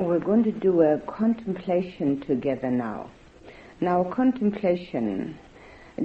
We're 0.00 0.18
going 0.18 0.44
to 0.44 0.52
do 0.52 0.80
a 0.80 0.98
contemplation 1.00 2.22
together 2.22 2.70
now. 2.70 3.10
Now, 3.82 4.04
contemplation 4.04 5.38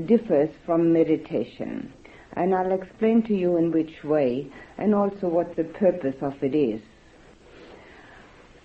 differs 0.05 0.49
from 0.65 0.91
meditation, 0.91 1.93
and 2.33 2.53
I'll 2.53 2.73
explain 2.73 3.23
to 3.23 3.33
you 3.33 3.55
in 3.55 3.71
which 3.71 4.03
way 4.03 4.51
and 4.77 4.93
also 4.93 5.29
what 5.29 5.55
the 5.55 5.63
purpose 5.63 6.17
of 6.21 6.33
it 6.43 6.53
is. 6.53 6.81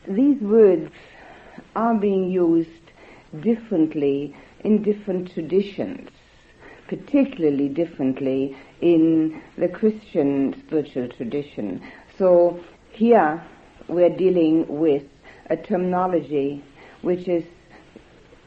These 0.08 0.43
words 0.43 0.90
are 1.76 1.94
being 1.94 2.28
used 2.33 2.90
differently 3.40 4.35
in 4.65 4.83
different 4.83 5.33
traditions, 5.33 6.10
particularly 6.88 7.69
differently 7.69 8.56
in 8.81 9.40
the 9.56 9.69
Christian 9.69 10.60
spiritual 10.67 11.08
tradition. 11.08 11.81
So 12.19 12.58
here 12.90 13.40
we're 13.87 14.17
dealing 14.17 14.67
with 14.67 15.04
a 15.51 15.56
terminology 15.56 16.64
which 17.02 17.29
is 17.29 17.45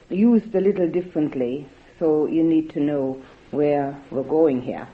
used 0.10 0.56
a 0.56 0.60
little 0.60 0.90
differently, 0.90 1.68
so 2.00 2.26
you 2.28 2.44
need 2.44 2.70
to 2.72 2.80
know 2.80 3.22
where 3.52 4.02
we're 4.10 4.24
going 4.24 4.62
here. 4.62 4.88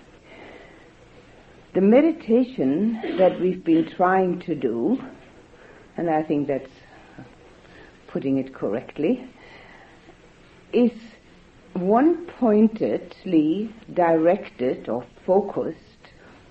The 1.73 1.81
meditation 1.81 3.17
that 3.17 3.39
we've 3.39 3.63
been 3.63 3.89
trying 3.95 4.39
to 4.41 4.55
do, 4.55 5.01
and 5.97 6.09
I 6.09 6.23
think 6.23 6.47
that's 6.47 6.71
putting 8.07 8.37
it 8.39 8.53
correctly, 8.53 9.29
is 10.73 10.91
one 11.73 12.25
pointedly 12.39 13.73
directed 13.93 14.89
or 14.89 15.05
focused 15.25 15.77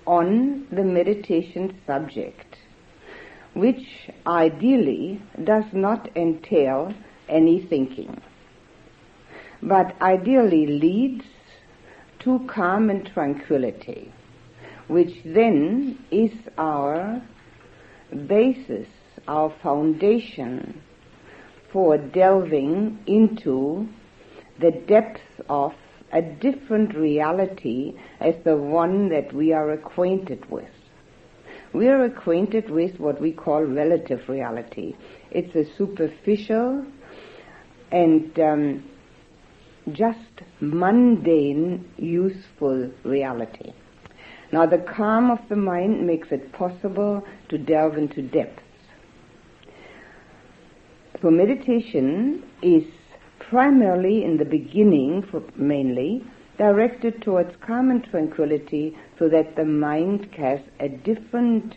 on 0.07 0.67
the 0.71 0.85
meditation 0.85 1.79
subject 1.87 2.48
which 3.59 4.09
ideally 4.25 5.21
does 5.43 5.65
not 5.73 6.09
entail 6.17 6.95
any 7.29 7.61
thinking, 7.61 8.21
but 9.61 10.01
ideally 10.01 10.67
leads 10.67 11.25
to 12.21 12.39
calm 12.47 12.89
and 12.89 13.11
tranquility, 13.13 14.13
which 14.87 15.13
then 15.25 15.99
is 16.13 16.31
our 16.57 17.21
basis, 18.29 18.87
our 19.27 19.53
foundation 19.61 20.81
for 21.73 21.99
delving 21.99 22.97
into 23.07 23.89
the 24.61 24.71
depths 24.71 25.43
of 25.49 25.75
a 26.13 26.23
different 26.23 26.95
reality 26.95 27.93
as 28.21 28.35
the 28.45 28.57
one 28.57 29.09
that 29.09 29.33
we 29.33 29.53
are 29.53 29.73
acquainted 29.73 30.49
with 30.49 30.78
we 31.73 31.89
are 31.89 32.05
acquainted 32.05 32.71
with 32.71 32.99
what 32.99 33.21
we 33.21 33.33
call 33.33 33.63
relative 33.63 34.29
reality. 34.29 34.95
It's 35.31 35.55
a 35.55 35.65
superficial 35.77 36.85
and 37.91 38.39
um, 38.39 38.85
just 39.93 40.19
mundane, 40.61 41.89
useful 41.97 42.91
reality. 43.05 43.73
Now, 44.53 44.65
the 44.67 44.79
calm 44.79 45.31
of 45.31 45.39
the 45.49 45.57
mind 45.57 46.07
makes 46.07 46.29
it 46.31 46.53
possible 46.53 47.23
to 47.51 47.59
delve 47.59 47.99
into 47.99 48.23
depths. 48.23 48.63
So, 51.21 51.31
meditation 51.31 52.45
is 52.63 52.85
primarily 53.51 54.25
in 54.25 54.39
the 54.39 54.45
beginning, 54.45 55.27
for 55.31 55.43
mainly, 55.57 56.25
directed 56.57 57.23
towards 57.23 57.51
calm 57.67 57.91
and 57.91 58.05
tranquility 58.05 58.97
so 59.19 59.29
that 59.29 59.57
the 59.57 59.65
mind 59.65 60.29
has 60.37 60.61
a 60.81 60.89
different 60.89 61.77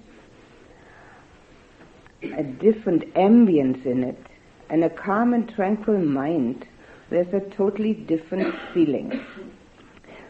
a 2.24 2.44
different 2.44 3.02
ambience 3.16 3.84
in 3.86 4.04
it. 4.04 4.28
And 4.70 4.84
a 4.84 4.90
calm 4.90 5.34
and 5.34 5.50
tranquil 5.50 5.98
mind 5.98 6.68
there's 7.10 7.34
a 7.34 7.42
totally 7.42 7.94
different 7.94 8.56
feeling. 8.74 9.26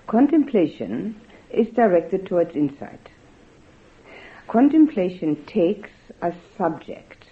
Contemplation 0.08 1.20
is 1.52 1.68
directed 1.76 2.26
towards 2.26 2.56
insight. 2.56 3.10
Contemplation 4.48 5.46
takes 5.46 5.92
a 6.22 6.34
subject 6.58 7.26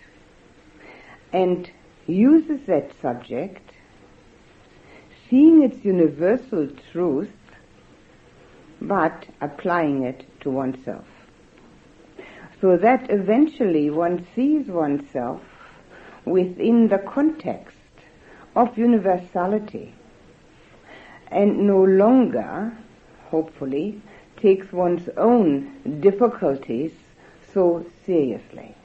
and 1.33 1.69
uses 2.05 2.59
that 2.67 2.91
subject 3.01 3.71
seeing 5.29 5.63
its 5.63 5.83
universal 5.83 6.69
truth, 6.91 7.29
but 8.81 9.25
applying 9.41 10.03
it 10.03 10.25
to 10.41 10.49
oneself. 10.49 11.05
So 12.61 12.77
that 12.77 13.09
eventually 13.09 13.89
one 13.89 14.25
sees 14.35 14.67
oneself 14.67 15.41
within 16.25 16.89
the 16.89 16.97
context 16.97 17.77
of 18.55 18.77
universality 18.77 19.93
and 21.31 21.67
no 21.67 21.83
longer, 21.83 22.73
hopefully, 23.27 24.01
takes 24.37 24.71
one's 24.71 25.07
own 25.17 25.99
difficulties 26.01 26.91
so 27.53 27.85
seriously 28.05 28.75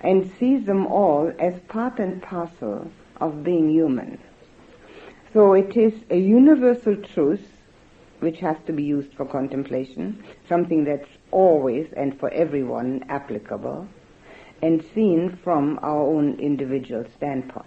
and 0.00 0.30
sees 0.38 0.64
them 0.66 0.86
all 0.86 1.32
as 1.38 1.58
part 1.68 1.98
and 1.98 2.20
parcel 2.22 2.90
of 3.20 3.44
being 3.44 3.70
human. 3.70 4.18
So 5.32 5.54
it 5.54 5.76
is 5.76 5.94
a 6.10 6.18
universal 6.18 6.96
truth 6.96 7.46
which 8.22 8.38
has 8.38 8.56
to 8.66 8.72
be 8.72 8.84
used 8.84 9.12
for 9.14 9.26
contemplation, 9.26 10.22
something 10.48 10.84
that's 10.84 11.08
always 11.32 11.92
and 11.96 12.16
for 12.20 12.30
everyone 12.30 13.04
applicable, 13.08 13.88
and 14.62 14.84
seen 14.94 15.36
from 15.42 15.76
our 15.82 16.02
own 16.06 16.38
individual 16.38 17.04
standpoint. 17.16 17.66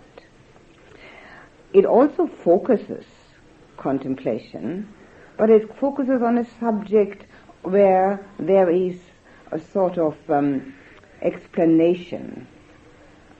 It 1.73 1.85
also 1.85 2.25
focuses 2.25 3.03
contemplation, 3.75 4.87
but 5.37 5.49
it 5.49 5.77
focuses 5.77 6.21
on 6.21 6.37
a 6.37 6.45
subject 6.57 7.25
where 7.63 8.25
there 8.39 8.69
is 8.69 8.97
a 9.51 9.59
sort 9.59 9.97
of 9.97 10.15
um, 10.29 10.73
explanation, 11.21 12.47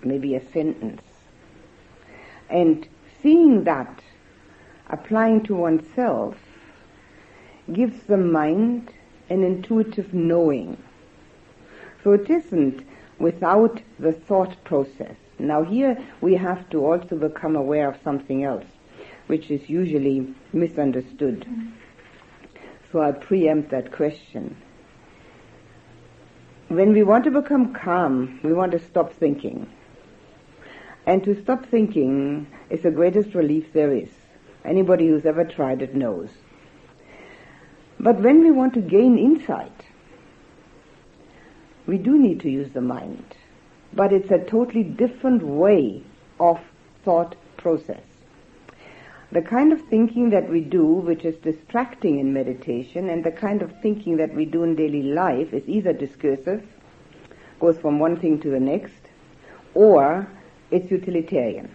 maybe 0.04 0.36
a 0.36 0.52
sentence. 0.52 1.04
And 2.50 2.86
seeing 3.22 3.64
that 3.64 4.04
applying 4.90 5.44
to 5.44 5.56
oneself 5.56 6.36
gives 7.74 8.04
the 8.04 8.18
mind 8.18 8.92
an 9.30 9.44
intuitive 9.44 10.14
knowing. 10.14 10.78
So 12.04 12.12
it 12.12 12.30
isn't 12.30 12.86
without 13.20 13.82
the 14.00 14.12
thought 14.12 14.64
process. 14.64 15.16
Now 15.40 15.64
here 15.64 15.98
we 16.22 16.36
have 16.36 16.70
to 16.70 16.86
also 16.86 17.16
become 17.16 17.56
aware 17.56 17.90
of 17.90 18.02
something 18.04 18.44
else, 18.44 18.66
which 19.28 19.50
is 19.50 19.70
usually 19.70 20.34
misunderstood. 20.54 21.46
So 22.92 23.02
I 23.02 23.12
preempt 23.12 23.72
that 23.72 23.92
question. 23.92 24.56
When 26.68 26.94
we 26.94 27.04
want 27.04 27.24
to 27.26 27.32
become 27.32 27.74
calm, 27.74 28.40
we 28.44 28.54
want 28.54 28.72
to 28.72 28.80
stop 28.80 29.14
thinking. 29.14 29.68
And 31.06 31.24
to 31.24 31.40
stop 31.42 31.66
thinking 31.66 32.48
is 32.70 32.82
the 32.82 32.92
greatest 32.92 33.36
relief 33.36 33.74
there 33.74 33.92
is. 33.92 34.10
Anybody 34.64 35.08
who's 35.08 35.26
ever 35.26 35.44
tried 35.44 35.82
it 35.82 35.94
knows. 35.94 36.30
But 38.00 38.22
when 38.22 38.44
we 38.44 38.52
want 38.52 38.74
to 38.76 38.82
gain 38.82 39.18
insight, 39.18 39.86
we 41.86 41.98
do 41.98 42.18
need 42.18 42.40
to 42.42 42.50
use 42.50 42.72
the 42.72 42.82
mind. 42.82 43.36
But 43.94 44.12
it's 44.12 44.32
a 44.32 44.40
totally 44.40 44.84
different 44.84 45.44
way 45.44 46.04
of 46.40 46.60
thought 47.04 47.36
process. 47.58 48.04
The 49.32 49.42
kind 49.42 49.74
of 49.74 49.82
thinking 49.90 50.30
that 50.32 50.50
we 50.50 50.62
do, 50.62 50.86
which 50.86 51.26
is 51.26 51.36
distracting 51.38 52.20
in 52.20 52.34
meditation, 52.34 53.10
and 53.10 53.24
the 53.24 53.32
kind 53.32 53.62
of 53.62 53.72
thinking 53.82 54.18
that 54.18 54.34
we 54.34 54.46
do 54.46 54.64
in 54.64 54.76
daily 54.76 55.04
life 55.04 55.54
is 55.54 55.68
either 55.68 55.94
discursive, 55.94 56.64
goes 57.60 57.78
from 57.78 58.00
one 58.00 58.20
thing 58.20 58.40
to 58.42 58.50
the 58.50 58.60
next, 58.60 59.10
or 59.74 60.28
it's 60.72 60.92
utilitarian. 60.92 61.74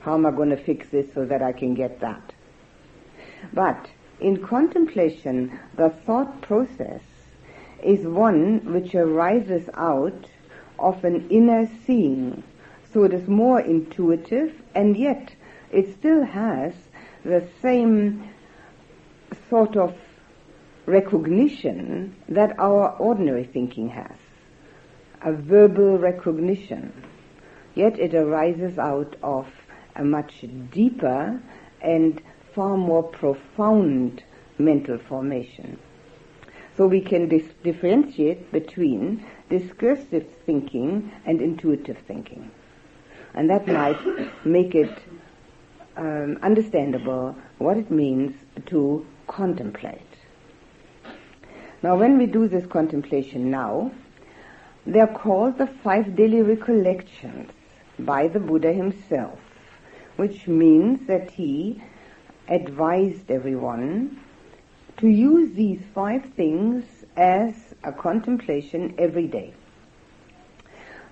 How 0.00 0.14
am 0.14 0.26
I 0.26 0.30
going 0.30 0.50
to 0.50 0.56
fix 0.56 0.88
this 0.88 1.12
so 1.12 1.24
that 1.24 1.42
I 1.42 1.52
can 1.52 1.74
get 1.74 2.00
that? 2.00 2.34
But 3.52 3.88
in 4.20 4.44
contemplation, 4.44 5.58
the 5.76 5.90
thought 5.90 6.40
process 6.40 7.02
is 7.82 8.06
one 8.06 8.72
which 8.72 8.94
arises 8.94 9.68
out 9.74 10.26
of 10.78 11.04
an 11.04 11.28
inner 11.30 11.68
seeing. 11.86 12.42
So 12.92 13.04
it 13.04 13.12
is 13.12 13.28
more 13.28 13.60
intuitive 13.60 14.60
and 14.74 14.96
yet 14.96 15.34
it 15.70 15.92
still 15.92 16.24
has 16.24 16.72
the 17.24 17.46
same 17.60 18.28
sort 19.48 19.76
of 19.76 19.94
recognition 20.86 22.16
that 22.28 22.58
our 22.58 22.96
ordinary 22.96 23.44
thinking 23.44 23.90
has. 23.90 24.16
A 25.22 25.32
verbal 25.32 25.98
recognition. 25.98 26.92
Yet 27.74 27.98
it 27.98 28.14
arises 28.14 28.78
out 28.78 29.16
of 29.22 29.46
a 29.94 30.04
much 30.04 30.44
deeper 30.72 31.40
and 31.82 32.22
far 32.58 32.76
more 32.76 33.04
profound 33.04 34.24
mental 34.58 34.98
formation. 34.98 35.78
So 36.76 36.88
we 36.88 37.00
can 37.00 37.28
dis- 37.28 37.54
differentiate 37.62 38.50
between 38.50 39.24
discursive 39.48 40.26
thinking 40.44 41.12
and 41.24 41.40
intuitive 41.40 41.98
thinking. 41.98 42.50
And 43.34 43.48
that 43.48 43.68
might 43.68 44.00
make 44.44 44.74
it 44.74 44.90
um, 45.96 46.40
understandable 46.42 47.36
what 47.58 47.76
it 47.76 47.92
means 47.92 48.34
to 48.66 49.06
contemplate. 49.28 50.16
Now, 51.84 51.94
when 51.96 52.18
we 52.18 52.26
do 52.26 52.48
this 52.48 52.66
contemplation 52.66 53.52
now, 53.52 53.92
they 54.84 54.98
are 54.98 55.14
called 55.22 55.58
the 55.58 55.68
five 55.68 56.16
daily 56.16 56.42
recollections 56.42 57.52
by 58.00 58.26
the 58.26 58.40
Buddha 58.40 58.72
himself, 58.72 59.38
which 60.16 60.48
means 60.48 61.06
that 61.06 61.30
he 61.30 61.80
advised 62.48 63.30
everyone 63.30 64.20
to 64.98 65.08
use 65.08 65.54
these 65.54 65.80
five 65.94 66.24
things 66.36 66.84
as 67.16 67.54
a 67.84 67.92
contemplation 67.92 68.94
every 68.98 69.26
day. 69.26 69.54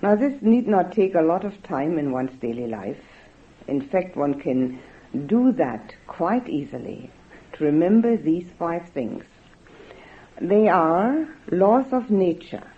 Now, 0.03 0.15
this 0.15 0.43
need 0.43 0.67
not 0.67 0.93
take 0.93 1.15
a 1.15 1.23
lot 1.23 1.45
of 1.45 1.63
time 1.63 1.99
in 1.99 2.13
one's 2.13 2.39
daily 2.41 2.67
life. 2.67 3.03
In 3.67 3.81
fact, 3.81 4.17
one 4.17 4.41
can 4.41 4.81
do 5.27 5.53
that 5.53 5.95
quite 6.07 6.49
easily 6.49 7.11
to 7.55 7.65
remember 7.65 8.17
these 8.17 8.47
five 8.59 8.89
things. 8.91 9.25
They 10.41 10.69
are 10.69 11.29
laws 11.51 11.93
of 11.93 12.11
nature 12.11 12.71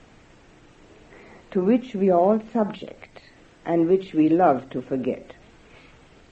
to 1.50 1.64
which 1.64 1.94
we 1.94 2.10
are 2.10 2.20
all 2.20 2.42
subject 2.52 3.20
and 3.64 3.88
which 3.88 4.14
we 4.14 4.28
love 4.28 4.70
to 4.70 4.82
forget. 4.82 5.32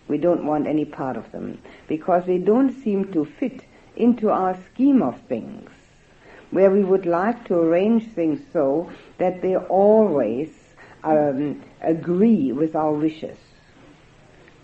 We 0.08 0.18
don't 0.18 0.46
want 0.46 0.66
any 0.66 0.84
part 0.84 1.16
of 1.16 1.30
them 1.32 1.60
because 1.88 2.24
they 2.26 2.38
don't 2.38 2.72
seem 2.82 3.12
to 3.12 3.24
fit 3.24 3.64
into 3.96 4.30
our 4.30 4.56
scheme 4.72 5.02
of 5.02 5.20
things, 5.22 5.70
where 6.50 6.70
we 6.70 6.84
would 6.84 7.06
like 7.06 7.46
to 7.46 7.54
arrange 7.54 8.08
things 8.12 8.40
so 8.52 8.90
that 9.18 9.42
they 9.42 9.56
always 9.56 10.50
um, 11.02 11.62
agree 11.80 12.52
with 12.52 12.76
our 12.76 12.92
wishes. 12.92 13.38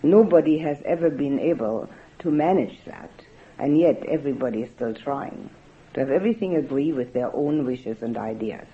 Nobody 0.01 0.57
has 0.59 0.81
ever 0.85 1.09
been 1.09 1.39
able 1.39 1.89
to 2.19 2.31
manage 2.31 2.83
that, 2.85 3.11
and 3.57 3.77
yet 3.77 4.03
everybody 4.07 4.61
is 4.61 4.69
still 4.71 4.93
trying 4.93 5.49
to 5.93 5.99
have 5.99 6.09
everything 6.09 6.55
agree 6.55 6.91
with 6.91 7.13
their 7.13 7.33
own 7.35 7.65
wishes 7.65 8.01
and 8.01 8.17
ideas. 8.17 8.67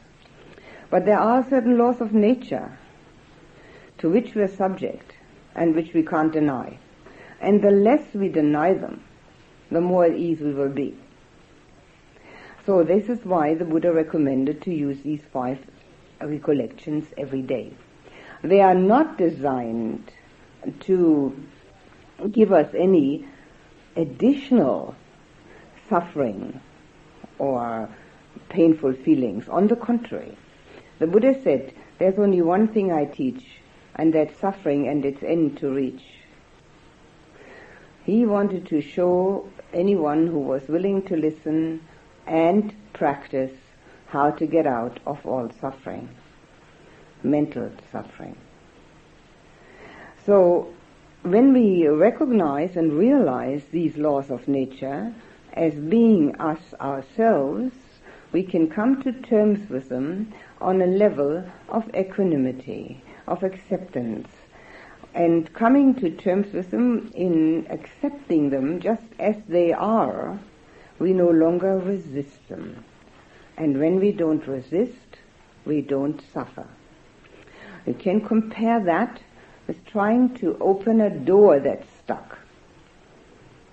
But 0.89 1.05
there 1.05 1.19
are 1.19 1.47
certain 1.49 1.77
laws 1.77 2.01
of 2.01 2.13
nature 2.13 2.77
to 3.99 4.09
which 4.09 4.33
we 4.33 4.41
are 4.41 4.47
subject 4.47 5.13
and 5.59 5.75
which 5.75 5.93
we 5.93 6.01
can't 6.01 6.31
deny. 6.31 6.79
And 7.41 7.61
the 7.61 7.69
less 7.69 8.13
we 8.13 8.29
deny 8.29 8.73
them, 8.73 9.03
the 9.69 9.81
more 9.81 10.05
at 10.05 10.15
ease 10.15 10.39
we 10.39 10.53
will 10.53 10.69
be. 10.69 10.97
So 12.65 12.83
this 12.83 13.09
is 13.09 13.23
why 13.25 13.55
the 13.55 13.65
Buddha 13.65 13.91
recommended 13.91 14.61
to 14.63 14.73
use 14.73 15.01
these 15.03 15.21
five 15.33 15.59
recollections 16.21 17.05
every 17.17 17.41
day. 17.41 17.73
They 18.41 18.61
are 18.61 18.75
not 18.75 19.17
designed 19.17 20.11
to 20.81 21.35
give 22.31 22.53
us 22.53 22.73
any 22.73 23.27
additional 23.95 24.95
suffering 25.89 26.61
or 27.37 27.89
painful 28.49 28.93
feelings. 28.93 29.49
On 29.49 29.67
the 29.67 29.75
contrary, 29.75 30.37
the 30.99 31.07
Buddha 31.07 31.41
said, 31.43 31.73
there's 31.97 32.17
only 32.17 32.41
one 32.41 32.67
thing 32.69 32.93
I 32.93 33.05
teach, 33.05 33.58
and 33.99 34.13
that 34.13 34.39
suffering 34.39 34.87
and 34.87 35.03
its 35.03 35.21
end 35.23 35.57
to 35.57 35.69
reach. 35.69 36.03
He 38.05 38.25
wanted 38.25 38.65
to 38.67 38.79
show 38.79 39.49
anyone 39.73 40.25
who 40.25 40.39
was 40.39 40.69
willing 40.69 41.01
to 41.07 41.17
listen 41.17 41.81
and 42.25 42.73
practice 42.93 43.51
how 44.07 44.31
to 44.31 44.47
get 44.47 44.65
out 44.65 45.01
of 45.05 45.25
all 45.25 45.51
suffering, 45.59 46.07
mental 47.23 47.69
suffering. 47.91 48.37
So, 50.25 50.73
when 51.23 51.51
we 51.51 51.85
recognize 51.89 52.77
and 52.77 52.93
realize 52.93 53.65
these 53.65 53.97
laws 53.97 54.31
of 54.31 54.47
nature, 54.47 55.13
as 55.51 55.73
being 55.73 56.37
us 56.37 56.73
ourselves, 56.79 57.73
we 58.31 58.43
can 58.43 58.69
come 58.69 59.03
to 59.03 59.11
terms 59.11 59.69
with 59.69 59.89
them 59.89 60.33
on 60.61 60.81
a 60.81 60.87
level 60.87 61.43
of 61.67 61.93
equanimity, 61.93 63.03
of 63.29 63.43
acceptance, 63.43 64.27
and 65.13 65.53
coming 65.53 65.95
to 65.95 66.09
terms 66.09 66.53
with 66.53 66.71
them 66.71 67.11
in 67.15 67.67
accepting 67.69 68.49
them 68.49 68.79
just 68.79 69.03
as 69.19 69.35
they 69.47 69.71
are, 69.71 70.39
we 70.99 71.13
no 71.13 71.29
longer 71.29 71.77
resist 71.77 72.47
them. 72.49 72.83
And 73.57 73.79
when 73.79 73.99
we 73.99 74.11
don't 74.11 74.45
resist, 74.47 75.17
we 75.65 75.81
don't 75.81 76.21
suffer. 76.33 76.67
You 77.85 77.93
can 77.93 78.21
compare 78.21 78.83
that 78.83 79.21
with 79.67 79.85
trying 79.85 80.35
to 80.35 80.57
open 80.59 81.01
a 81.01 81.09
door 81.09 81.59
that's 81.59 81.87
stuck. 82.03 82.39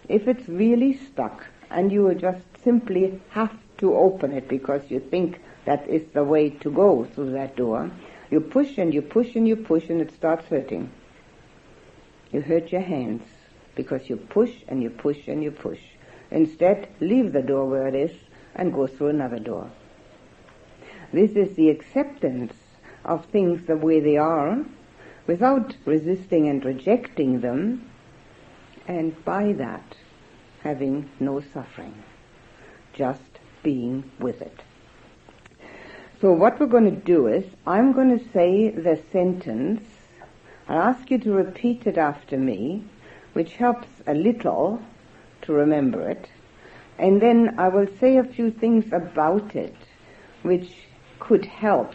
If 0.08 0.28
it's 0.28 0.48
really 0.48 0.94
stuck, 0.94 1.46
and 1.70 1.90
you 1.90 2.14
just 2.14 2.44
simply 2.62 3.20
have 3.30 3.52
to 3.78 3.94
open 3.94 4.32
it 4.32 4.48
because 4.48 4.82
you 4.88 5.00
think 5.00 5.40
that 5.64 5.88
is 5.88 6.02
the 6.12 6.24
way 6.24 6.50
to 6.50 6.70
go 6.70 7.04
through 7.04 7.32
that 7.32 7.56
door. 7.56 7.90
You 8.30 8.40
push 8.40 8.78
and 8.78 8.92
you 8.92 9.02
push 9.02 9.34
and 9.36 9.46
you 9.46 9.56
push 9.56 9.88
and 9.88 10.00
it 10.00 10.12
starts 10.12 10.46
hurting. 10.46 10.90
You 12.32 12.40
hurt 12.40 12.72
your 12.72 12.80
hands 12.80 13.22
because 13.74 14.08
you 14.08 14.16
push 14.16 14.52
and 14.68 14.82
you 14.82 14.90
push 14.90 15.28
and 15.28 15.42
you 15.42 15.50
push. 15.50 15.80
Instead, 16.30 16.88
leave 17.00 17.32
the 17.32 17.42
door 17.42 17.66
where 17.66 17.86
it 17.86 17.94
is 17.94 18.12
and 18.54 18.72
go 18.72 18.86
through 18.86 19.08
another 19.08 19.38
door. 19.38 19.70
This 21.12 21.32
is 21.32 21.54
the 21.54 21.70
acceptance 21.70 22.54
of 23.04 23.26
things 23.26 23.66
the 23.66 23.76
way 23.76 24.00
they 24.00 24.16
are 24.16 24.64
without 25.26 25.76
resisting 25.84 26.48
and 26.48 26.64
rejecting 26.64 27.40
them 27.40 27.88
and 28.88 29.24
by 29.24 29.52
that 29.52 29.96
having 30.62 31.08
no 31.20 31.40
suffering, 31.40 31.94
just 32.92 33.38
being 33.62 34.10
with 34.18 34.40
it. 34.42 34.60
So 36.18 36.32
what 36.32 36.58
we're 36.58 36.66
going 36.66 36.90
to 36.90 37.04
do 37.04 37.26
is, 37.26 37.44
I'm 37.66 37.92
going 37.92 38.18
to 38.18 38.32
say 38.32 38.70
the 38.70 38.98
sentence, 39.12 39.82
I'll 40.66 40.80
ask 40.80 41.10
you 41.10 41.18
to 41.18 41.32
repeat 41.32 41.86
it 41.86 41.98
after 41.98 42.38
me, 42.38 42.84
which 43.34 43.56
helps 43.56 43.88
a 44.06 44.14
little 44.14 44.80
to 45.42 45.52
remember 45.52 46.08
it, 46.08 46.30
and 46.98 47.20
then 47.20 47.54
I 47.58 47.68
will 47.68 47.86
say 48.00 48.16
a 48.16 48.24
few 48.24 48.50
things 48.50 48.90
about 48.94 49.54
it, 49.54 49.76
which 50.40 50.72
could 51.20 51.44
help 51.44 51.94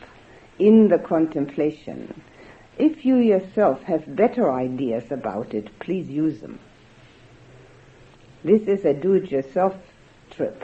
in 0.59 0.89
the 0.89 0.99
contemplation. 0.99 2.21
If 2.77 3.03
you 3.03 3.15
yourself 3.15 3.81
have 3.83 4.15
better 4.15 4.51
ideas 4.51 5.11
about 5.11 5.55
it, 5.55 5.79
please 5.79 6.07
use 6.07 6.41
them. 6.41 6.59
This 8.43 8.67
is 8.67 8.85
a 8.85 8.93
do-it-yourself 8.93 9.75
trip. 10.29 10.63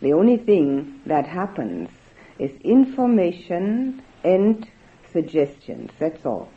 The 0.00 0.12
only 0.12 0.36
thing 0.36 1.00
that 1.06 1.26
happens 1.26 1.90
is 2.38 2.50
information 2.60 4.02
and 4.24 4.68
suggestions. 5.12 5.90
That's 5.98 6.24
all. 6.26 6.48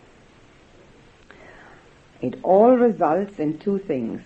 It 2.22 2.40
all 2.44 2.76
results 2.76 3.40
in 3.40 3.60
two 3.60 3.80
things, 3.80 4.22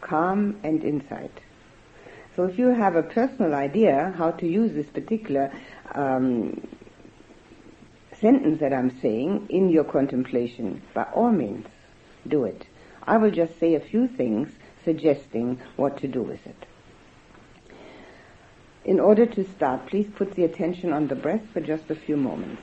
calm 0.00 0.60
and 0.62 0.84
insight. 0.84 1.40
So 2.36 2.44
if 2.44 2.56
you 2.56 2.68
have 2.68 2.94
a 2.94 3.02
personal 3.02 3.54
idea 3.54 4.14
how 4.16 4.30
to 4.30 4.46
use 4.46 4.72
this 4.72 4.86
particular 4.86 5.52
um, 5.92 6.64
sentence 8.20 8.60
that 8.60 8.72
I'm 8.72 9.00
saying 9.00 9.48
in 9.50 9.70
your 9.70 9.84
contemplation, 9.84 10.82
by 10.94 11.04
all 11.14 11.32
means, 11.32 11.66
do 12.28 12.44
it. 12.44 12.66
I 13.02 13.16
will 13.16 13.32
just 13.32 13.58
say 13.58 13.74
a 13.74 13.80
few 13.80 14.06
things 14.06 14.50
suggesting 14.84 15.60
what 15.76 15.98
to 15.98 16.08
do 16.08 16.22
with 16.22 16.46
it. 16.46 16.66
In 18.88 19.00
order 19.00 19.26
to 19.26 19.44
start, 19.44 19.86
please 19.86 20.08
put 20.16 20.32
the 20.32 20.44
attention 20.44 20.94
on 20.94 21.08
the 21.08 21.14
breath 21.14 21.42
for 21.52 21.60
just 21.60 21.90
a 21.90 21.94
few 21.94 22.16
moments. 22.16 22.62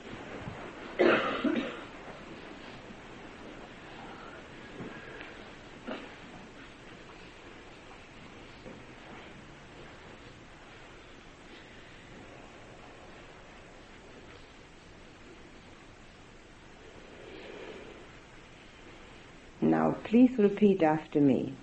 Now, 19.60 19.94
please 20.02 20.36
repeat 20.36 20.82
after 20.82 21.20
me. 21.20 21.54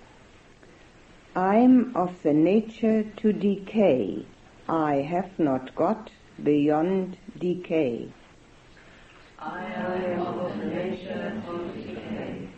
I'm 1.36 1.94
of 1.94 2.22
the 2.22 2.32
nature 2.32 3.02
to 3.18 3.32
decay. 3.34 4.24
I 4.68 4.96
have 5.02 5.38
not 5.38 5.74
got 5.74 6.10
beyond 6.42 7.18
decay. 7.38 8.08
I 9.38 9.64
am 9.66 10.22
of 10.22 10.58
the 10.58 10.64
nature 10.64 11.42
to 11.46 11.82
decay. 11.82 12.48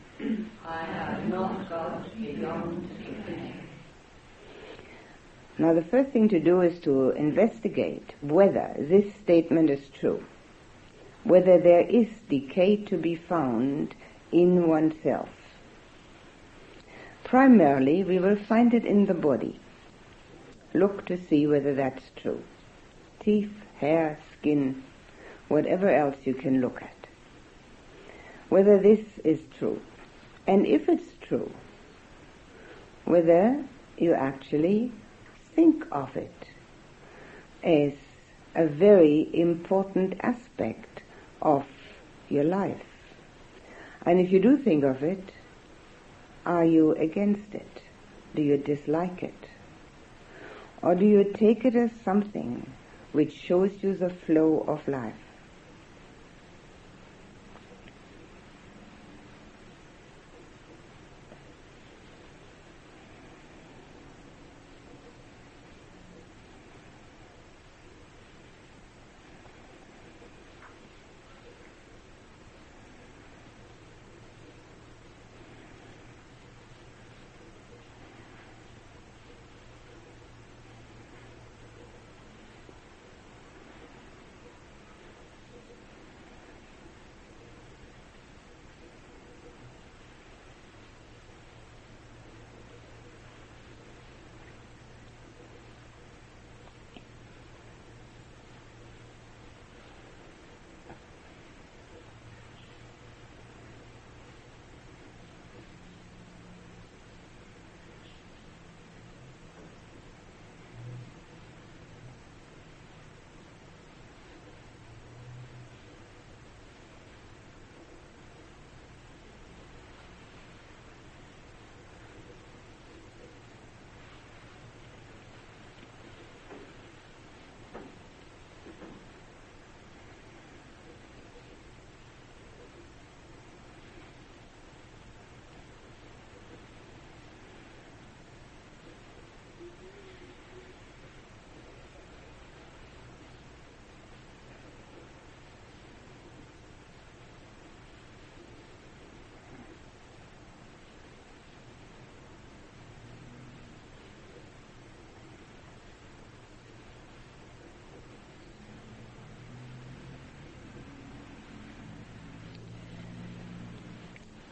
I 0.64 0.84
have 0.84 1.28
not 1.28 1.68
got 1.68 2.16
beyond 2.16 2.88
decay. 2.98 3.54
Now 5.58 5.74
the 5.74 5.82
first 5.82 6.10
thing 6.10 6.28
to 6.28 6.38
do 6.38 6.60
is 6.60 6.78
to 6.82 7.10
investigate 7.10 8.14
whether 8.20 8.76
this 8.78 9.12
statement 9.16 9.68
is 9.68 9.88
true, 9.88 10.22
whether 11.24 11.58
there 11.58 11.88
is 11.88 12.08
decay 12.28 12.76
to 12.84 12.96
be 12.96 13.16
found 13.16 13.96
in 14.30 14.68
oneself. 14.68 15.30
Primarily, 17.24 18.04
we 18.04 18.20
will 18.20 18.36
find 18.36 18.72
it 18.72 18.84
in 18.84 19.06
the 19.06 19.14
body. 19.14 19.58
Look 20.76 21.06
to 21.06 21.16
see 21.16 21.46
whether 21.46 21.74
that's 21.74 22.10
true. 22.16 22.42
Teeth, 23.18 23.54
hair, 23.78 24.18
skin, 24.32 24.84
whatever 25.48 25.88
else 25.88 26.16
you 26.24 26.34
can 26.34 26.60
look 26.60 26.82
at. 26.82 27.06
Whether 28.50 28.78
this 28.78 29.00
is 29.24 29.40
true. 29.58 29.80
And 30.46 30.66
if 30.66 30.86
it's 30.86 31.14
true, 31.22 31.50
whether 33.06 33.64
you 33.96 34.12
actually 34.12 34.92
think 35.54 35.82
of 35.90 36.14
it 36.14 36.48
as 37.64 37.94
a 38.54 38.66
very 38.66 39.30
important 39.32 40.16
aspect 40.20 41.00
of 41.40 41.64
your 42.28 42.44
life. 42.44 42.90
And 44.04 44.20
if 44.20 44.30
you 44.30 44.40
do 44.40 44.58
think 44.58 44.84
of 44.84 45.02
it, 45.02 45.32
are 46.44 46.66
you 46.66 46.92
against 46.96 47.54
it? 47.54 47.80
Do 48.34 48.42
you 48.42 48.58
dislike 48.58 49.22
it? 49.22 49.55
Or 50.82 50.94
do 50.94 51.06
you 51.06 51.24
take 51.24 51.64
it 51.64 51.74
as 51.74 51.90
something 52.04 52.70
which 53.12 53.32
shows 53.32 53.82
you 53.82 53.94
the 53.94 54.10
flow 54.10 54.64
of 54.68 54.86
life? 54.86 55.25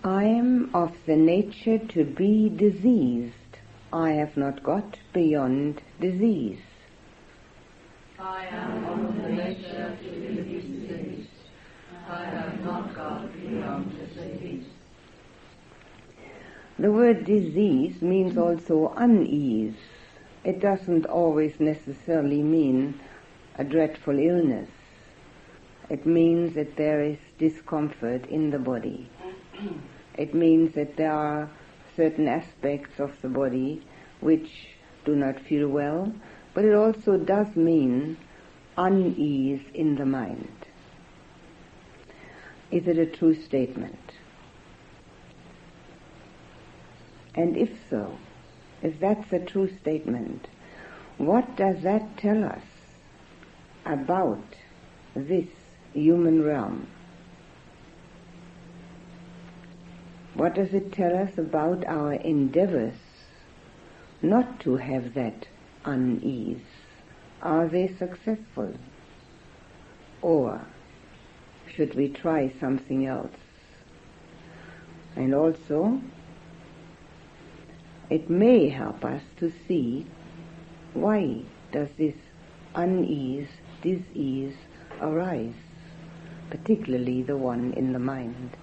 I 0.06 0.24
am 0.24 0.68
of 0.74 0.92
the 1.06 1.16
nature 1.16 1.78
to 1.78 2.04
be 2.04 2.50
diseased. 2.50 3.32
I 3.90 4.10
have 4.10 4.36
not 4.36 4.62
got 4.62 4.98
beyond 5.14 5.80
disease. 5.98 6.60
I 8.18 8.44
am 8.44 8.84
of 8.84 9.16
the 9.22 9.30
nature 9.30 9.96
to 10.02 10.10
be 10.10 10.60
diseased. 10.60 11.30
I 12.06 12.22
have 12.26 12.62
not 12.62 12.94
got 12.94 13.32
beyond 13.32 13.98
disease. 13.98 14.66
The 16.78 16.92
word 16.92 17.24
disease 17.24 18.02
means 18.02 18.36
also 18.36 18.92
unease. 18.98 19.76
It 20.44 20.60
doesn't 20.60 21.06
always 21.06 21.58
necessarily 21.58 22.42
mean 22.42 23.00
a 23.56 23.64
dreadful 23.64 24.18
illness. 24.18 24.68
It 25.88 26.04
means 26.04 26.54
that 26.56 26.76
there 26.76 27.00
is 27.00 27.16
discomfort 27.38 28.26
in 28.26 28.50
the 28.50 28.58
body. 28.58 29.08
It 30.16 30.34
means 30.34 30.74
that 30.74 30.96
there 30.96 31.12
are 31.12 31.50
certain 31.96 32.28
aspects 32.28 33.00
of 33.00 33.20
the 33.22 33.28
body 33.28 33.82
which 34.20 34.68
do 35.04 35.14
not 35.14 35.40
feel 35.40 35.68
well, 35.68 36.12
but 36.54 36.64
it 36.64 36.74
also 36.74 37.16
does 37.16 37.54
mean 37.56 38.16
unease 38.76 39.62
in 39.74 39.96
the 39.96 40.06
mind. 40.06 40.66
Is 42.70 42.86
it 42.88 42.98
a 42.98 43.06
true 43.06 43.34
statement? 43.34 44.12
And 47.34 47.56
if 47.56 47.70
so, 47.90 48.16
if 48.82 48.98
that's 49.00 49.32
a 49.32 49.40
true 49.40 49.70
statement, 49.80 50.46
what 51.18 51.56
does 51.56 51.82
that 51.82 52.16
tell 52.16 52.44
us 52.44 52.62
about 53.84 54.42
this 55.14 55.48
human 55.92 56.42
realm? 56.42 56.88
What 60.44 60.56
does 60.56 60.74
it 60.74 60.92
tell 60.92 61.16
us 61.16 61.38
about 61.38 61.86
our 61.86 62.12
endeavors 62.12 62.98
not 64.20 64.60
to 64.60 64.76
have 64.76 65.14
that 65.14 65.46
unease? 65.86 66.66
Are 67.40 67.66
they 67.66 67.88
successful? 67.88 68.74
Or 70.20 70.60
should 71.74 71.94
we 71.94 72.10
try 72.10 72.52
something 72.60 73.06
else? 73.06 73.38
And 75.16 75.34
also, 75.34 76.02
it 78.10 78.28
may 78.28 78.68
help 78.68 79.02
us 79.02 79.22
to 79.38 79.50
see 79.66 80.04
why 80.92 81.40
does 81.72 81.88
this 81.96 82.16
unease, 82.74 83.48
disease 83.80 84.56
arise, 85.00 85.54
particularly 86.50 87.22
the 87.22 87.38
one 87.38 87.72
in 87.72 87.94
the 87.94 87.98
mind. 87.98 88.58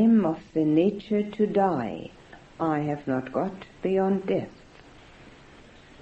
Of 0.00 0.38
the 0.54 0.64
nature 0.64 1.22
to 1.22 1.46
die. 1.46 2.10
I 2.58 2.78
have 2.78 3.06
not 3.06 3.34
got 3.34 3.52
beyond 3.82 4.26
death. 4.26 4.48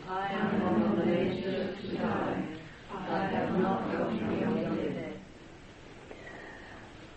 I 0.09 0.28
am 0.28 0.62
of 0.85 0.99
the 0.99 1.05
nature 1.05 1.75
to 1.75 1.97
die. 1.97 2.45
I 2.93 3.25
have 3.26 3.59
not 3.59 3.90
got 3.90 4.11
beyond 4.12 4.95
death. 4.95 5.12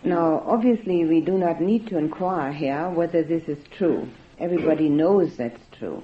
Now, 0.02 0.42
obviously, 0.44 1.04
we 1.04 1.20
do 1.20 1.38
not 1.38 1.60
need 1.60 1.86
to 1.86 1.98
inquire 1.98 2.52
here 2.52 2.90
whether 2.90 3.22
this 3.22 3.44
is 3.48 3.64
true. 3.70 4.08
Everybody 4.40 4.88
knows 4.88 5.36
that's 5.36 5.62
true. 5.78 6.02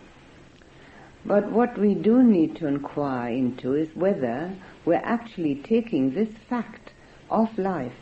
But 1.26 1.50
what 1.50 1.76
we 1.76 1.94
do 1.94 2.22
need 2.22 2.54
to 2.58 2.68
inquire 2.68 3.32
into 3.32 3.74
is 3.74 3.88
whether 3.96 4.54
we're 4.84 5.02
actually 5.02 5.56
taking 5.56 6.14
this 6.14 6.30
fact 6.48 6.92
of 7.30 7.58
life 7.58 7.98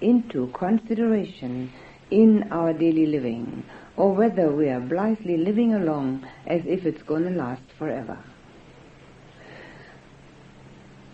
into 0.00 0.46
consideration 0.54 1.70
in 2.14 2.44
our 2.52 2.72
daily 2.72 3.06
living, 3.06 3.64
or 3.96 4.14
whether 4.14 4.48
we 4.52 4.68
are 4.68 4.78
blithely 4.78 5.36
living 5.36 5.74
along 5.74 6.24
as 6.46 6.62
if 6.64 6.86
it's 6.86 7.02
going 7.02 7.24
to 7.24 7.30
last 7.30 7.62
forever. 7.76 8.16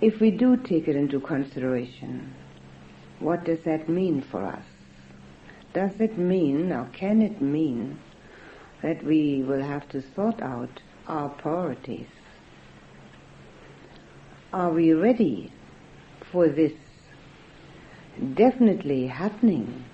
If 0.03 0.21
we 0.21 0.31
do 0.31 0.59
take 0.59 0.89
it 0.89 0.97
into 0.97 1.19
consideration, 1.19 2.35
what 3.19 3.45
does 3.45 3.61
that 3.65 3.89
mean 3.89 4.21
for 4.31 4.45
us? 4.45 4.65
Does 5.73 5.93
it 6.01 6.19
mean, 6.19 6.71
or 6.71 6.87
can 6.93 7.23
it 7.23 7.41
mean, 7.41 7.99
that 8.83 9.03
we 9.03 9.43
will 9.43 9.63
have 9.63 9.89
to 9.91 10.03
sort 10.15 10.43
out 10.43 10.83
our 11.07 11.31
priorities? 11.31 12.09
Are 14.53 14.71
we 14.71 14.93
ready 14.93 15.51
for 16.31 16.49
this 16.49 16.73
definitely 18.35 19.07
happening 19.07 19.85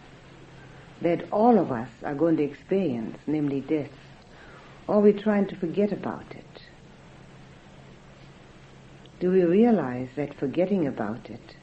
that 1.02 1.30
all 1.32 1.58
of 1.58 1.70
us 1.70 1.88
are 2.02 2.14
going 2.14 2.36
to 2.36 2.42
experience, 2.42 3.18
namely 3.26 3.60
death? 3.60 3.90
Or 4.86 4.96
are 4.96 5.00
we 5.00 5.12
trying 5.12 5.46
to 5.48 5.56
forget 5.56 5.92
about 5.92 6.30
it? 6.30 6.44
Do 9.18 9.30
we 9.30 9.44
realize 9.44 10.08
that 10.16 10.38
forgetting 10.38 10.86
about 10.86 11.30
it 11.30 11.56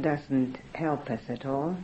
doesn't 0.00 0.58
help 0.74 1.10
us 1.10 1.20
at 1.28 1.44
all? 1.44 1.76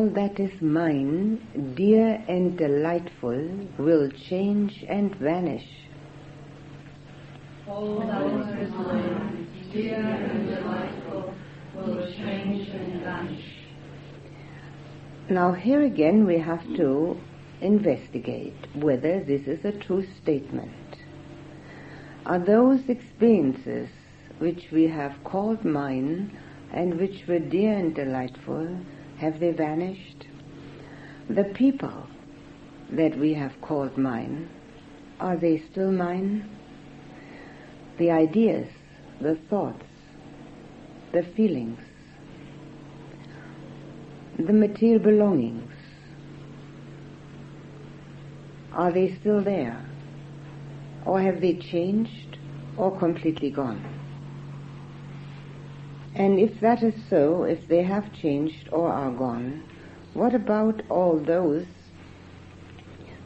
All 0.00 0.08
that 0.14 0.40
is 0.40 0.62
mine, 0.62 1.74
dear 1.76 2.24
and 2.26 2.56
delightful, 2.56 3.36
will 3.76 4.08
change 4.10 4.82
and 4.88 5.14
vanish. 5.16 5.68
All 7.68 8.00
that 8.00 8.62
is 8.62 8.70
mine, 8.70 9.46
dear 9.74 9.96
and 9.96 10.48
delightful, 10.48 11.34
will 11.76 12.10
change 12.12 12.70
and 12.70 13.02
vanish. 13.02 13.44
Now, 15.28 15.52
here 15.52 15.82
again, 15.82 16.24
we 16.24 16.38
have 16.38 16.64
to 16.76 17.20
investigate 17.60 18.56
whether 18.74 19.22
this 19.22 19.46
is 19.46 19.66
a 19.66 19.72
true 19.72 20.06
statement. 20.22 20.96
Are 22.24 22.38
those 22.38 22.88
experiences 22.88 23.90
which 24.38 24.70
we 24.72 24.86
have 24.86 25.22
called 25.24 25.62
mine 25.62 26.38
and 26.72 26.98
which 26.98 27.26
were 27.28 27.38
dear 27.38 27.74
and 27.74 27.94
delightful 27.94 28.78
have 29.20 29.38
they 29.38 29.52
vanished? 29.52 30.26
The 31.28 31.44
people 31.44 32.06
that 32.90 33.18
we 33.18 33.34
have 33.34 33.52
called 33.60 33.98
mine, 33.98 34.48
are 35.20 35.36
they 35.36 35.62
still 35.70 35.92
mine? 35.92 36.48
The 37.98 38.10
ideas, 38.10 38.66
the 39.20 39.36
thoughts, 39.50 39.84
the 41.12 41.22
feelings, 41.36 41.78
the 44.38 44.54
material 44.54 45.00
belongings, 45.00 45.70
are 48.72 48.90
they 48.90 49.14
still 49.20 49.42
there? 49.42 49.84
Or 51.04 51.20
have 51.20 51.42
they 51.42 51.56
changed 51.56 52.38
or 52.78 52.98
completely 52.98 53.50
gone? 53.50 53.99
And 56.14 56.38
if 56.38 56.60
that 56.60 56.82
is 56.82 56.94
so, 57.08 57.44
if 57.44 57.68
they 57.68 57.82
have 57.82 58.12
changed 58.12 58.68
or 58.72 58.88
are 58.88 59.12
gone, 59.12 59.62
what 60.12 60.34
about 60.34 60.82
all 60.88 61.18
those 61.18 61.66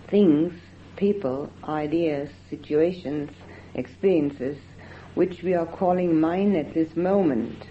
things, 0.08 0.52
people, 0.96 1.50
ideas, 1.64 2.30
situations, 2.50 3.30
experiences 3.74 4.58
which 5.14 5.42
we 5.42 5.54
are 5.54 5.66
calling 5.66 6.20
mine 6.20 6.56
at 6.56 6.74
this 6.74 6.94
moment 6.96 7.66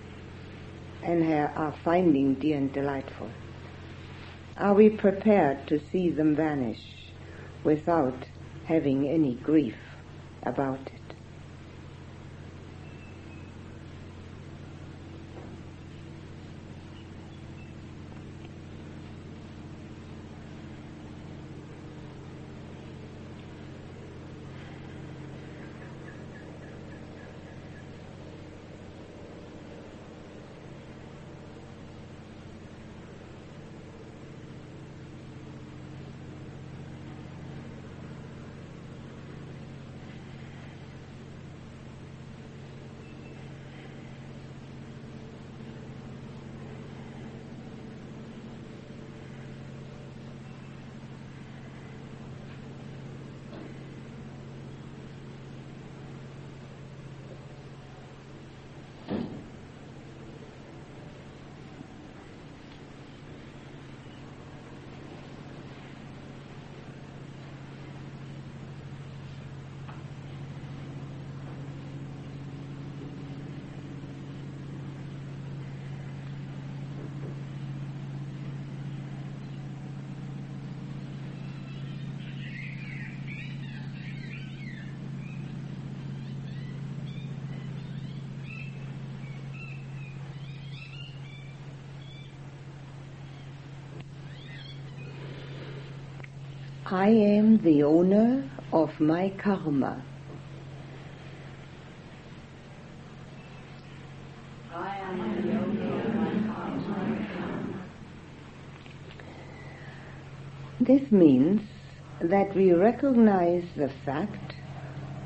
and 1.04 1.24
are 1.56 1.76
finding 1.84 2.34
dear 2.36 2.58
and 2.58 2.74
delightful? 2.74 3.30
Are 4.58 4.74
we 4.74 4.90
prepared 4.90 5.68
to 5.68 5.80
see 5.92 6.10
them 6.10 6.36
vanish 6.36 6.82
without 7.64 8.26
having 8.66 9.08
any 9.08 9.36
grief 9.36 9.78
about 10.44 10.80
it? 10.88 11.03
I 96.94 97.08
am 97.08 97.58
the 97.64 97.82
owner 97.82 98.48
of 98.72 99.00
my 99.00 99.34
karma. 99.44 100.06
I 104.72 104.98
am 104.98 105.18
the 105.42 105.54
owner 105.58 105.96
of 105.96 106.88
my 106.88 107.28
karma. 107.34 107.86
This 110.80 111.12
means 111.12 111.62
that 112.22 112.56
we 112.56 112.74
recognize 112.74 113.64
the 113.76 113.90
fact 114.06 114.54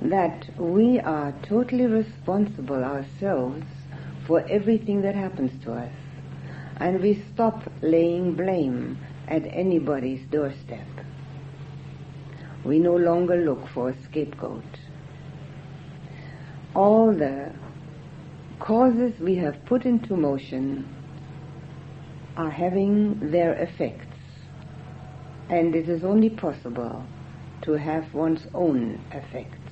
that 0.04 0.50
we 0.58 1.02
are 1.02 1.36
totally 1.50 1.88
responsible 1.88 2.82
ourselves 2.82 3.66
for 4.26 4.40
everything 4.50 5.02
that 5.02 5.16
happens 5.16 5.52
to 5.66 5.74
us. 5.74 5.92
And 6.78 7.02
we 7.02 7.22
stop 7.34 7.70
laying 7.82 8.36
blame 8.36 8.98
at 9.28 9.44
anybody's 9.48 10.26
doorstep. 10.32 10.88
We 12.68 12.80
no 12.80 12.98
longer 12.98 13.38
look 13.38 13.66
for 13.70 13.90
a 13.92 14.04
scapegoat. 14.04 14.62
All 16.76 17.14
the 17.14 17.54
causes 18.60 19.18
we 19.22 19.36
have 19.36 19.64
put 19.66 19.86
into 19.86 20.18
motion 20.18 20.86
are 22.36 22.50
having 22.50 23.32
their 23.32 23.54
effects. 23.54 24.18
And 25.50 25.76
it 25.76 25.88
is 25.88 26.04
only 26.04 26.30
possible 26.30 27.06
to 27.62 27.72
have 27.72 28.14
one's 28.14 28.46
own 28.54 29.00
effects. 29.12 29.72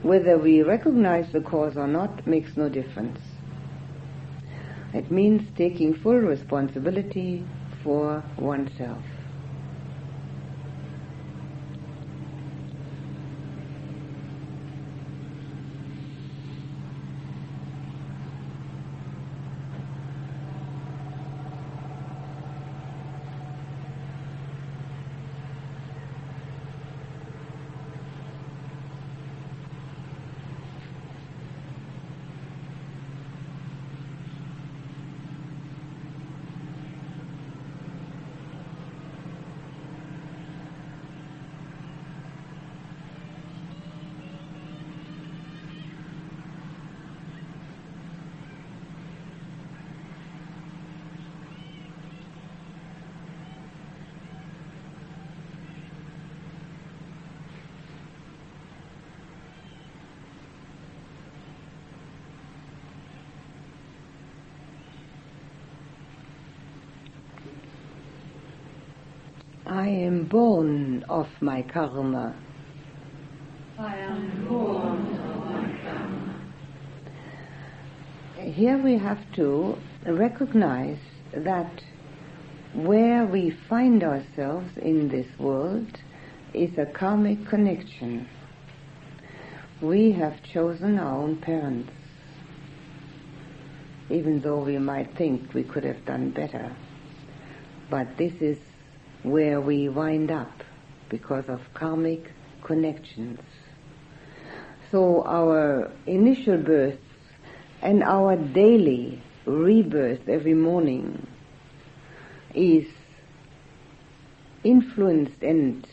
Whether 0.00 0.38
we 0.38 0.62
recognize 0.62 1.30
the 1.30 1.42
cause 1.42 1.76
or 1.76 1.86
not 1.86 2.26
makes 2.26 2.56
no 2.56 2.70
difference. 2.70 3.20
It 4.94 5.10
means 5.10 5.42
taking 5.58 5.92
full 5.92 6.16
responsibility 6.16 7.44
for 7.82 8.24
oneself. 8.38 9.02
I 69.66 69.88
am 69.88 70.23
born 70.34 71.04
of 71.08 71.28
my 71.40 71.62
karma. 71.62 72.34
I 73.78 73.96
am 73.98 74.44
born 74.48 75.16
of 75.16 75.36
my 75.44 75.78
karma. 75.84 76.34
Here 78.40 78.76
we 78.82 78.98
have 78.98 79.20
to 79.36 79.78
recognize 80.04 80.98
that 81.36 81.70
where 82.74 83.24
we 83.26 83.56
find 83.68 84.02
ourselves 84.02 84.76
in 84.76 85.08
this 85.08 85.28
world 85.38 86.00
is 86.52 86.76
a 86.78 86.86
karmic 86.86 87.46
connection. 87.46 88.28
We 89.80 90.10
have 90.10 90.42
chosen 90.42 90.98
our 90.98 91.16
own 91.16 91.36
parents, 91.36 91.92
even 94.10 94.40
though 94.40 94.64
we 94.64 94.78
might 94.78 95.16
think 95.16 95.54
we 95.54 95.62
could 95.62 95.84
have 95.84 96.04
done 96.04 96.30
better. 96.30 96.74
But 97.88 98.16
this 98.16 98.32
is 98.40 98.58
where 99.24 99.58
we 99.60 99.88
wind 99.88 100.30
up 100.30 100.62
because 101.08 101.44
of 101.48 101.60
karmic 101.72 102.30
connections. 102.62 103.40
So 104.90 105.24
our 105.24 105.90
initial 106.06 106.58
births 106.58 106.98
and 107.82 108.02
our 108.02 108.36
daily 108.36 109.22
rebirth 109.46 110.28
every 110.28 110.54
morning 110.54 111.26
is 112.54 112.86
influenced 114.62 115.42
and 115.42 115.86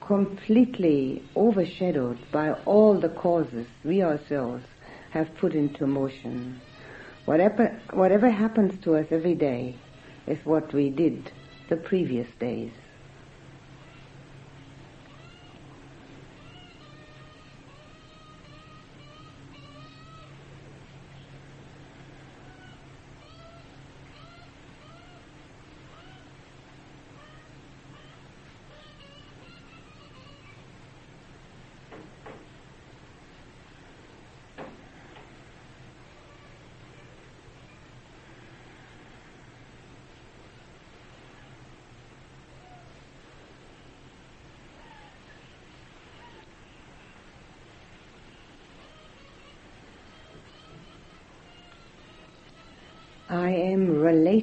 completely 0.00 1.22
overshadowed 1.34 2.18
by 2.30 2.52
all 2.66 3.00
the 3.00 3.08
causes 3.08 3.66
we 3.84 4.02
ourselves 4.02 4.64
have 5.10 5.34
put 5.36 5.54
into 5.54 5.86
motion. 5.86 6.60
Whatever, 7.24 7.78
whatever 7.92 8.30
happens 8.30 8.82
to 8.84 8.96
us 8.96 9.06
every 9.10 9.34
day 9.34 9.76
is 10.26 10.38
what 10.44 10.72
we 10.72 10.90
did 10.90 11.30
the 11.72 11.78
previous 11.78 12.28
days. 12.38 12.81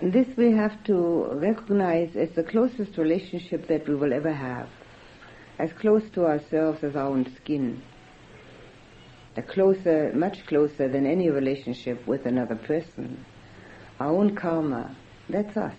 This 0.00 0.28
we 0.36 0.52
have 0.52 0.84
to 0.84 1.24
recognize 1.32 2.14
as 2.14 2.30
the 2.36 2.44
closest 2.44 2.96
relationship 2.98 3.66
that 3.66 3.88
we 3.88 3.96
will 3.96 4.12
ever 4.12 4.32
have, 4.32 4.68
as 5.58 5.72
close 5.72 6.08
to 6.10 6.24
ourselves 6.24 6.84
as 6.84 6.94
our 6.94 7.08
own 7.08 7.26
skin. 7.34 7.82
A 9.36 9.42
closer, 9.42 10.12
much 10.14 10.46
closer 10.46 10.88
than 10.88 11.04
any 11.06 11.30
relationship 11.30 12.06
with 12.06 12.26
another 12.26 12.56
person. 12.56 13.24
Our 13.98 14.12
own 14.12 14.36
karma, 14.36 14.96
that's 15.28 15.56
us. 15.56 15.74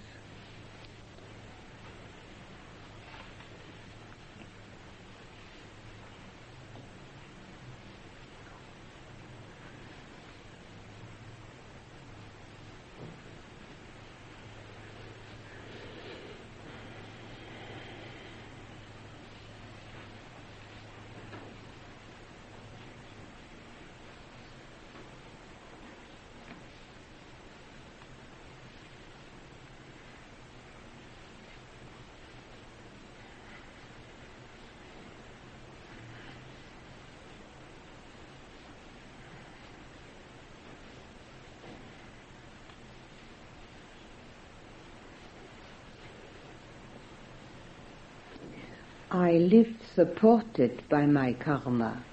I 49.12 49.38
live 49.38 49.79
supported 49.96 50.84
by 50.90 51.06
my 51.06 51.34
karma. 51.34 52.04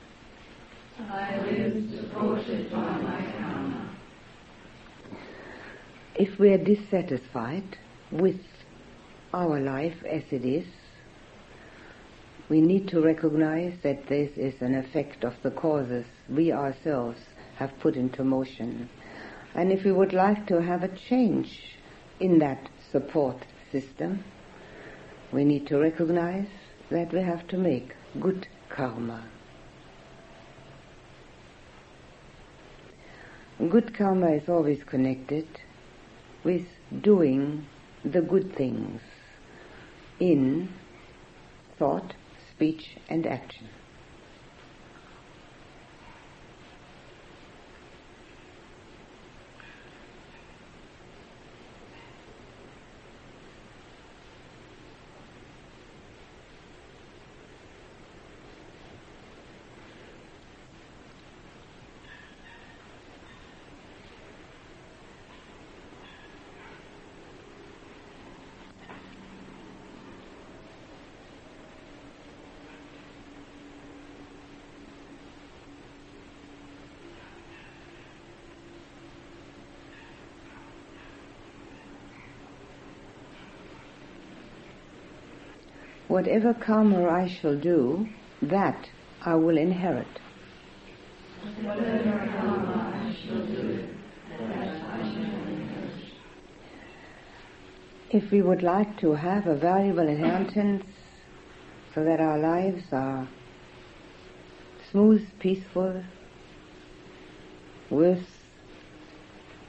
I 0.99 1.37
live 1.37 1.91
supported 1.91 2.71
by 2.71 2.79
my 2.79 3.33
karma. 3.39 3.97
if 6.19 6.39
we 6.39 6.51
are 6.51 6.59
dissatisfied 6.59 7.77
with 8.11 8.41
our 9.35 9.61
life 9.61 10.03
as 10.09 10.23
it 10.31 10.45
is, 10.45 10.67
we 12.49 12.61
need 12.61 12.89
to 12.89 13.01
recognize 13.01 13.75
that 13.83 14.07
this 14.09 14.31
is 14.37 14.55
an 14.63 14.75
effect 14.75 15.25
of 15.25 15.35
the 15.43 15.51
causes 15.51 16.07
we 16.31 16.53
ourselves 16.53 17.19
have 17.57 17.79
put 17.81 17.97
into 17.97 18.25
motion. 18.25 18.89
And 19.55 19.73
if 19.73 19.85
we 19.85 19.93
would 19.93 20.13
like 20.13 20.47
to 20.47 20.63
have 20.63 20.83
a 20.83 20.97
change 21.09 21.77
in 22.21 22.39
that 22.39 22.69
support 22.93 23.37
system, 23.73 24.25
we 25.33 25.45
need 25.45 25.67
to 25.67 25.79
recognize 25.79 26.49
that 26.91 27.13
we 27.13 27.21
have 27.21 27.47
to 27.49 27.59
make 27.59 27.95
good 28.21 28.47
karma. 28.69 29.25
Good 33.71 33.97
karma 33.97 34.33
is 34.33 34.49
always 34.49 34.83
connected 34.85 35.49
with 36.45 36.67
doing 37.01 37.67
the 38.05 38.21
good 38.21 38.55
things 38.55 39.01
in 40.21 40.69
thought, 41.79 42.15
speech, 42.53 42.97
and 43.09 43.27
action. 43.27 43.69
Whatever 86.17 86.55
karma 86.55 87.07
I 87.11 87.29
shall 87.29 87.59
do, 87.59 88.09
that 88.41 88.89
I 89.21 89.35
will 89.35 89.59
inherit. 89.59 90.07
If 98.09 98.31
we 98.31 98.41
would 98.41 98.63
like 98.63 98.99
to 99.01 99.13
have 99.13 99.47
a 99.47 99.57
valuable 99.57 100.09
inheritance 100.09 100.87
so 101.95 102.03
that 102.03 102.19
our 102.19 102.39
lives 102.39 102.85
are 102.93 103.29
smooth, 104.91 105.23
peaceful, 105.39 106.03
worth 107.91 108.31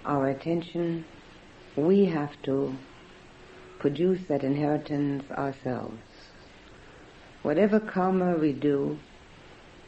our 0.06 0.30
attention, 0.30 1.04
we 1.76 2.06
have 2.06 2.42
to 2.44 2.74
produce 3.80 4.22
that 4.30 4.46
inheritance 4.46 5.30
ourselves. 5.32 6.07
Whatever 7.48 7.80
karma 7.80 8.36
we 8.36 8.52
do, 8.52 9.00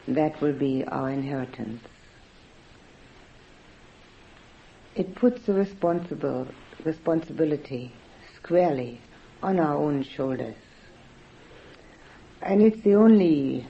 that 0.07 0.39
will 0.39 0.53
be 0.53 0.85
our 0.85 1.09
inheritance. 1.09 1.83
It 4.95 5.13
puts 5.13 5.45
the 5.45 5.51
responsible 5.51 6.47
responsibility 6.85 7.91
squarely 8.37 9.01
on 9.43 9.59
our 9.59 9.75
own 9.75 10.03
shoulders. 10.03 10.55
And 12.41 12.61
it's 12.61 12.79
the 12.79 12.95
only 12.95 13.67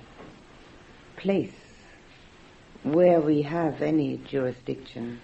place 1.17 1.60
where 2.84 3.19
we 3.19 3.41
have 3.41 3.82
any 3.82 4.17
jurisdiction. 4.17 5.19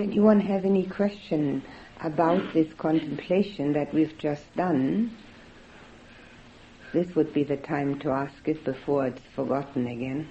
Anyone 0.00 0.40
have 0.40 0.64
any 0.64 0.86
question 0.86 1.62
about 2.02 2.52
this 2.54 2.72
contemplation 2.74 3.72
that 3.74 3.92
we've 3.94 4.16
just 4.18 4.42
done, 4.56 5.16
this 6.92 7.14
would 7.14 7.32
be 7.32 7.44
the 7.44 7.56
time 7.58 7.98
to 8.00 8.10
ask 8.10 8.48
it 8.48 8.64
before 8.64 9.06
it's 9.06 9.22
forgotten 9.36 9.86
again. 9.86 10.28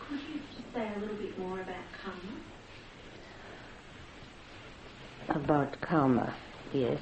Could 0.00 0.20
you 0.20 0.40
just 0.54 0.74
say 0.74 0.88
a 0.94 0.98
little 0.98 1.16
bit 1.16 1.38
more 1.38 1.60
about 1.60 1.76
karma? 2.04 2.20
About 5.44 5.80
karma, 5.80 6.34
yes. 6.72 7.00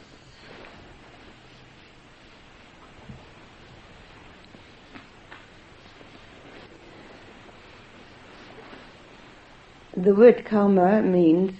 The 10.04 10.14
word 10.14 10.44
karma 10.44 11.00
means 11.00 11.58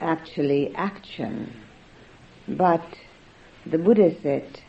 actually 0.00 0.72
action, 0.76 1.52
but 2.46 2.84
the 3.66 3.76
Buddha 3.76 4.14
said, 4.22 4.60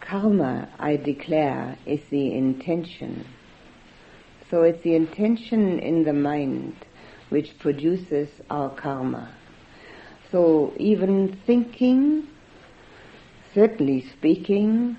karma, 0.00 0.70
I 0.78 0.96
declare, 0.96 1.76
is 1.84 2.00
the 2.08 2.32
intention. 2.32 3.26
So 4.48 4.62
it's 4.62 4.82
the 4.82 4.94
intention 4.94 5.78
in 5.78 6.04
the 6.04 6.14
mind 6.14 6.86
which 7.28 7.58
produces 7.58 8.30
our 8.48 8.70
karma. 8.70 9.34
So 10.32 10.72
even 10.78 11.38
thinking, 11.44 12.28
certainly 13.52 14.00
speaking, 14.00 14.96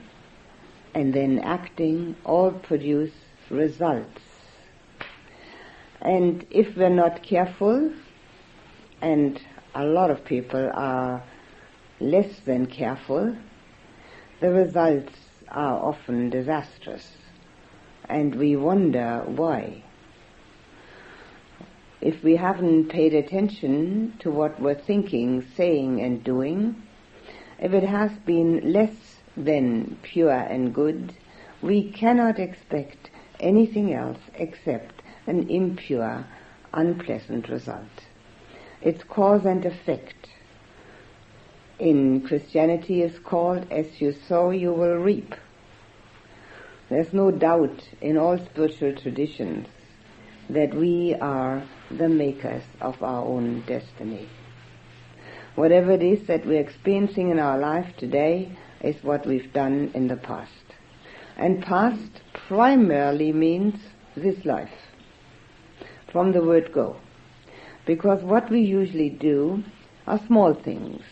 and 0.94 1.16
then 1.16 1.40
acting 1.40 2.16
all 2.24 2.52
produce 2.52 3.16
results. 3.50 4.27
And 6.08 6.46
if 6.50 6.78
we're 6.78 6.88
not 6.88 7.22
careful, 7.22 7.92
and 9.02 9.42
a 9.76 9.84
lot 9.84 10.10
of 10.10 10.24
people 10.24 10.72
are 10.74 11.22
less 12.00 12.40
than 12.46 12.68
careful, 12.68 13.36
the 14.40 14.50
results 14.50 15.12
are 15.50 15.78
often 15.78 16.30
disastrous. 16.30 17.12
And 18.08 18.36
we 18.36 18.56
wonder 18.56 19.22
why. 19.26 19.84
If 22.00 22.24
we 22.24 22.38
haven't 22.38 22.88
paid 22.88 23.14
attention 23.14 24.14
to 24.20 24.32
what 24.32 24.62
we're 24.62 24.76
thinking, 24.80 25.46
saying, 25.58 26.00
and 26.00 26.24
doing, 26.24 26.84
if 27.60 27.74
it 27.74 27.84
has 27.84 28.14
been 28.20 28.72
less 28.72 29.18
than 29.36 29.98
pure 30.04 30.32
and 30.32 30.74
good, 30.74 31.14
we 31.62 31.92
cannot 31.92 32.40
expect 32.40 33.10
anything 33.42 33.94
else 33.94 34.20
except 34.36 34.97
an 35.28 35.50
impure, 35.50 36.26
unpleasant 36.74 37.50
result. 37.50 38.06
It's 38.82 39.04
cause 39.04 39.46
and 39.46 39.66
effect. 39.66 40.30
In 41.78 42.22
Christianity 42.22 43.04
is 43.04 43.20
called 43.20 43.68
as 43.70 44.02
you 44.02 44.16
sow 44.28 44.50
you 44.50 44.74
will 44.74 44.96
reap. 44.96 45.36
There's 46.90 47.14
no 47.14 47.32
doubt 47.32 47.90
in 48.02 48.18
all 48.18 48.38
spiritual 48.38 48.96
traditions 48.96 49.68
that 50.50 50.74
we 50.74 51.14
are 51.16 51.64
the 51.92 52.08
makers 52.08 52.64
of 52.80 53.04
our 53.04 53.26
own 53.26 53.62
destiny. 53.68 54.30
Whatever 55.56 55.92
it 55.92 56.04
is 56.04 56.28
that 56.28 56.46
we're 56.46 56.62
experiencing 56.62 57.30
in 57.30 57.40
our 57.40 57.58
life 57.58 57.98
today 57.98 58.52
is 58.82 59.04
what 59.04 59.26
we've 59.26 59.52
done 59.52 59.92
in 59.94 60.08
the 60.08 60.16
past. 60.16 60.52
And 61.36 61.62
past 61.62 62.22
primarily 62.48 63.34
means 63.34 63.76
this 64.16 64.46
life 64.46 64.87
from 66.18 66.32
the 66.32 66.42
word 66.42 66.72
go. 66.74 66.96
Because 67.86 68.24
what 68.24 68.50
we 68.50 68.62
usually 68.62 69.12
do 69.12 69.64
are 70.08 70.20
small 70.26 70.56
things. 70.56 71.04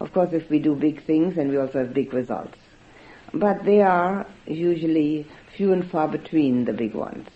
Of 0.00 0.12
course, 0.12 0.32
if 0.32 0.50
we 0.50 0.58
do 0.58 0.74
big 0.74 1.04
things, 1.04 1.36
then 1.36 1.50
we 1.50 1.56
also 1.56 1.78
have 1.84 1.94
big 1.94 2.12
results. 2.12 2.58
But 3.32 3.64
they 3.64 3.80
are 3.80 4.26
usually 4.44 5.28
few 5.56 5.72
and 5.72 5.88
far 5.88 6.08
between 6.08 6.64
the 6.64 6.72
big 6.72 6.94
ones. 6.94 7.28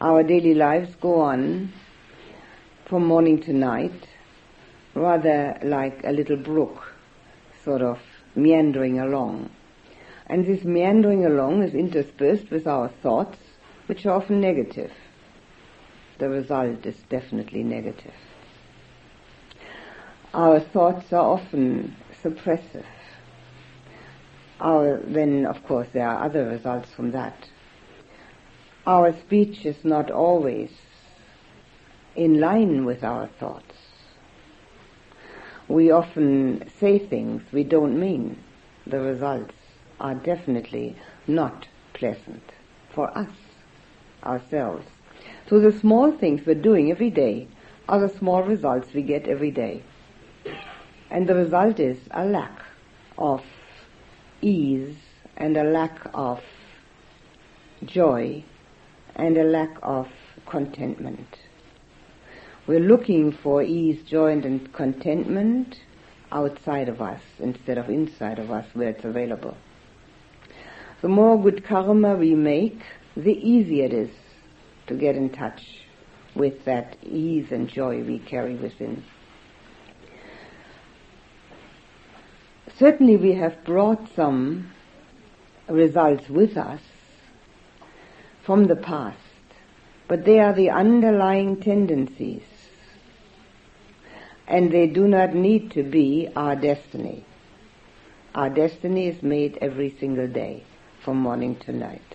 Our 0.00 0.24
daily 0.24 0.54
lives 0.54 0.96
go 0.96 1.20
on 1.20 1.72
from 2.86 3.06
morning 3.06 3.40
to 3.42 3.52
night, 3.52 4.08
rather 4.94 5.60
like 5.62 6.00
a 6.02 6.10
little 6.10 6.38
brook, 6.38 6.92
sort 7.64 7.82
of 7.82 8.00
meandering 8.34 8.98
along. 8.98 9.48
And 10.26 10.44
this 10.44 10.64
meandering 10.64 11.24
along 11.24 11.62
is 11.62 11.72
interspersed 11.72 12.50
with 12.50 12.66
our 12.66 12.88
thoughts, 12.88 13.38
which 13.86 14.04
are 14.06 14.16
often 14.16 14.40
negative. 14.40 14.90
The 16.18 16.28
result 16.28 16.86
is 16.86 16.96
definitely 17.08 17.62
negative. 17.62 18.14
Our 20.34 20.60
thoughts 20.60 21.12
are 21.12 21.20
often 21.20 21.96
suppressive. 22.22 22.86
Our, 24.60 25.00
then, 25.04 25.44
of 25.44 25.64
course, 25.64 25.88
there 25.92 26.06
are 26.08 26.24
other 26.24 26.46
results 26.46 26.90
from 26.94 27.10
that. 27.12 27.48
Our 28.86 29.12
speech 29.12 29.66
is 29.66 29.84
not 29.84 30.10
always 30.10 30.70
in 32.14 32.40
line 32.40 32.84
with 32.84 33.02
our 33.02 33.26
thoughts. 33.26 33.74
We 35.68 35.90
often 35.90 36.70
say 36.78 36.98
things 36.98 37.42
we 37.52 37.64
don't 37.64 37.98
mean. 37.98 38.38
The 38.86 39.00
results 39.00 39.54
are 40.00 40.14
definitely 40.14 40.96
not 41.26 41.66
pleasant 41.94 42.42
for 42.94 43.16
us, 43.16 43.30
ourselves. 44.24 44.86
So 45.52 45.60
the 45.60 45.78
small 45.80 46.10
things 46.10 46.46
we're 46.46 46.54
doing 46.54 46.90
every 46.90 47.10
day 47.10 47.46
are 47.86 48.00
the 48.00 48.08
small 48.08 48.42
results 48.42 48.94
we 48.94 49.02
get 49.02 49.28
every 49.28 49.50
day. 49.50 49.82
And 51.10 51.28
the 51.28 51.34
result 51.34 51.78
is 51.78 51.98
a 52.10 52.24
lack 52.24 52.58
of 53.18 53.42
ease 54.40 54.96
and 55.36 55.58
a 55.58 55.64
lack 55.64 56.08
of 56.14 56.40
joy 57.84 58.42
and 59.14 59.36
a 59.36 59.44
lack 59.44 59.76
of 59.82 60.08
contentment. 60.46 61.40
We're 62.66 62.80
looking 62.80 63.30
for 63.30 63.62
ease, 63.62 64.02
joy, 64.04 64.32
and 64.32 64.72
contentment 64.72 65.80
outside 66.30 66.88
of 66.88 67.02
us 67.02 67.20
instead 67.38 67.76
of 67.76 67.90
inside 67.90 68.38
of 68.38 68.50
us 68.50 68.64
where 68.72 68.88
it's 68.88 69.04
available. 69.04 69.58
The 71.02 71.08
more 71.08 71.38
good 71.38 71.62
karma 71.62 72.16
we 72.16 72.34
make, 72.34 72.80
the 73.14 73.36
easier 73.46 73.84
it 73.84 73.92
is 73.92 74.08
to 74.86 74.94
get 74.94 75.16
in 75.16 75.30
touch 75.30 75.62
with 76.34 76.64
that 76.64 76.96
ease 77.02 77.52
and 77.52 77.68
joy 77.68 78.02
we 78.02 78.18
carry 78.18 78.54
within. 78.54 79.04
Certainly 82.78 83.16
we 83.16 83.34
have 83.34 83.64
brought 83.64 84.14
some 84.14 84.70
results 85.68 86.28
with 86.28 86.56
us 86.56 86.80
from 88.44 88.66
the 88.66 88.76
past, 88.76 89.18
but 90.08 90.24
they 90.24 90.40
are 90.40 90.52
the 90.52 90.70
underlying 90.70 91.60
tendencies 91.60 92.42
and 94.48 94.70
they 94.72 94.86
do 94.86 95.06
not 95.06 95.34
need 95.34 95.70
to 95.72 95.82
be 95.82 96.28
our 96.34 96.56
destiny. 96.56 97.24
Our 98.34 98.50
destiny 98.50 99.08
is 99.08 99.22
made 99.22 99.58
every 99.60 99.96
single 99.98 100.26
day, 100.26 100.64
from 101.04 101.18
morning 101.18 101.56
to 101.60 101.72
night. 101.72 102.11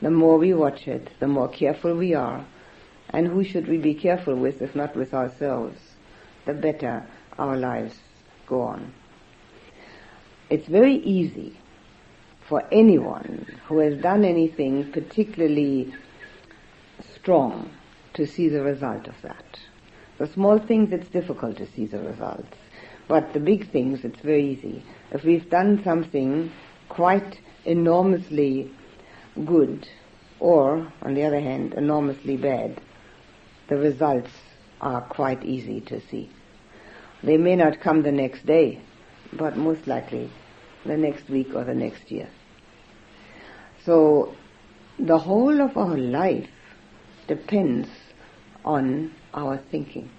The 0.00 0.10
more 0.10 0.38
we 0.38 0.54
watch 0.54 0.86
it, 0.86 1.10
the 1.18 1.26
more 1.26 1.48
careful 1.48 1.94
we 1.94 2.14
are, 2.14 2.44
and 3.10 3.26
who 3.26 3.42
should 3.42 3.66
we 3.66 3.78
be 3.78 3.94
careful 3.94 4.36
with 4.36 4.62
if 4.62 4.74
not 4.74 4.94
with 4.94 5.12
ourselves, 5.12 5.78
the 6.46 6.54
better 6.54 7.06
our 7.38 7.56
lives 7.56 7.94
go 8.46 8.62
on. 8.62 8.92
It's 10.50 10.68
very 10.68 10.94
easy 10.94 11.58
for 12.48 12.62
anyone 12.72 13.46
who 13.66 13.78
has 13.78 14.00
done 14.00 14.24
anything 14.24 14.90
particularly 14.92 15.92
strong 17.14 17.70
to 18.14 18.26
see 18.26 18.48
the 18.48 18.62
result 18.62 19.06
of 19.06 19.14
that. 19.22 19.58
The 20.18 20.26
small 20.26 20.58
things, 20.58 20.92
it's 20.92 21.08
difficult 21.08 21.56
to 21.58 21.66
see 21.66 21.86
the 21.86 22.00
results. 22.00 22.56
But 23.06 23.32
the 23.32 23.40
big 23.40 23.70
things, 23.70 24.04
it's 24.04 24.20
very 24.20 24.50
easy. 24.50 24.84
If 25.12 25.24
we've 25.24 25.48
done 25.48 25.82
something 25.84 26.50
quite 26.88 27.40
enormously 27.64 28.70
good, 29.44 29.88
or, 30.40 30.92
on 31.02 31.14
the 31.14 31.24
other 31.24 31.40
hand, 31.40 31.74
enormously 31.74 32.36
bad, 32.36 32.80
the 33.68 33.76
results 33.76 34.30
are 34.80 35.02
quite 35.02 35.44
easy 35.44 35.80
to 35.82 36.00
see. 36.08 36.30
They 37.22 37.36
may 37.36 37.56
not 37.56 37.80
come 37.80 38.02
the 38.02 38.12
next 38.12 38.46
day, 38.46 38.80
but 39.32 39.56
most 39.56 39.86
likely 39.86 40.30
the 40.86 40.96
next 40.96 41.28
week 41.28 41.48
or 41.54 41.64
the 41.64 41.74
next 41.74 42.10
year. 42.10 42.28
So 43.84 44.34
the 44.98 45.18
whole 45.18 45.60
of 45.60 45.76
our 45.76 45.96
life 45.96 46.48
depends 47.26 47.88
on 48.64 49.12
our 49.34 49.58
thinking. 49.70 50.10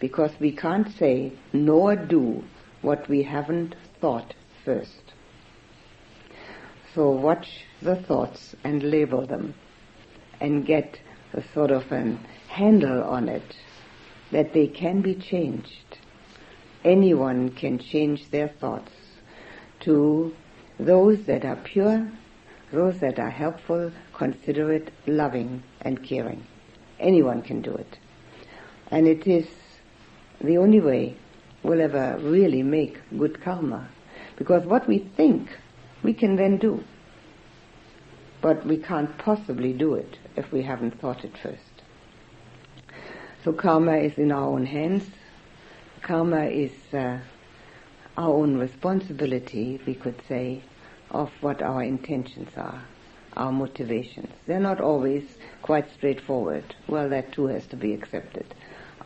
Because 0.00 0.32
we 0.40 0.54
can't 0.54 0.88
say 0.98 1.32
nor 1.52 1.96
do 1.96 2.44
what 2.82 3.08
we 3.08 3.22
haven't 3.22 3.74
thought 4.00 4.34
first. 4.64 5.12
So 6.94 7.10
watch 7.10 7.64
the 7.84 7.96
thoughts 7.96 8.56
and 8.64 8.82
label 8.82 9.26
them 9.26 9.54
and 10.40 10.66
get 10.66 10.98
a 11.34 11.42
sort 11.52 11.70
of 11.70 11.90
an 11.92 12.18
handle 12.48 13.02
on 13.04 13.28
it 13.28 13.56
that 14.32 14.52
they 14.52 14.66
can 14.66 15.00
be 15.00 15.14
changed. 15.14 15.98
Anyone 16.84 17.50
can 17.50 17.78
change 17.78 18.30
their 18.30 18.48
thoughts 18.48 18.92
to 19.80 20.34
those 20.78 21.24
that 21.26 21.44
are 21.44 21.56
pure, 21.56 22.10
those 22.72 22.98
that 23.00 23.18
are 23.18 23.30
helpful, 23.30 23.92
considerate, 24.12 24.90
loving, 25.06 25.62
and 25.82 26.02
caring. 26.02 26.44
Anyone 26.98 27.42
can 27.42 27.60
do 27.60 27.74
it. 27.74 27.98
And 28.90 29.06
it 29.06 29.26
is 29.26 29.46
the 30.40 30.58
only 30.58 30.80
way 30.80 31.16
we'll 31.62 31.80
ever 31.80 32.18
really 32.20 32.62
make 32.62 32.98
good 33.18 33.42
karma. 33.42 33.88
Because 34.36 34.64
what 34.64 34.88
we 34.88 34.98
think, 35.16 35.48
we 36.02 36.12
can 36.12 36.36
then 36.36 36.58
do. 36.58 36.82
But 38.44 38.66
we 38.66 38.76
can't 38.76 39.16
possibly 39.16 39.72
do 39.72 39.94
it 39.94 40.18
if 40.36 40.52
we 40.52 40.60
haven't 40.60 41.00
thought 41.00 41.24
it 41.24 41.32
first. 41.42 41.76
So 43.42 43.54
karma 43.54 43.96
is 43.96 44.18
in 44.18 44.30
our 44.30 44.46
own 44.46 44.66
hands. 44.66 45.08
Karma 46.02 46.44
is 46.44 46.70
uh, 46.92 47.20
our 48.18 48.28
own 48.28 48.58
responsibility, 48.58 49.80
we 49.86 49.94
could 49.94 50.20
say, 50.28 50.60
of 51.10 51.30
what 51.40 51.62
our 51.62 51.82
intentions 51.82 52.50
are, 52.54 52.82
our 53.34 53.50
motivations. 53.50 54.30
They're 54.46 54.60
not 54.60 54.78
always 54.78 55.24
quite 55.62 55.90
straightforward. 55.94 56.74
Well, 56.86 57.08
that 57.08 57.32
too 57.32 57.46
has 57.46 57.66
to 57.68 57.76
be 57.76 57.94
accepted. 57.94 58.54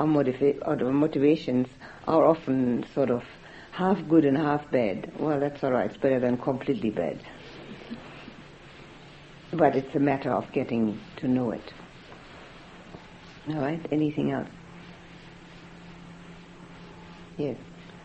Our, 0.00 0.06
motiva- 0.08 0.66
our 0.66 0.92
motivations 0.92 1.68
are 2.08 2.26
often 2.26 2.84
sort 2.92 3.10
of 3.10 3.22
half 3.70 3.98
good 4.08 4.24
and 4.24 4.36
half 4.36 4.68
bad. 4.72 5.12
Well, 5.16 5.38
that's 5.38 5.62
all 5.62 5.70
right. 5.70 5.88
It's 5.88 5.96
better 5.96 6.18
than 6.18 6.38
completely 6.38 6.90
bad. 6.90 7.20
But 9.58 9.74
it's 9.74 9.92
a 9.96 9.98
matter 9.98 10.32
of 10.32 10.52
getting 10.52 11.00
to 11.16 11.26
know 11.26 11.50
it. 11.50 11.72
All 13.48 13.60
right. 13.60 13.84
Anything 13.90 14.30
else? 14.30 14.46
Yes. 17.36 17.56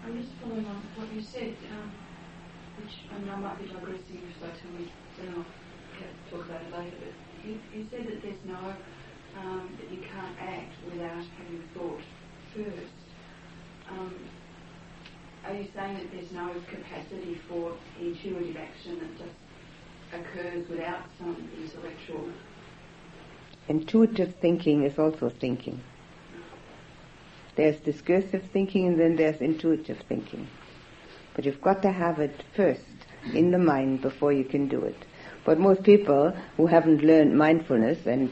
I'm 0.04 0.18
just 0.20 0.34
following 0.42 0.66
on 0.66 0.82
what 0.98 1.14
you 1.14 1.22
said, 1.22 1.56
um, 1.72 1.92
which 2.82 2.94
I, 3.14 3.20
mean, 3.20 3.30
I 3.30 3.36
might 3.38 3.62
be 3.62 3.68
digressing, 3.68 4.34
so 4.42 4.48
tell 4.48 4.72
me, 4.80 4.92
then 5.20 5.30
I'll 5.38 5.46
talk 6.32 6.50
about 6.50 6.62
it 6.64 6.74
later. 6.74 6.98
But 7.06 7.48
you, 7.48 7.60
you 7.72 7.86
said 7.92 8.08
that 8.08 8.24
there's 8.24 8.44
no, 8.48 8.74
um, 9.38 9.70
that 9.78 9.92
you 9.94 10.02
can't 10.02 10.36
act 10.42 10.74
without 10.90 11.22
having 11.38 11.62
thought 11.78 12.02
first. 12.56 12.98
Um, 13.92 14.16
are 15.46 15.54
you 15.54 15.68
saying 15.76 15.98
that 16.02 16.12
there's 16.12 16.32
no 16.32 16.50
capacity 16.66 17.38
for 17.48 17.74
intuitive 18.02 18.58
action 18.58 18.98
that 18.98 19.18
just 19.20 19.43
occurs 20.16 20.68
without 20.70 21.04
some 21.18 21.50
intellectual? 21.58 22.30
Intuitive 23.68 24.36
thinking 24.42 24.84
is 24.84 24.98
also 25.00 25.30
thinking. 25.30 25.82
There's 27.56 27.80
discursive 27.82 28.44
thinking 28.52 28.88
and 28.88 29.00
then 29.00 29.16
there's 29.16 29.40
intuitive 29.40 30.00
thinking. 30.10 30.48
But 31.36 31.46
you've 31.46 31.62
got 31.62 31.82
to 31.84 31.92
have 31.92 32.20
it 32.20 32.44
first 32.56 32.82
in 33.34 33.52
the 33.52 33.58
mind 33.58 34.02
before 34.02 34.34
you 34.34 34.44
can 34.44 34.68
do 34.68 34.82
it. 34.84 34.98
But 35.46 35.60
most 35.60 35.84
people 35.84 36.36
who 36.58 36.68
haven't 36.68 37.04
learned 37.04 37.38
mindfulness 37.38 38.06
and 38.06 38.30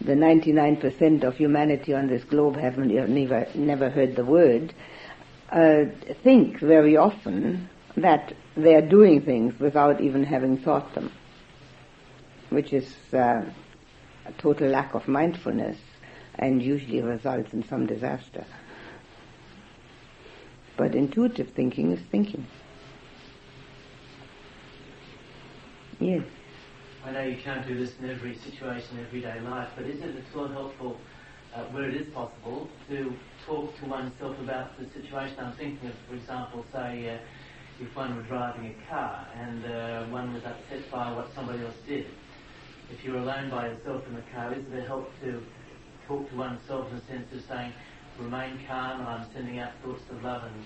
the 0.00 0.14
99% 0.14 1.24
of 1.24 1.36
humanity 1.36 1.94
on 1.94 2.06
this 2.06 2.24
globe 2.24 2.56
haven't 2.56 2.88
never, 2.88 3.46
never 3.54 3.90
heard 3.90 4.16
the 4.16 4.24
word, 4.24 4.72
uh, 5.50 5.84
think 6.22 6.60
very 6.60 6.96
often 6.96 7.68
that 7.96 8.34
they 8.58 8.74
are 8.74 8.82
doing 8.82 9.20
things 9.20 9.58
without 9.60 10.00
even 10.00 10.24
having 10.24 10.58
thought 10.58 10.92
them, 10.94 11.12
which 12.50 12.72
is 12.72 12.92
uh, 13.12 13.44
a 14.26 14.32
total 14.36 14.68
lack 14.68 14.94
of 14.94 15.06
mindfulness 15.06 15.78
and 16.34 16.60
usually 16.60 17.00
results 17.00 17.52
in 17.52 17.66
some 17.68 17.86
disaster. 17.86 18.44
But 20.76 20.96
intuitive 20.96 21.50
thinking 21.50 21.92
is 21.92 22.00
thinking. 22.10 22.46
Yes. 26.00 26.24
I 27.04 27.12
know 27.12 27.22
you 27.22 27.36
can't 27.36 27.66
do 27.66 27.78
this 27.78 27.92
in 28.00 28.10
every 28.10 28.34
situation, 28.34 28.98
everyday 29.00 29.40
life, 29.40 29.68
but 29.76 29.86
isn't 29.86 30.16
it 30.16 30.24
all 30.36 30.48
helpful, 30.48 31.00
uh, 31.54 31.62
where 31.66 31.88
it 31.88 31.94
is 31.94 32.08
possible, 32.12 32.68
to 32.88 33.14
talk 33.46 33.78
to 33.78 33.86
oneself 33.86 34.38
about 34.40 34.76
the 34.78 34.86
situation? 34.90 35.36
I'm 35.38 35.52
thinking 35.52 35.88
of, 35.88 35.94
for 36.08 36.14
example, 36.14 36.66
say, 36.72 37.14
uh, 37.14 37.18
if 37.80 37.94
one 37.94 38.16
were 38.16 38.22
driving 38.22 38.74
a 38.74 38.90
car 38.90 39.26
and 39.36 39.64
uh, 39.64 40.04
one 40.06 40.34
was 40.34 40.42
upset 40.44 40.90
by 40.90 41.12
what 41.12 41.32
somebody 41.34 41.64
else 41.64 41.76
did. 41.86 42.06
If 42.90 43.04
you're 43.04 43.18
alone 43.18 43.50
by 43.50 43.68
yourself 43.68 44.02
in 44.08 44.14
the 44.14 44.24
car, 44.34 44.52
is 44.52 44.64
it 44.72 44.78
a 44.78 44.86
help 44.86 45.12
to 45.20 45.42
talk 46.06 46.28
to 46.30 46.36
oneself 46.36 46.90
in 46.90 46.98
the 46.98 47.04
sense 47.06 47.32
of 47.32 47.42
saying, 47.48 47.72
remain 48.18 48.58
calm, 48.66 49.06
I'm 49.06 49.26
sending 49.32 49.58
out 49.60 49.72
thoughts 49.84 50.08
of 50.10 50.22
love 50.24 50.42
and 50.44 50.64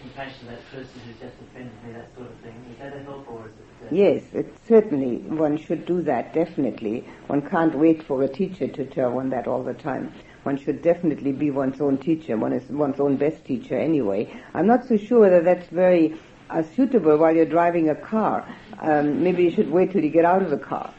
compassion 0.00 0.40
to 0.40 0.46
that 0.46 0.70
person 0.70 1.00
who's 1.00 1.16
just 1.20 1.34
offended 1.40 1.72
me, 1.84 1.92
that 1.92 2.14
sort 2.14 2.30
of 2.30 2.38
thing. 2.40 2.54
Is 2.72 2.78
that 2.78 2.96
a 2.96 3.02
help 3.02 3.30
or 3.30 3.46
is 3.46 3.52
it? 3.52 3.86
Uh, 3.86 3.94
yes, 3.94 4.22
it 4.32 4.56
certainly 4.66 5.16
one 5.28 5.56
should 5.56 5.84
do 5.86 6.02
that. 6.02 6.32
Definitely, 6.32 7.06
one 7.26 7.42
can't 7.42 7.74
wait 7.76 8.02
for 8.02 8.22
a 8.22 8.28
teacher 8.28 8.68
to 8.68 8.84
tell 8.86 9.10
one 9.10 9.30
that 9.30 9.46
all 9.46 9.62
the 9.62 9.74
time. 9.74 10.12
One 10.44 10.58
should 10.58 10.82
definitely 10.82 11.32
be 11.32 11.50
one's 11.50 11.80
own 11.80 11.96
teacher. 11.96 12.36
One 12.36 12.52
is 12.52 12.68
one's 12.68 13.00
own 13.00 13.16
best 13.16 13.44
teacher 13.46 13.78
anyway. 13.78 14.30
I'm 14.52 14.66
not 14.66 14.86
so 14.86 14.98
sure 14.98 15.30
that 15.30 15.44
that's 15.44 15.66
very 15.68 16.16
uh, 16.50 16.62
suitable 16.62 17.16
while 17.16 17.34
you're 17.34 17.46
driving 17.46 17.88
a 17.88 17.94
car. 17.94 18.46
Um, 18.80 19.22
maybe 19.22 19.42
you 19.42 19.50
should 19.50 19.70
wait 19.70 19.90
till 19.90 20.04
you 20.04 20.10
get 20.10 20.26
out 20.26 20.42
of 20.42 20.50
the 20.50 20.58
car. 20.58 20.92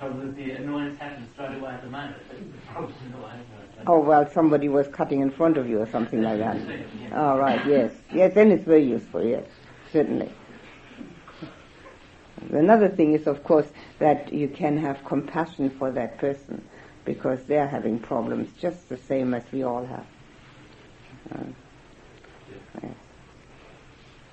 The 0.00 0.50
annoyance 0.50 0.98
happens 0.98 1.28
straight 1.32 1.56
away 1.56 1.70
at 1.70 1.82
the 1.82 1.90
moment. 1.90 2.16
Oh, 3.88 4.00
well, 4.00 4.28
somebody 4.28 4.68
was 4.68 4.88
cutting 4.88 5.20
in 5.20 5.30
front 5.30 5.56
of 5.56 5.68
you 5.68 5.80
or 5.80 5.86
something 5.86 6.20
like 6.20 6.38
that. 6.38 6.56
All 7.12 7.36
oh, 7.36 7.38
right, 7.38 7.64
yes. 7.66 7.92
Yes, 8.12 8.34
then 8.34 8.50
it's 8.50 8.64
very 8.64 8.84
useful, 8.84 9.22
yes, 9.22 9.44
certainly. 9.92 10.32
Another 12.50 12.88
thing 12.88 13.14
is, 13.14 13.28
of 13.28 13.44
course, 13.44 13.68
that 14.00 14.32
you 14.32 14.48
can 14.48 14.76
have 14.78 15.04
compassion 15.04 15.70
for 15.70 15.92
that 15.92 16.18
person 16.18 16.66
because 17.06 17.44
they're 17.44 17.68
having 17.68 17.98
problems 18.00 18.50
just 18.60 18.88
the 18.90 18.98
same 18.98 19.32
as 19.32 19.44
we 19.52 19.62
all 19.62 19.86
have. 19.86 20.06
Uh, 21.32 21.44
yes. 22.82 22.94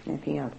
Anything 0.07 0.39
else? 0.39 0.53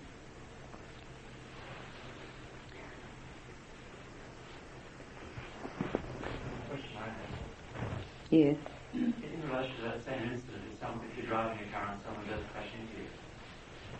Yes. 8.31 8.57
In 8.95 9.13
relation 9.49 9.77
to 9.77 9.83
that 9.83 10.05
same 10.07 10.23
incident, 10.33 10.63
if, 10.73 10.81
some, 10.81 11.01
if 11.11 11.19
you're 11.19 11.27
driving 11.27 11.59
a 11.59 11.73
car 11.73 11.91
and 11.93 12.01
someone 12.07 12.27
does 12.27 12.43
crash 12.55 12.67
into 12.81 13.03
you, 13.03 13.09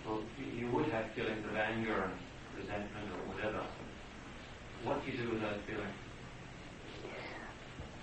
well, 0.07 0.23
you, 0.39 0.67
you 0.67 0.73
would 0.73 0.87
have 0.87 1.11
feelings 1.13 1.45
of 1.45 1.57
anger 1.57 2.05
and 2.05 2.15
resentment 2.57 3.11
or 3.11 3.35
whatever. 3.35 3.63
What 4.85 5.05
do 5.05 5.11
you 5.11 5.19
do 5.19 5.31
with 5.31 5.43
those 5.43 5.61
feelings? 5.67 6.04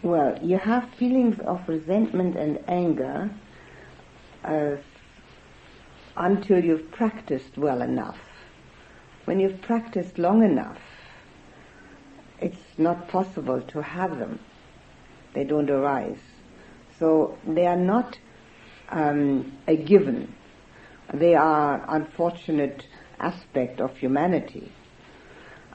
Well, 0.04 0.40
you 0.42 0.58
have 0.58 0.90
feelings 0.96 1.40
of 1.40 1.70
resentment 1.70 2.36
and 2.36 2.58
anger 2.68 3.30
uh, 4.44 4.78
until 6.18 6.64
you've 6.64 6.90
practiced 6.90 7.56
well 7.56 7.84
enough. 7.84 8.18
When 9.26 9.40
you've 9.40 9.62
practiced 9.62 10.18
long 10.18 10.44
enough, 10.44 10.80
it's 12.40 12.80
not 12.80 13.10
possible 13.10 13.62
to 13.62 13.84
have 13.84 14.18
them. 14.18 14.40
They 15.36 15.44
don't 15.44 15.70
arise. 15.70 16.20
So 16.98 17.38
they 17.48 17.68
are 17.68 17.78
not 17.78 18.18
um, 18.90 19.56
a 19.68 19.76
given. 19.78 20.34
They 21.14 21.36
are 21.36 21.86
unfortunate 21.88 22.88
aspect 23.20 23.80
of 23.80 23.96
humanity 23.98 24.72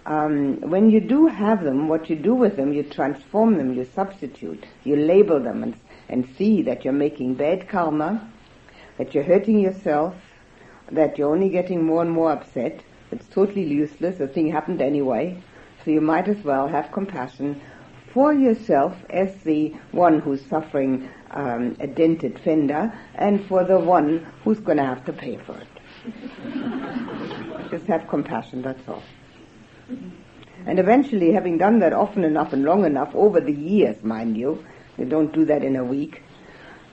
um, 0.07 0.61
when 0.61 0.89
you 0.89 1.01
do 1.01 1.27
have 1.27 1.65
them, 1.65 1.89
what 1.89 2.09
you 2.09 2.15
do 2.15 2.33
with 2.33 2.57
them, 2.57 2.73
you 2.73 2.85
transform 2.85 3.59
them, 3.59 3.75
you 3.75 3.85
substitute, 3.85 4.65
you 4.85 4.95
label 4.95 5.41
them 5.41 5.65
and, 5.65 5.77
and 6.09 6.29
see 6.39 6.63
that 6.63 6.85
you're 6.85 6.93
making 6.95 7.35
bad 7.35 7.69
karma, 7.69 8.31
that 8.99 9.15
you're 9.15 9.25
hurting 9.25 9.59
yourself, 9.59 10.15
that 10.93 11.19
you're 11.19 11.31
only 11.31 11.49
getting 11.49 11.85
more 11.85 12.03
and 12.03 12.11
more 12.13 12.31
upset. 12.31 12.85
It's 13.11 13.27
totally 13.27 13.65
useless. 13.65 14.19
The 14.19 14.29
thing 14.29 14.51
happened 14.51 14.81
anyway. 14.81 15.43
So 15.85 15.91
you 15.91 16.01
might 16.01 16.29
as 16.29 16.43
well 16.45 16.69
have 16.69 16.93
compassion 16.93 17.61
for 18.15 18.33
yourself 18.33 18.95
as 19.11 19.35
the 19.43 19.75
one 19.91 20.21
who's 20.21 20.45
suffering 20.47 21.09
um, 21.33 21.77
a 21.81 21.89
dented 21.89 22.39
fender 22.39 22.97
and 23.17 23.45
for 23.47 23.65
the 23.65 23.79
one 23.79 24.25
who's 24.45 24.61
going 24.61 24.79
to 24.79 24.85
have 24.85 25.05
to 25.07 25.13
pay 25.13 25.37
for 25.37 25.59
it. 25.59 25.69
Just 27.71 27.87
have 27.87 28.07
compassion, 28.09 28.63
that's 28.63 28.89
all. 28.89 29.03
And 29.89 30.79
eventually, 30.79 31.33
having 31.33 31.59
done 31.59 31.79
that 31.81 31.93
often 31.93 32.25
enough 32.25 32.53
and 32.53 32.65
long 32.65 32.85
enough, 32.85 33.15
over 33.15 33.41
the 33.41 33.53
years, 33.53 34.03
mind 34.03 34.37
you, 34.37 34.65
you 34.99 35.05
don't 35.05 35.33
do 35.33 35.45
that 35.45 35.63
in 35.63 35.77
a 35.77 35.85
week, 35.85 36.23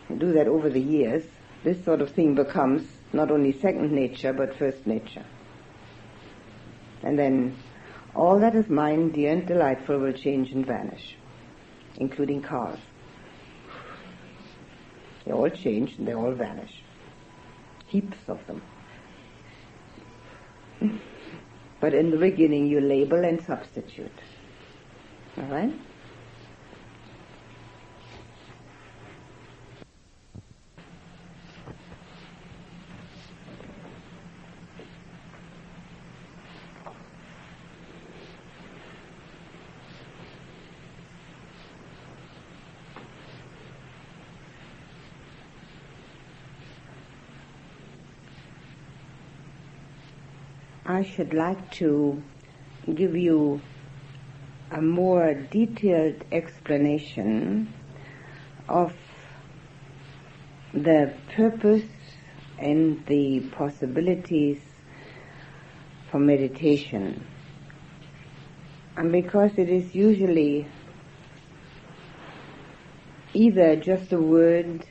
you 0.09 0.15
do 0.15 0.33
that 0.33 0.47
over 0.47 0.69
the 0.69 0.81
years, 0.81 1.23
this 1.63 1.83
sort 1.83 2.01
of 2.01 2.11
thing 2.11 2.35
becomes 2.35 2.83
not 3.13 3.31
only 3.31 3.51
second 3.51 3.91
nature, 3.91 4.33
but 4.33 4.55
first 4.57 4.85
nature. 4.85 5.25
And 7.01 7.17
then 7.17 7.55
all 8.15 8.39
that 8.39 8.55
is 8.55 8.69
mine, 8.69 9.09
dear 9.09 9.31
and 9.31 9.47
delightful, 9.47 9.97
will 9.97 10.13
change 10.13 10.51
and 10.51 10.65
vanish, 10.65 11.15
including 11.97 12.41
cars. 12.41 12.79
They 15.25 15.31
all 15.31 15.49
change 15.49 15.97
and 15.97 16.07
they 16.07 16.13
all 16.13 16.33
vanish. 16.33 16.83
Heaps 17.87 18.17
of 18.27 18.39
them. 18.47 18.61
But 21.83 21.93
in 21.93 22.11
the 22.11 22.17
beginning, 22.17 22.67
you 22.67 22.79
label 22.79 23.25
and 23.25 23.43
substitute. 23.43 24.19
All 25.35 25.43
right? 25.47 25.73
I 50.93 51.01
should 51.01 51.33
like 51.33 51.71
to 51.81 52.21
give 52.93 53.15
you 53.15 53.61
a 54.69 54.79
more 54.79 55.33
detailed 55.33 56.23
explanation 56.31 57.73
of 58.69 58.93
the 60.71 61.11
purpose 61.35 61.89
and 62.59 63.03
the 63.07 63.39
possibilities 63.57 64.61
for 66.11 66.19
meditation. 66.19 67.25
And 68.95 69.11
because 69.11 69.57
it 69.57 69.69
is 69.69 69.95
usually 69.95 70.67
either 73.33 73.77
just 73.77 74.13
a 74.13 74.21
word 74.21 74.85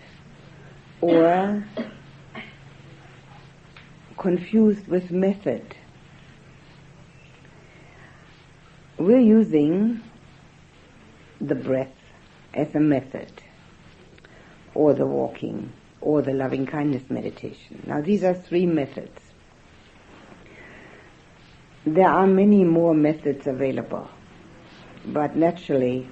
or 1.00 1.64
confused 4.18 4.88
with 4.88 5.12
method. 5.12 5.76
We're 9.02 9.18
using 9.18 10.00
the 11.40 11.56
breath 11.56 11.92
as 12.54 12.72
a 12.76 12.78
method, 12.78 13.32
or 14.76 14.94
the 14.94 15.04
walking, 15.04 15.72
or 16.00 16.22
the 16.22 16.32
loving 16.32 16.66
kindness 16.66 17.10
meditation. 17.10 17.82
Now 17.84 18.00
these 18.00 18.22
are 18.22 18.32
three 18.32 18.64
methods. 18.64 19.20
There 21.84 22.08
are 22.08 22.28
many 22.28 22.62
more 22.62 22.94
methods 22.94 23.48
available, 23.48 24.08
but 25.04 25.34
naturally, 25.34 26.08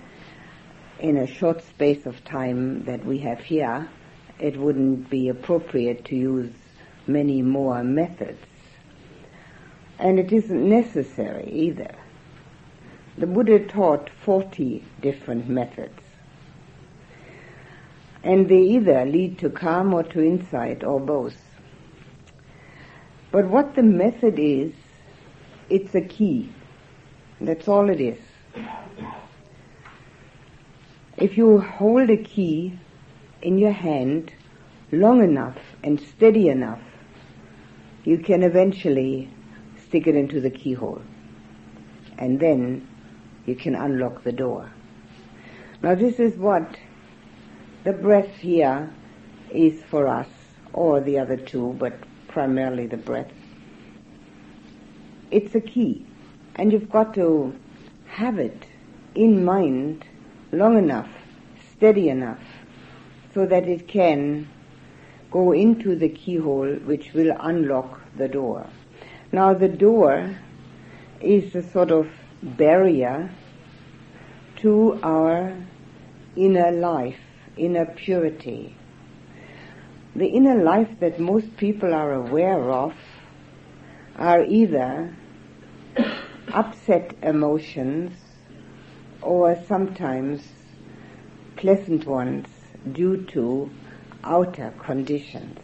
in 0.99 1.16
a 1.16 1.28
short 1.28 1.62
space 1.62 2.07
of 2.07 2.24
time 2.24 2.86
that 2.86 3.05
we 3.05 3.18
have 3.18 3.38
here, 3.38 3.88
it 4.41 4.57
wouldn't 4.57 5.09
be 5.09 5.28
appropriate 5.28 6.07
to 6.07 6.16
use 6.16 6.53
many 7.07 7.41
more 7.41 7.84
methods. 7.84 8.45
And 10.01 10.18
it 10.18 10.32
isn't 10.32 10.68
necessary 10.68 11.49
either. 11.53 11.95
The 13.21 13.27
Buddha 13.27 13.59
taught 13.59 14.09
40 14.25 14.83
different 15.03 15.47
methods. 15.47 16.01
And 18.25 18.49
they 18.49 18.62
either 18.62 19.05
lead 19.05 19.39
to 19.41 19.51
calm 19.51 19.93
or 19.93 20.05
to 20.05 20.23
insight 20.23 20.83
or 20.83 20.99
both. 20.99 21.37
But 23.31 23.47
what 23.49 23.75
the 23.75 23.83
method 23.83 24.39
is, 24.39 24.73
it's 25.68 25.95
a 25.95 26.01
key. 26.01 26.51
That's 27.43 27.68
all 27.68 27.91
it 27.91 28.01
is. 28.01 28.18
If 31.18 31.37
you 31.37 31.61
hold 31.61 32.09
a 32.09 32.16
key 32.16 32.79
in 33.43 33.59
your 33.59 33.73
hand 33.73 34.33
long 34.93 35.23
enough 35.23 35.59
and 35.85 36.01
steady 36.01 36.49
enough, 36.49 36.81
you 38.05 38.16
can 38.16 38.43
eventually 38.43 39.29
stick 39.77 40.07
it 40.07 40.16
into 40.16 40.41
the 40.41 40.51
keyhole. 40.51 41.03
And 42.16 42.41
then 42.41 42.87
you 43.47 43.55
can 43.55 43.74
unlock 43.74 44.24
the 44.24 44.32
door. 44.32 44.70
Now 45.82 45.95
this 45.95 46.20
is 46.20 46.36
what 46.36 46.76
the 47.84 47.93
breath 47.93 48.36
here 48.36 48.91
is 49.51 49.82
for 49.84 50.07
us, 50.07 50.28
or 50.72 51.01
the 51.01 51.18
other 51.18 51.36
two, 51.36 51.74
but 51.78 51.95
primarily 52.28 52.86
the 52.86 52.97
breath. 52.97 53.32
It's 55.30 55.55
a 55.55 55.61
key, 55.61 56.07
and 56.57 56.72
you've 56.72 56.91
got 56.91 57.14
to 57.14 57.55
have 58.07 58.38
it 58.38 58.66
in 59.14 59.45
mind 59.45 60.05
long 60.53 60.76
enough, 60.76 61.09
steady 61.72 62.09
enough, 62.09 62.43
so 63.32 63.47
that 63.47 63.68
it 63.68 63.88
can 63.88 64.49
go 65.30 65.53
into 65.53 65.95
the 65.95 66.09
keyhole 66.09 66.74
which 66.84 67.12
will 67.12 67.34
unlock 67.41 68.01
the 68.16 68.28
door. 68.28 68.66
Now 69.32 69.55
the 69.55 69.68
door 69.68 70.36
is 71.20 71.55
a 71.55 71.62
sort 71.62 71.91
of 71.91 72.09
barrier 72.43 73.30
to 74.57 74.99
our 75.03 75.57
inner 76.36 76.70
life, 76.70 77.20
inner 77.57 77.86
purity. 77.86 78.76
The 80.14 80.26
inner 80.26 80.62
life 80.62 81.01
that 81.01 81.20
most 81.20 81.57
people 81.57 81.95
are 81.95 82.12
aware 82.12 82.70
of 82.70 82.95
are 84.16 84.45
either 84.45 85.14
upset 86.53 87.14
emotions 87.22 88.12
or 89.22 89.57
sometimes 89.66 90.43
pleasant 91.57 92.07
ones 92.07 92.49
due 92.93 93.24
to 93.26 93.70
outer 94.24 94.72
conditions. 94.78 95.59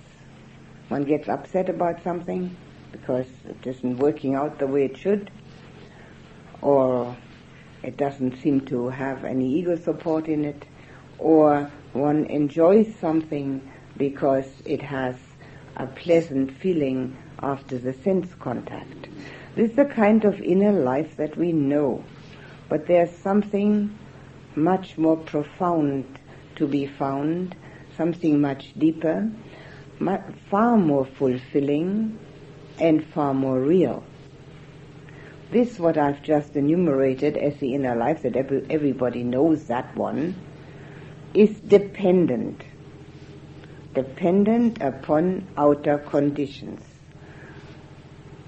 One 0.89 1.05
gets 1.05 1.29
upset 1.29 1.69
about 1.69 2.03
something 2.03 2.57
because 2.93 3.27
it 3.49 3.67
isn't 3.67 3.99
working 3.99 4.35
out 4.35 4.59
the 4.59 4.67
way 4.67 4.85
it 4.85 4.97
should, 4.97 5.31
or 6.67 7.17
it 7.85 7.97
doesn't 7.97 8.37
seem 8.43 8.61
to 8.61 8.89
have 8.89 9.25
any 9.25 9.49
ego 9.55 9.77
support 9.77 10.27
in 10.27 10.45
it, 10.45 10.65
or 11.17 11.71
one 11.93 12.25
enjoys 12.25 12.93
something 12.97 13.63
because 13.97 14.49
it 14.65 14.83
has 14.83 15.15
a 15.77 15.87
pleasant 15.87 16.51
feeling 16.59 17.17
after 17.41 17.79
the 17.79 17.93
sense 17.93 18.35
contact. 18.41 19.07
This 19.55 19.71
is 19.71 19.77
the 19.77 19.85
kind 19.85 20.25
of 20.25 20.41
inner 20.41 20.73
life 20.73 21.17
that 21.19 21.37
we 21.37 21.53
know, 21.53 22.03
but 22.69 22.89
there's 22.89 23.17
something 23.17 23.97
much 24.57 24.99
more 24.99 25.19
profound 25.19 26.19
to 26.57 26.67
be 26.67 26.87
found, 26.87 27.55
something 27.97 28.41
much 28.41 28.73
deeper, 28.77 29.31
far 30.51 30.77
more 30.77 31.07
fulfilling, 31.07 32.19
and 32.81 33.07
far 33.07 33.33
more 33.33 33.61
real. 33.61 34.03
This, 35.51 35.79
what 35.79 35.97
I've 35.97 36.23
just 36.23 36.57
enumerated 36.57 37.37
as 37.37 37.57
the 37.59 37.75
inner 37.75 37.95
life, 37.95 38.23
that 38.23 38.37
every, 38.37 38.67
everybody 38.69 39.23
knows 39.23 39.65
that 39.67 39.97
one, 39.97 40.35
is 41.35 41.61
dependent. 41.61 42.63
Dependent 43.95 44.83
upon 44.83 45.47
outer 45.57 45.99
conditions. 45.99 46.83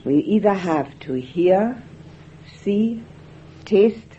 We 0.04 0.16
either 0.18 0.54
have 0.54 0.98
to 1.00 1.14
hear, 1.14 1.80
see, 2.62 3.04
taste, 3.64 4.18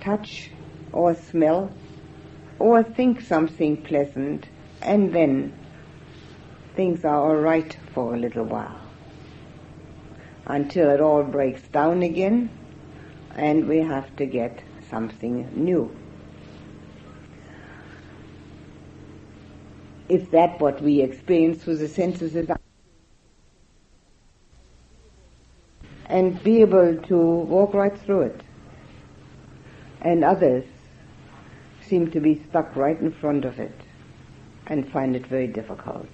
touch, 0.00 0.50
or 0.92 1.14
smell, 1.14 1.70
or 2.58 2.82
think 2.82 3.22
something 3.22 3.82
pleasant, 3.82 4.46
and 4.82 5.14
then 5.14 5.54
things 6.76 7.04
are 7.04 7.30
alright 7.30 7.76
for 7.94 8.14
a 8.14 8.18
little 8.18 8.44
while 8.44 8.87
until 10.48 10.90
it 10.90 11.00
all 11.00 11.22
breaks 11.22 11.62
down 11.68 12.02
again 12.02 12.50
and 13.36 13.68
we 13.68 13.78
have 13.78 14.14
to 14.16 14.26
get 14.26 14.62
something 14.90 15.48
new. 15.54 15.94
Is 20.08 20.28
that 20.28 20.58
what 20.60 20.82
we 20.82 21.02
experience 21.02 21.62
through 21.62 21.76
the 21.76 21.88
senses 21.88 22.34
and 26.08 26.42
be 26.42 26.62
able 26.62 26.96
to 26.96 27.16
walk 27.16 27.74
right 27.74 27.96
through 27.96 28.22
it. 28.22 28.40
And 30.00 30.24
others 30.24 30.64
seem 31.82 32.10
to 32.10 32.20
be 32.20 32.42
stuck 32.48 32.74
right 32.76 32.98
in 32.98 33.12
front 33.12 33.44
of 33.44 33.58
it 33.58 33.74
and 34.66 34.90
find 34.90 35.14
it 35.14 35.26
very 35.26 35.46
difficult. 35.46 36.08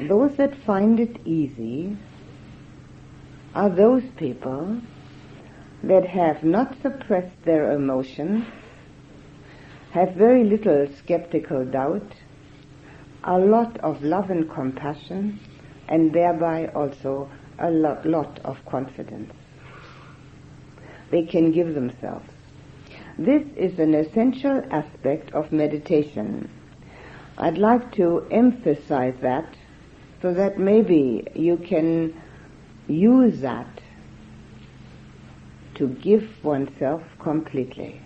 Those 0.00 0.36
that 0.36 0.56
find 0.56 0.98
it 0.98 1.24
easy 1.24 1.96
are 3.54 3.70
those 3.70 4.02
people 4.16 4.80
that 5.84 6.06
have 6.06 6.42
not 6.42 6.74
suppressed 6.82 7.44
their 7.44 7.70
emotions, 7.70 8.44
have 9.92 10.14
very 10.14 10.42
little 10.42 10.88
skeptical 10.98 11.64
doubt, 11.64 12.14
a 13.22 13.38
lot 13.38 13.78
of 13.80 14.02
love 14.02 14.30
and 14.30 14.50
compassion, 14.50 15.38
and 15.88 16.12
thereby 16.12 16.66
also 16.74 17.30
a 17.58 17.70
lot, 17.70 18.04
lot 18.04 18.40
of 18.44 18.58
confidence. 18.66 19.32
They 21.10 21.24
can 21.24 21.52
give 21.52 21.74
themselves. 21.74 22.28
This 23.16 23.44
is 23.56 23.78
an 23.78 23.94
essential 23.94 24.60
aspect 24.72 25.32
of 25.32 25.52
meditation. 25.52 26.50
I'd 27.38 27.58
like 27.58 27.92
to 27.92 28.26
emphasize 28.32 29.14
that 29.20 29.54
so 30.24 30.32
that 30.32 30.58
maybe 30.58 31.22
you 31.34 31.58
can 31.58 32.18
use 32.88 33.42
that 33.42 33.82
to 35.74 35.86
give 35.86 36.42
oneself 36.42 37.02
completely 37.18 38.00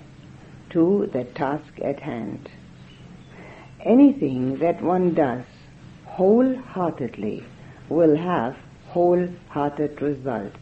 to 0.68 1.08
the 1.12 1.22
task 1.22 1.78
at 1.80 2.00
hand. 2.00 2.50
Anything 3.84 4.58
that 4.58 4.82
one 4.82 5.14
does 5.14 5.44
wholeheartedly 6.06 7.44
will 7.88 8.16
have 8.16 8.56
wholehearted 8.88 10.02
results. 10.02 10.58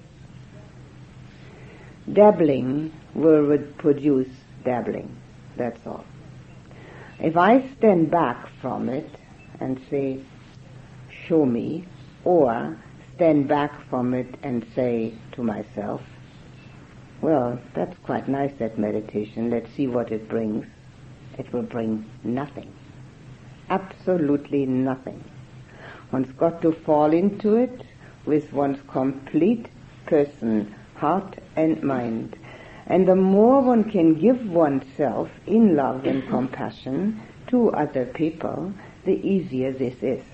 Dabbling 2.13 2.93
will 3.15 3.57
produce 3.79 4.29
dabbling, 4.63 5.17
that's 5.57 5.87
all. 5.87 6.05
If 7.19 7.35
I 7.39 7.67
stand 7.79 8.11
back 8.11 8.47
from 8.61 8.91
it 8.91 9.09
and 9.59 9.81
say, 9.89 10.21
show 11.27 11.45
me, 11.45 11.87
or 12.25 12.77
stand 13.15 13.49
back 13.49 13.73
from 13.89 14.15
it 14.15 14.35
and 14.43 14.67
say 14.75 15.15
to 15.33 15.43
myself, 15.43 16.03
well, 17.23 17.59
that's 17.75 17.97
quite 18.05 18.29
nice, 18.29 18.53
that 18.59 18.79
meditation. 18.79 19.51
Let's 19.51 19.73
see 19.73 19.87
what 19.87 20.13
it 20.13 20.29
brings. 20.29 20.67
It 21.39 21.53
will 21.53 21.63
bring 21.63 22.05
nothing. 22.23 22.73
Absolutely 23.71 24.67
nothing. 24.67 25.25
One's 26.13 26.33
got 26.33 26.63
to 26.63 26.73
fall 26.73 27.13
into 27.13 27.57
it 27.57 27.83
with 28.27 28.53
one's 28.53 28.79
complete 28.89 29.69
person, 30.07 30.75
heart 30.95 31.39
and 31.57 31.83
mind. 31.83 32.37
And 32.87 33.09
the 33.09 33.17
more 33.17 33.63
one 33.63 33.91
can 33.91 34.15
give 34.15 34.49
oneself 34.49 35.29
in 35.47 35.75
love 35.75 36.05
and 36.05 36.29
compassion 36.29 37.21
to 37.49 37.71
other 37.73 38.05
people, 38.05 38.73
the 39.05 39.15
easier 39.27 39.73
this 39.73 40.01
is. 40.03 40.25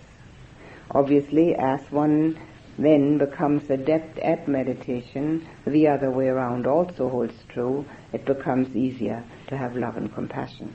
Obviously, 0.95 1.55
as 1.55 1.81
one 1.91 2.39
then 2.79 3.19
becomes 3.19 3.69
adept 3.71 4.19
at 4.19 4.49
meditation, 4.49 5.47
the 5.67 5.89
other 5.89 6.11
way 6.11 6.29
around 6.29 6.67
also 6.67 7.09
holds 7.09 7.35
true. 7.49 7.85
It 8.13 8.25
becomes 8.25 8.77
easier 8.77 9.25
to 9.49 9.57
have 9.57 9.77
love 9.77 9.97
and 9.97 10.13
compassion. 10.13 10.75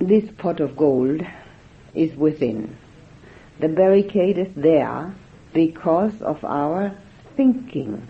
This 0.00 0.30
pot 0.38 0.60
of 0.60 0.76
gold 0.76 1.22
is 1.94 2.14
within. 2.16 2.76
The 3.60 3.68
barricade 3.68 4.38
is 4.38 4.52
there 4.54 5.14
because 5.52 6.20
of 6.20 6.44
our 6.44 6.96
thinking. 7.36 8.06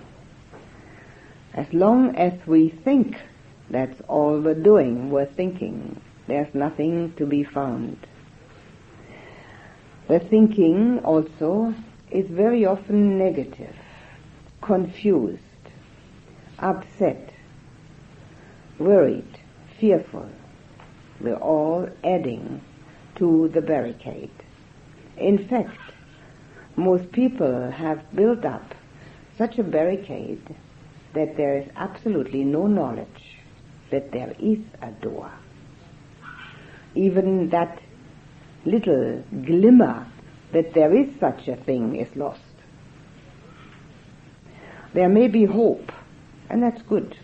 As 1.53 1.72
long 1.72 2.16
as 2.16 2.32
we 2.47 2.70
think, 2.70 3.16
that's 3.70 4.01
all 4.09 4.40
we're 4.40 4.55
doing, 4.55 5.11
we're 5.11 5.26
thinking. 5.26 6.01
There's 6.26 6.53
nothing 6.55 7.12
to 7.16 7.26
be 7.26 7.45
found. 7.45 7.99
The 10.07 10.18
thinking 10.18 10.98
also 10.98 11.74
is 12.11 12.26
very 12.28 12.66
often 12.66 13.16
negative, 13.16 13.74
confused, 14.61 15.40
upset, 16.59 17.32
worried, 18.78 19.38
fearful. 19.80 20.28
We're 21.20 21.36
all 21.36 21.88
adding 22.05 22.61
to 23.16 23.48
the 23.48 23.62
barricade. 23.62 24.30
In 25.16 25.48
fact, 25.48 25.80
most 26.76 27.11
people 27.12 27.70
have 27.70 28.14
built 28.14 28.44
up 28.44 28.74
such 29.38 29.59
a 29.59 29.62
barricade 29.62 30.55
that 31.14 31.36
there 31.36 31.57
is 31.57 31.68
absolutely 31.76 32.44
no 32.44 32.66
knowledge 32.66 33.38
that 33.90 34.12
there 34.12 34.34
is 34.38 34.59
a 34.82 34.90
door. 34.90 35.32
Even 36.94 37.48
that 37.50 37.80
little 38.64 39.22
glimmer 39.44 40.06
that 40.52 40.72
there 40.74 40.94
is 40.94 41.08
such 41.18 41.48
a 41.48 41.56
thing 41.56 41.96
is 41.96 42.14
lost. 42.16 42.40
There 44.94 45.08
may 45.08 45.28
be 45.28 45.44
hope, 45.44 45.90
and 46.48 46.62
that's 46.62 46.82
good. 46.82 47.16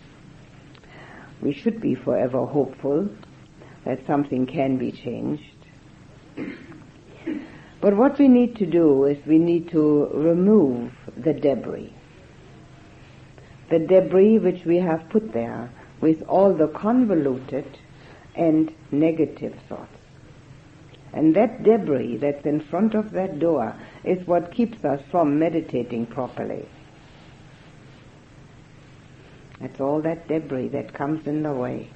We 1.41 1.53
should 1.53 1.81
be 1.81 1.95
forever 1.95 2.45
hopeful 2.45 3.09
that 3.85 4.05
something 4.05 4.45
can 4.45 4.77
be 4.77 4.91
changed. 4.91 5.43
But 7.79 7.95
what 7.97 8.19
we 8.19 8.27
need 8.27 8.57
to 8.57 8.65
do 8.65 9.05
is 9.05 9.17
we 9.25 9.39
need 9.39 9.69
to 9.69 10.07
remove 10.13 10.91
the 11.17 11.33
debris. 11.33 11.93
The 13.71 13.79
debris 13.79 14.37
which 14.37 14.65
we 14.65 14.77
have 14.77 15.09
put 15.09 15.33
there 15.33 15.71
with 15.99 16.21
all 16.23 16.53
the 16.53 16.67
convoluted 16.67 17.77
and 18.35 18.71
negative 18.91 19.55
thoughts. 19.67 20.00
And 21.13 21.35
that 21.35 21.63
debris 21.63 22.17
that's 22.17 22.45
in 22.45 22.61
front 22.61 22.93
of 22.93 23.11
that 23.11 23.39
door 23.39 23.75
is 24.03 24.25
what 24.25 24.53
keeps 24.53 24.85
us 24.85 25.01
from 25.11 25.39
meditating 25.39 26.05
properly. 26.05 26.67
That's 29.59 29.79
all 29.79 30.01
that 30.01 30.27
debris 30.27 30.69
that 30.69 30.93
comes 30.93 31.27
in 31.27 31.43
the 31.43 31.53
way. 31.53 31.89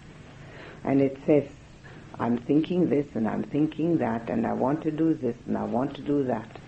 And 0.84 1.02
it 1.02 1.18
says, 1.26 1.46
I'm 2.20 2.38
thinking 2.38 2.90
this 2.90 3.08
and 3.16 3.28
I'm 3.28 3.44
thinking 3.44 3.98
that 3.98 4.30
and 4.30 4.46
I 4.46 4.54
want 4.54 4.84
to 4.84 4.92
do 4.92 5.14
this 5.14 5.36
and 5.48 5.58
I 5.58 5.64
want 5.64 5.96
to 5.96 6.02
do 6.02 6.24
that. 6.26 6.60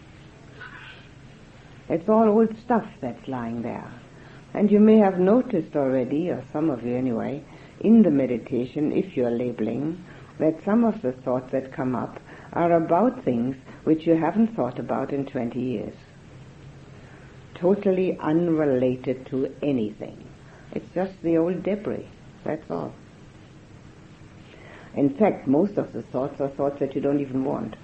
It's 1.89 2.10
all 2.10 2.28
old 2.28 2.58
stuff 2.60 2.86
that's 3.00 3.28
lying 3.28 3.62
there. 3.62 3.89
And 4.54 4.72
you 4.72 4.80
may 4.80 4.98
have 4.98 5.20
noticed 5.20 5.76
already, 5.76 6.30
or 6.30 6.43
some 6.52 6.70
of 6.70 6.84
you 6.84 6.95
anyway, 6.95 7.43
in 7.80 8.02
the 8.02 8.10
meditation, 8.10 8.91
if 8.91 9.16
you're 9.16 9.32
labeling, 9.32 10.04
that 10.39 10.64
some 10.66 10.84
of 10.84 11.02
the 11.02 11.12
thoughts 11.12 11.52
that 11.52 11.72
come 11.72 11.95
up 11.95 12.20
are 12.58 12.74
about 12.74 13.24
things 13.24 13.55
which 13.84 14.08
you 14.08 14.16
haven't 14.16 14.55
thought 14.55 14.80
about 14.80 15.14
in 15.14 15.28
20 15.28 15.60
years. 15.60 15.93
Totally 17.53 18.18
unrelated 18.20 19.28
to 19.28 19.53
anything. 19.62 20.28
It's 20.72 20.89
just 20.95 21.14
the 21.22 21.38
old 21.38 21.62
debris. 21.62 22.10
That's 22.43 22.70
all. 22.72 22.93
In 24.95 25.16
fact, 25.16 25.47
most 25.47 25.78
of 25.78 25.93
the 25.93 26.01
thoughts 26.01 26.41
are 26.41 26.49
thoughts 26.49 26.80
that 26.80 26.95
you 26.95 27.01
don't 27.01 27.20
even 27.20 27.45
want. 27.45 27.76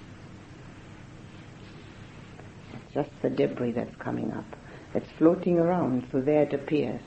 It's 2.73 2.93
just 2.95 3.11
the 3.21 3.29
debris 3.29 3.73
that's 3.73 3.95
coming 3.97 4.31
up. 4.31 4.45
It's 4.95 5.09
floating 5.19 5.59
around, 5.59 6.07
so 6.11 6.19
there 6.19 6.43
it 6.43 6.53
appears. 6.53 7.01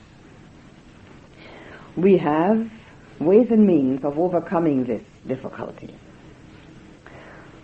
We 1.97 2.17
have 2.17 2.69
ways 3.19 3.47
and 3.49 3.67
means 3.67 4.05
of 4.05 4.17
overcoming 4.17 4.85
this 4.85 5.03
difficulty. 5.27 5.93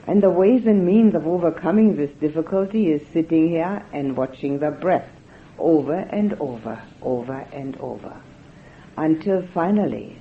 And 0.06 0.22
the 0.22 0.30
ways 0.30 0.66
and 0.66 0.86
means 0.86 1.16
of 1.16 1.26
overcoming 1.26 1.95
this 1.95 2.12
difficulty 2.20 2.91
is 2.91 3.08
sitting 3.14 3.47
here 3.49 3.86
and 3.93 4.18
watching 4.18 4.60
the 4.60 4.72
breath 4.72 5.10
over 5.58 5.93
and 5.93 6.34
over, 6.41 6.82
over 7.01 7.47
and 7.54 7.78
over, 7.78 8.14
until 8.97 9.47
finally 9.54 10.18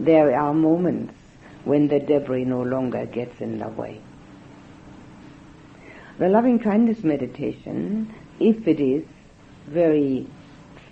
there 0.00 0.34
are 0.38 0.54
moments 0.54 1.14
when 1.64 1.88
the 1.88 2.00
debris 2.00 2.44
no 2.44 2.62
longer 2.62 3.04
gets 3.04 3.40
in 3.40 3.58
the 3.58 3.68
way. 3.68 4.00
The 6.18 6.28
loving 6.28 6.58
kindness 6.58 7.04
meditation, 7.04 8.14
if 8.40 8.66
it 8.66 8.80
is 8.80 9.04
very 9.66 10.26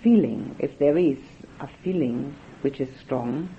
feeling, 0.03 0.55
if 0.59 0.77
there 0.77 0.97
is 0.97 1.17
a 1.59 1.67
feeling 1.83 2.35
which 2.61 2.79
is 2.79 2.89
strong, 2.99 3.49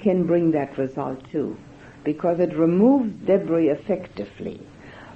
can 0.00 0.26
bring 0.26 0.52
that 0.52 0.78
result 0.78 1.22
too 1.30 1.56
because 2.04 2.40
it 2.40 2.56
removes 2.56 3.12
debris 3.26 3.68
effectively. 3.68 4.60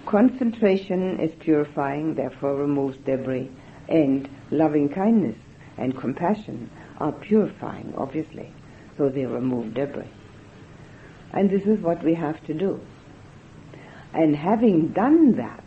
Concentration 0.07 1.19
is 1.21 1.33
purifying, 1.41 2.15
therefore 2.15 2.55
removes 2.57 2.97
debris, 3.05 3.51
and 3.89 4.29
loving 4.51 4.89
kindness 4.89 5.37
and 5.79 5.97
compassion 5.99 6.71
are 6.99 7.13
purifying, 7.13 7.93
obviously, 7.97 8.53
so 8.97 9.09
they 9.09 9.27
remove 9.27 9.75
debris. 9.75 10.11
And 11.33 11.51
this 11.51 11.63
is 11.65 11.81
what 11.81 12.03
we 12.05 12.15
have 12.15 12.43
to 12.47 12.55
do. 12.55 12.81
And 14.15 14.35
having 14.35 14.89
done 14.89 15.37
that 15.37 15.65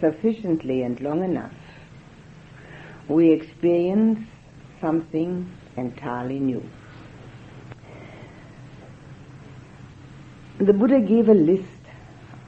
sufficiently 0.00 0.82
and 0.82 0.98
long 1.00 1.22
enough, 1.24 1.52
we 3.08 3.32
experience 3.32 4.20
something 4.80 5.50
entirely 5.76 6.38
new. 6.38 6.62
The 10.58 10.72
Buddha 10.72 11.00
gave 11.00 11.28
a 11.28 11.34
list 11.34 11.64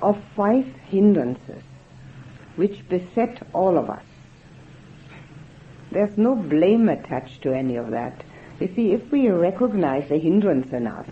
of 0.02 0.20
five 0.34 0.66
hindrances 0.88 1.62
which 2.56 2.88
beset 2.88 3.46
all 3.52 3.78
of 3.78 3.88
us. 3.88 4.02
There's 5.92 6.18
no 6.18 6.34
blame 6.34 6.88
attached 6.88 7.42
to 7.42 7.52
any 7.52 7.76
of 7.76 7.90
that. 7.90 8.24
You 8.58 8.68
see, 8.74 8.92
if 8.92 9.10
we 9.12 9.28
recognize 9.28 10.10
a 10.10 10.18
hindrance 10.18 10.72
in 10.72 10.88
us, 10.88 11.06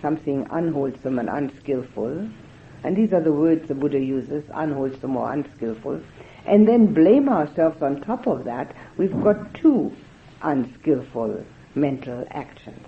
something 0.00 0.46
unwholesome 0.50 1.18
and 1.18 1.28
unskillful, 1.28 2.28
and 2.84 2.96
these 2.96 3.12
are 3.12 3.20
the 3.20 3.32
words 3.32 3.68
the 3.68 3.74
Buddha 3.74 4.00
uses, 4.00 4.44
unwholesome 4.54 5.14
or 5.14 5.30
unskillful, 5.32 6.00
and 6.46 6.66
then 6.66 6.92
blame 6.92 7.28
ourselves 7.28 7.82
on 7.82 8.00
top 8.00 8.26
of 8.26 8.44
that, 8.44 8.74
we've 8.96 9.22
got 9.22 9.54
two 9.54 9.92
unskillful 10.42 11.44
mental 11.74 12.26
actions. 12.30 12.86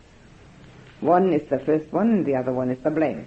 One 1.04 1.34
is 1.34 1.42
the 1.50 1.58
first 1.58 1.92
one 1.92 2.08
and 2.08 2.24
the 2.24 2.34
other 2.34 2.50
one 2.50 2.70
is 2.70 2.82
the 2.82 2.90
blame. 2.90 3.26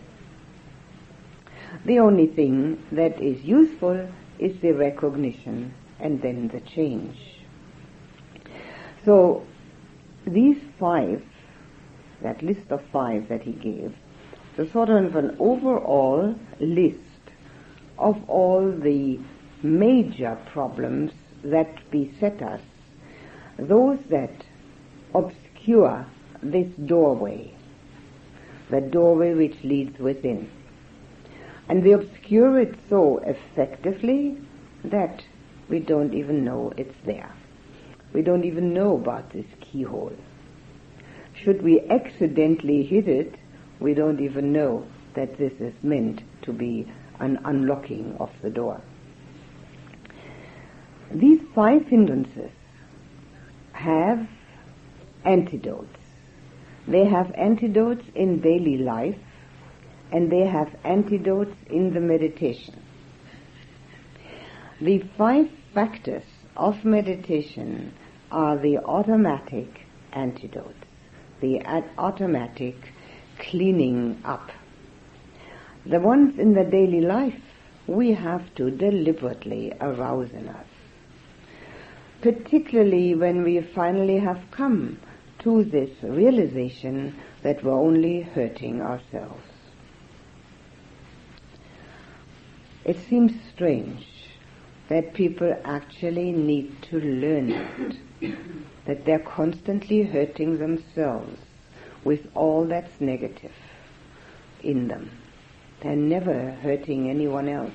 The 1.86 2.00
only 2.00 2.26
thing 2.26 2.84
that 2.92 3.22
is 3.22 3.44
useful 3.44 4.10
is 4.40 4.60
the 4.62 4.72
recognition 4.72 5.76
and 6.00 6.20
then 6.20 6.48
the 6.48 6.60
change. 6.62 7.16
So 9.06 9.46
these 10.26 10.58
five, 10.80 11.22
that 12.24 12.42
list 12.42 12.72
of 12.72 12.82
five 12.92 13.30
that 13.30 13.44
he 13.44 13.52
gave, 13.52 13.94
is 14.58 14.72
sort 14.72 14.90
of 14.90 15.16
an 15.16 15.38
overall 15.40 16.34
list 16.60 16.98
of 18.00 18.28
all 18.28 18.72
the 18.72 19.20
major 19.62 20.36
problems 20.52 21.12
that 21.44 21.92
beset 21.92 22.42
us, 22.42 22.62
those 23.60 24.00
that 24.10 24.34
obscure 25.14 26.08
this 26.42 26.74
doorway 26.88 27.54
the 28.70 28.82
doorway 28.82 29.34
which 29.34 29.55
leads 29.63 29.97
within. 29.99 30.49
And 31.70 31.84
we 31.84 31.91
obscure 31.91 32.59
it 32.59 32.76
so 32.89 33.20
effectively 33.20 34.38
that 34.84 35.24
we 35.70 35.80
don't 35.80 36.13
even 36.13 36.43
know 36.43 36.74
it's 36.78 36.95
there. 37.05 37.34
We 38.13 38.22
don't 38.22 38.45
even 38.45 38.74
know 38.74 38.95
about 38.95 39.32
this 39.32 39.45
keyhole. 39.59 40.15
Should 41.43 41.61
we 41.61 41.82
accidentally 41.89 42.84
hit 42.84 43.07
it, 43.07 43.36
we 43.80 43.93
don't 43.93 44.22
even 44.22 44.53
know 44.53 44.88
that 45.15 45.38
this 45.38 45.53
is 45.59 45.74
meant 45.84 46.22
to 46.43 46.53
be 46.53 46.91
an 47.20 47.39
unlocking 47.45 48.15
of 48.20 48.30
the 48.41 48.49
door. 48.49 48.82
These 51.11 51.39
five 51.53 51.86
hindrances 51.88 52.51
have 53.74 54.28
antidotes. 55.24 55.97
They 56.88 57.06
have 57.06 57.32
antidotes 57.36 58.06
in 58.16 58.40
daily 58.40 58.78
life 58.78 59.18
and 60.12 60.32
they 60.32 60.46
have 60.46 60.74
antidotes 60.84 61.56
in 61.70 61.94
the 61.94 62.00
meditation. 62.00 62.82
The 64.80 65.04
five 65.18 65.50
factors 65.74 66.24
of 66.56 66.86
meditation 66.86 67.94
are 68.32 68.58
the 68.58 68.78
automatic 68.78 69.68
antidotes, 70.14 70.86
the 71.42 71.62
automatic 71.98 72.76
cleaning 73.40 74.22
up. 74.24 74.50
The 75.86 76.00
ones 76.00 76.40
in 76.40 76.54
the 76.54 76.64
daily 76.64 77.02
life 77.02 77.40
we 77.88 78.14
have 78.14 78.54
to 78.56 78.70
deliberately 78.70 79.74
arouse 79.80 80.32
in 80.32 80.48
us. 80.50 80.66
Particularly 82.22 83.16
when 83.16 83.44
we 83.44 83.62
finally 83.62 84.20
have 84.20 84.42
come 84.52 85.00
to 85.40 85.64
this 85.64 85.92
realization 86.02 87.16
that 87.44 87.64
we're 87.64 87.72
only 87.72 88.22
hurting 88.22 88.82
ourselves. 88.82 89.44
It 92.86 92.98
seems 93.10 93.34
strange 93.54 94.08
that 94.88 95.14
people 95.14 95.54
actually 95.66 96.32
need 96.32 96.82
to 96.84 97.00
learn 97.00 97.52
it, 97.52 98.36
that 98.86 99.06
they're 99.06 99.20
constantly 99.20 100.04
hurting 100.04 100.58
themselves 100.58 101.38
with 102.04 102.28
all 102.34 102.66
that's 102.66 103.02
negative 103.02 103.52
in 104.64 104.88
them. 104.88 105.12
They're 105.82 105.96
never 105.96 106.52
hurting 106.52 107.10
anyone 107.10 107.50
else. 107.50 107.74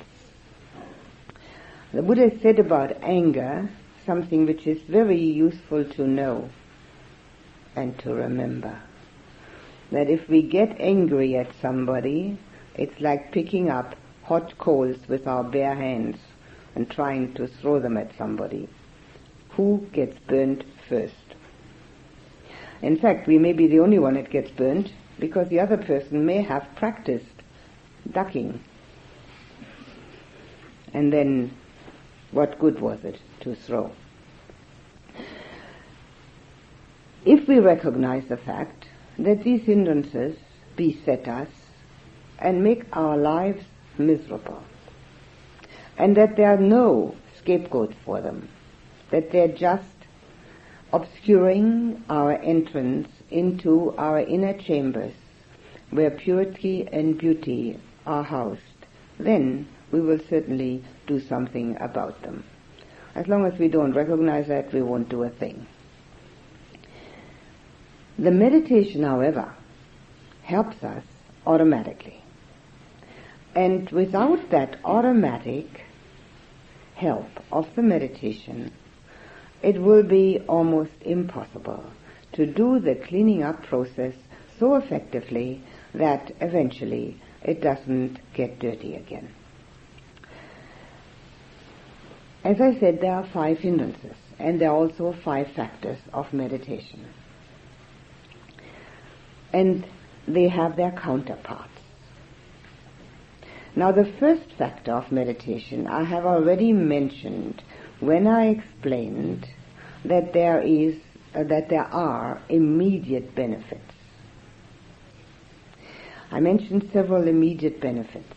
The 1.93 2.03
Buddha 2.03 2.31
said 2.41 2.59
about 2.59 3.03
anger 3.03 3.69
something 4.07 4.47
which 4.47 4.67
is 4.67 4.81
very 4.83 5.21
useful 5.21 5.85
to 5.85 6.07
know 6.07 6.49
and 7.77 7.99
to 8.01 8.13
remember 8.13 8.81
that 9.91 10.09
if 10.09 10.29
we 10.29 10.43
get 10.43 10.81
angry 10.81 11.37
at 11.37 11.49
somebody, 11.61 12.39
it's 12.75 13.01
like 13.01 13.33
picking 13.33 13.71
up 13.71 13.95
hot 14.23 14.57
coals 14.59 14.97
with 15.09 15.27
our 15.27 15.45
bare 15.45 15.75
hands 15.75 16.17
and 16.75 16.91
trying 16.91 17.35
to 17.35 17.47
throw 17.47 17.79
them 17.79 17.97
at 17.97 18.17
somebody. 18.17 18.69
Who 19.51 19.87
gets 19.93 20.19
burnt 20.27 20.65
first? 20.89 21.15
In 22.81 22.97
fact, 22.97 23.27
we 23.27 23.39
may 23.39 23.53
be 23.53 23.67
the 23.67 23.81
only 23.81 23.99
one 23.99 24.15
that 24.15 24.31
gets 24.31 24.51
burnt 24.51 24.93
because 25.19 25.49
the 25.49 25.61
other 25.61 25.77
person 25.77 26.25
may 26.25 26.43
have 26.43 26.67
practiced 26.77 27.27
ducking. 28.11 28.63
And 30.95 31.13
then, 31.13 31.55
what 32.33 32.59
good 32.59 32.81
was 32.81 33.05
it 33.05 33.19
to 33.41 33.55
throw? 33.55 33.93
If 37.25 37.47
we 37.47 37.61
recognize 37.61 38.25
the 38.29 38.37
fact 38.37 38.87
that 39.17 39.45
these 39.45 39.63
hindrances 39.63 40.37
beset 40.77 41.29
us 41.29 41.49
and 42.41 42.65
make 42.65 42.85
our 42.93 43.17
lives 43.17 43.65
miserable, 43.97 44.61
and 45.97 46.17
that 46.17 46.37
there 46.37 46.51
are 46.51 46.57
no 46.57 47.15
scapegoats 47.39 47.95
for 48.05 48.21
them, 48.21 48.49
that 49.13 49.31
they're 49.31 49.47
just 49.47 49.87
obscuring 50.93 52.03
our 52.09 52.33
entrance 52.33 53.09
into 53.31 53.95
our 53.97 54.19
inner 54.19 54.59
chambers 54.59 55.15
where 55.91 56.11
purity 56.11 56.89
and 56.91 57.19
beauty 57.19 57.79
are 58.05 58.25
housed, 58.25 58.61
then 59.21 59.69
we 59.93 60.01
will 60.01 60.19
certainly 60.29 60.83
do 61.07 61.21
something 61.21 61.77
about 61.81 62.21
them. 62.23 62.43
As 63.15 63.29
long 63.29 63.47
as 63.47 63.57
we 63.61 63.69
don't 63.69 63.93
recognize 63.93 64.49
that, 64.49 64.73
we 64.73 64.83
won't 64.83 65.09
do 65.09 65.23
a 65.23 65.31
thing. 65.31 65.67
The 68.19 68.31
meditation, 68.31 69.03
however, 69.03 69.55
helps 70.43 70.83
us 70.83 71.05
automatically. 71.47 72.23
And 73.55 73.91
without 73.91 74.51
that 74.51 74.79
automatic 74.85 75.67
help 76.95 77.29
of 77.51 77.75
the 77.75 77.83
meditation, 77.83 78.73
it 79.63 79.81
will 79.81 80.03
be 80.03 80.41
almost 80.49 80.93
impossible 81.03 81.85
to 82.33 82.47
do 82.47 82.79
the 82.81 82.95
cleaning 82.95 83.43
up 83.43 83.63
process 83.65 84.15
so 84.59 84.77
effectively 84.77 85.63
that 85.95 86.33
eventually 86.41 87.21
it 87.43 87.61
doesn't 87.61 88.19
get 88.35 88.59
dirty 88.59 88.95
again. 88.95 89.33
As 92.45 92.61
I 92.61 92.79
said, 92.81 93.01
there 93.01 93.15
are 93.15 93.27
five 93.33 93.59
hindrances, 93.59 94.17
and 94.39 94.61
there 94.61 94.71
are 94.71 94.77
also 94.77 95.15
five 95.25 95.49
factors 95.55 95.99
of 96.13 96.33
meditation. 96.33 97.05
And 99.53 99.87
they 100.27 100.49
have 100.49 100.77
their 100.77 100.93
counterparts. 100.93 101.69
Now, 103.75 103.91
the 103.91 104.13
first 104.21 104.53
factor 104.59 104.93
of 104.93 105.11
meditation 105.11 105.87
I 105.87 106.05
have 106.05 106.27
already 106.27 106.73
mentioned 106.73 107.63
when 108.01 108.27
I 108.27 108.49
explained 108.49 109.47
that 110.05 110.33
there 110.33 110.61
is 110.61 110.97
uh, 111.35 111.45
that 111.45 111.71
there 111.71 111.85
are 111.85 112.43
immediate 112.51 113.35
benefits. 113.35 113.81
I 116.31 116.41
mentioned 116.41 116.91
several 116.93 117.27
immediate 117.29 117.81
benefits. 117.81 118.35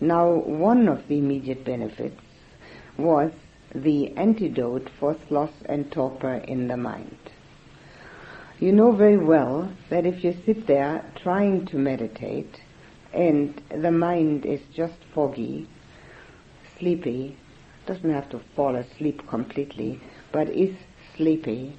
Now, 0.00 0.32
one 0.32 0.88
of 0.88 1.08
the 1.08 1.18
immediate 1.18 1.64
benefits 1.64 2.20
was 2.98 3.32
the 3.74 4.16
antidote 4.16 4.88
for 4.98 5.16
sloth 5.28 5.54
and 5.66 5.90
torpor 5.92 6.34
in 6.34 6.68
the 6.68 6.76
mind. 6.76 7.18
You 8.58 8.72
know 8.72 8.92
very 8.92 9.18
well 9.18 9.70
that 9.90 10.06
if 10.06 10.24
you 10.24 10.34
sit 10.46 10.66
there 10.66 11.04
trying 11.22 11.66
to 11.66 11.76
meditate 11.76 12.58
and 13.12 13.60
the 13.70 13.90
mind 13.90 14.46
is 14.46 14.60
just 14.74 14.94
foggy, 15.14 15.68
sleepy, 16.78 17.36
doesn't 17.86 18.10
have 18.10 18.30
to 18.30 18.40
fall 18.54 18.74
asleep 18.76 19.28
completely, 19.28 20.00
but 20.32 20.48
is 20.48 20.74
sleepy 21.16 21.76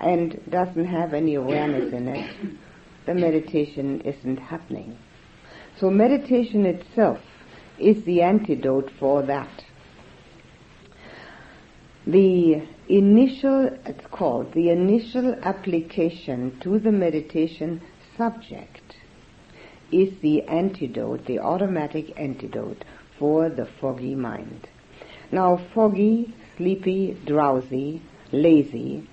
and 0.00 0.40
doesn't 0.50 0.86
have 0.86 1.12
any 1.12 1.34
awareness 1.34 1.92
in 1.92 2.08
it, 2.08 2.56
the 3.04 3.14
meditation 3.14 4.00
isn't 4.00 4.38
happening. 4.38 4.96
So 5.78 5.90
meditation 5.90 6.64
itself 6.64 7.20
is 7.78 8.02
the 8.04 8.22
antidote 8.22 8.90
for 8.98 9.22
that. 9.24 9.62
The 12.06 12.62
initial, 12.88 13.70
it's 13.86 14.06
called, 14.10 14.52
the 14.54 14.70
initial 14.70 15.34
application 15.42 16.58
to 16.62 16.78
the 16.78 16.92
meditation 16.92 17.80
subject 18.16 18.96
is 19.92 20.12
the 20.22 20.42
antidote, 20.42 21.26
the 21.26 21.38
automatic 21.38 22.18
antidote 22.18 22.84
for 23.18 23.48
the 23.48 23.68
foggy 23.80 24.14
mind. 24.14 24.68
Now, 25.30 25.64
foggy, 25.74 26.34
sleepy, 26.56 27.18
drowsy, 27.26 28.02
lazy, 28.32 29.08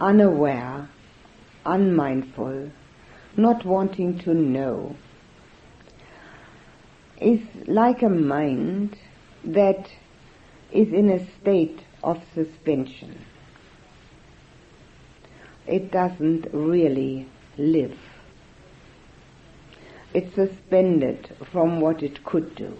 unaware, 0.00 0.88
unmindful, 1.64 2.70
not 3.36 3.64
wanting 3.64 4.18
to 4.20 4.34
know, 4.34 4.96
is 7.20 7.40
like 7.66 8.02
a 8.02 8.08
mind 8.08 8.96
that 9.44 9.86
is 10.72 10.88
in 10.92 11.10
a 11.10 11.40
state 11.40 11.80
of 12.02 12.22
suspension. 12.34 13.24
It 15.66 15.90
doesn't 15.90 16.46
really 16.52 17.28
live. 17.56 17.98
It's 20.14 20.34
suspended 20.34 21.36
from 21.52 21.80
what 21.80 22.02
it 22.02 22.24
could 22.24 22.54
do. 22.54 22.76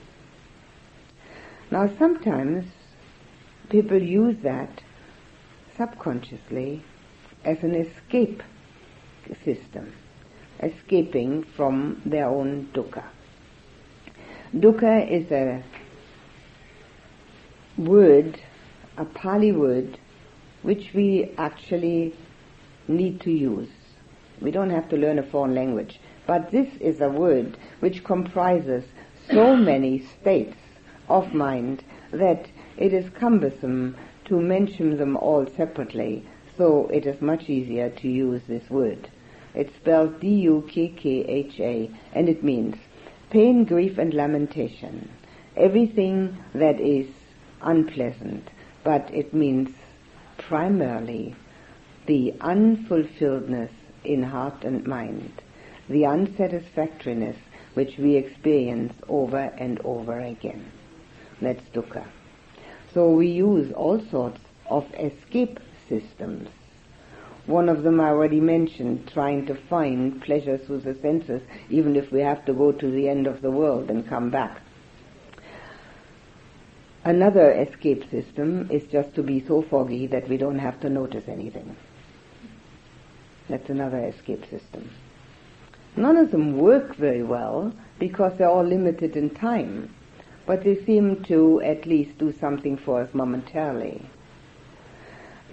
Now 1.70 1.90
sometimes 1.98 2.64
people 3.68 4.00
use 4.00 4.36
that 4.42 4.82
subconsciously 5.76 6.82
as 7.44 7.62
an 7.62 7.74
escape 7.74 8.42
system, 9.44 9.92
escaping 10.62 11.44
from 11.56 12.00
their 12.06 12.26
own 12.26 12.70
dukkha. 12.72 13.04
Dukkha 14.54 15.10
is 15.10 15.30
a 15.30 15.62
word, 17.76 18.40
a 18.98 19.04
Pali 19.04 19.52
word, 19.52 19.98
which 20.62 20.90
we 20.92 21.30
actually 21.38 22.14
need 22.88 23.20
to 23.20 23.30
use. 23.30 23.70
We 24.40 24.50
don't 24.50 24.70
have 24.70 24.88
to 24.88 24.96
learn 24.96 25.18
a 25.18 25.22
foreign 25.22 25.54
language. 25.54 26.00
But 26.26 26.50
this 26.50 26.68
is 26.80 27.00
a 27.00 27.08
word 27.08 27.56
which 27.80 28.04
comprises 28.04 28.84
so 29.30 29.56
many 29.56 30.00
states 30.20 30.56
of 31.08 31.32
mind 31.32 31.84
that 32.10 32.48
it 32.76 32.92
is 32.92 33.08
cumbersome 33.10 33.96
to 34.26 34.40
mention 34.40 34.98
them 34.98 35.16
all 35.16 35.46
separately, 35.46 36.26
so 36.56 36.86
it 36.88 37.06
is 37.06 37.22
much 37.22 37.48
easier 37.48 37.88
to 37.90 38.08
use 38.08 38.42
this 38.46 38.68
word. 38.68 39.08
It's 39.54 39.74
spelled 39.76 40.20
D-U-K-K-H-A, 40.20 41.90
and 42.12 42.28
it 42.28 42.44
means 42.44 42.76
pain, 43.30 43.64
grief, 43.64 43.96
and 43.96 44.12
lamentation. 44.12 45.10
Everything 45.56 46.36
that 46.54 46.78
is 46.80 47.06
unpleasant, 47.62 48.48
but 48.88 49.12
it 49.12 49.34
means 49.34 49.68
primarily 50.38 51.36
the 52.06 52.32
unfulfilledness 52.40 53.68
in 54.02 54.22
heart 54.22 54.64
and 54.64 54.86
mind, 54.86 55.42
the 55.90 56.06
unsatisfactoriness 56.06 57.36
which 57.74 57.98
we 57.98 58.16
experience 58.16 58.94
over 59.06 59.52
and 59.58 59.78
over 59.84 60.18
again. 60.18 60.72
That's 61.42 61.68
dukkha. 61.74 62.06
So 62.94 63.10
we 63.10 63.26
use 63.28 63.70
all 63.74 64.00
sorts 64.10 64.40
of 64.70 64.86
escape 64.94 65.60
systems. 65.86 66.48
One 67.44 67.68
of 67.68 67.82
them 67.82 68.00
I 68.00 68.08
already 68.08 68.40
mentioned, 68.40 69.10
trying 69.12 69.44
to 69.48 69.54
find 69.68 70.22
pleasure 70.22 70.56
through 70.56 70.80
the 70.80 70.94
senses, 71.02 71.42
even 71.68 71.94
if 71.94 72.10
we 72.10 72.20
have 72.20 72.42
to 72.46 72.54
go 72.54 72.72
to 72.72 72.90
the 72.90 73.06
end 73.10 73.26
of 73.26 73.42
the 73.42 73.50
world 73.50 73.90
and 73.90 74.08
come 74.08 74.30
back. 74.30 74.62
Another 77.04 77.52
escape 77.52 78.10
system 78.10 78.68
is 78.70 78.84
just 78.90 79.14
to 79.14 79.22
be 79.22 79.44
so 79.46 79.62
foggy 79.62 80.06
that 80.08 80.28
we 80.28 80.36
don't 80.36 80.58
have 80.58 80.80
to 80.80 80.90
notice 80.90 81.24
anything. 81.28 81.76
That's 83.48 83.70
another 83.70 84.04
escape 84.04 84.44
system. 84.50 84.90
None 85.96 86.16
of 86.16 86.30
them 86.30 86.58
work 86.58 86.96
very 86.96 87.22
well 87.22 87.72
because 87.98 88.36
they're 88.36 88.48
all 88.48 88.64
limited 88.64 89.16
in 89.16 89.30
time 89.30 89.94
but 90.48 90.64
they 90.64 90.82
seem 90.86 91.22
to 91.24 91.60
at 91.60 91.84
least 91.84 92.16
do 92.16 92.32
something 92.40 92.78
for 92.78 93.02
us 93.02 93.12
momentarily. 93.12 94.00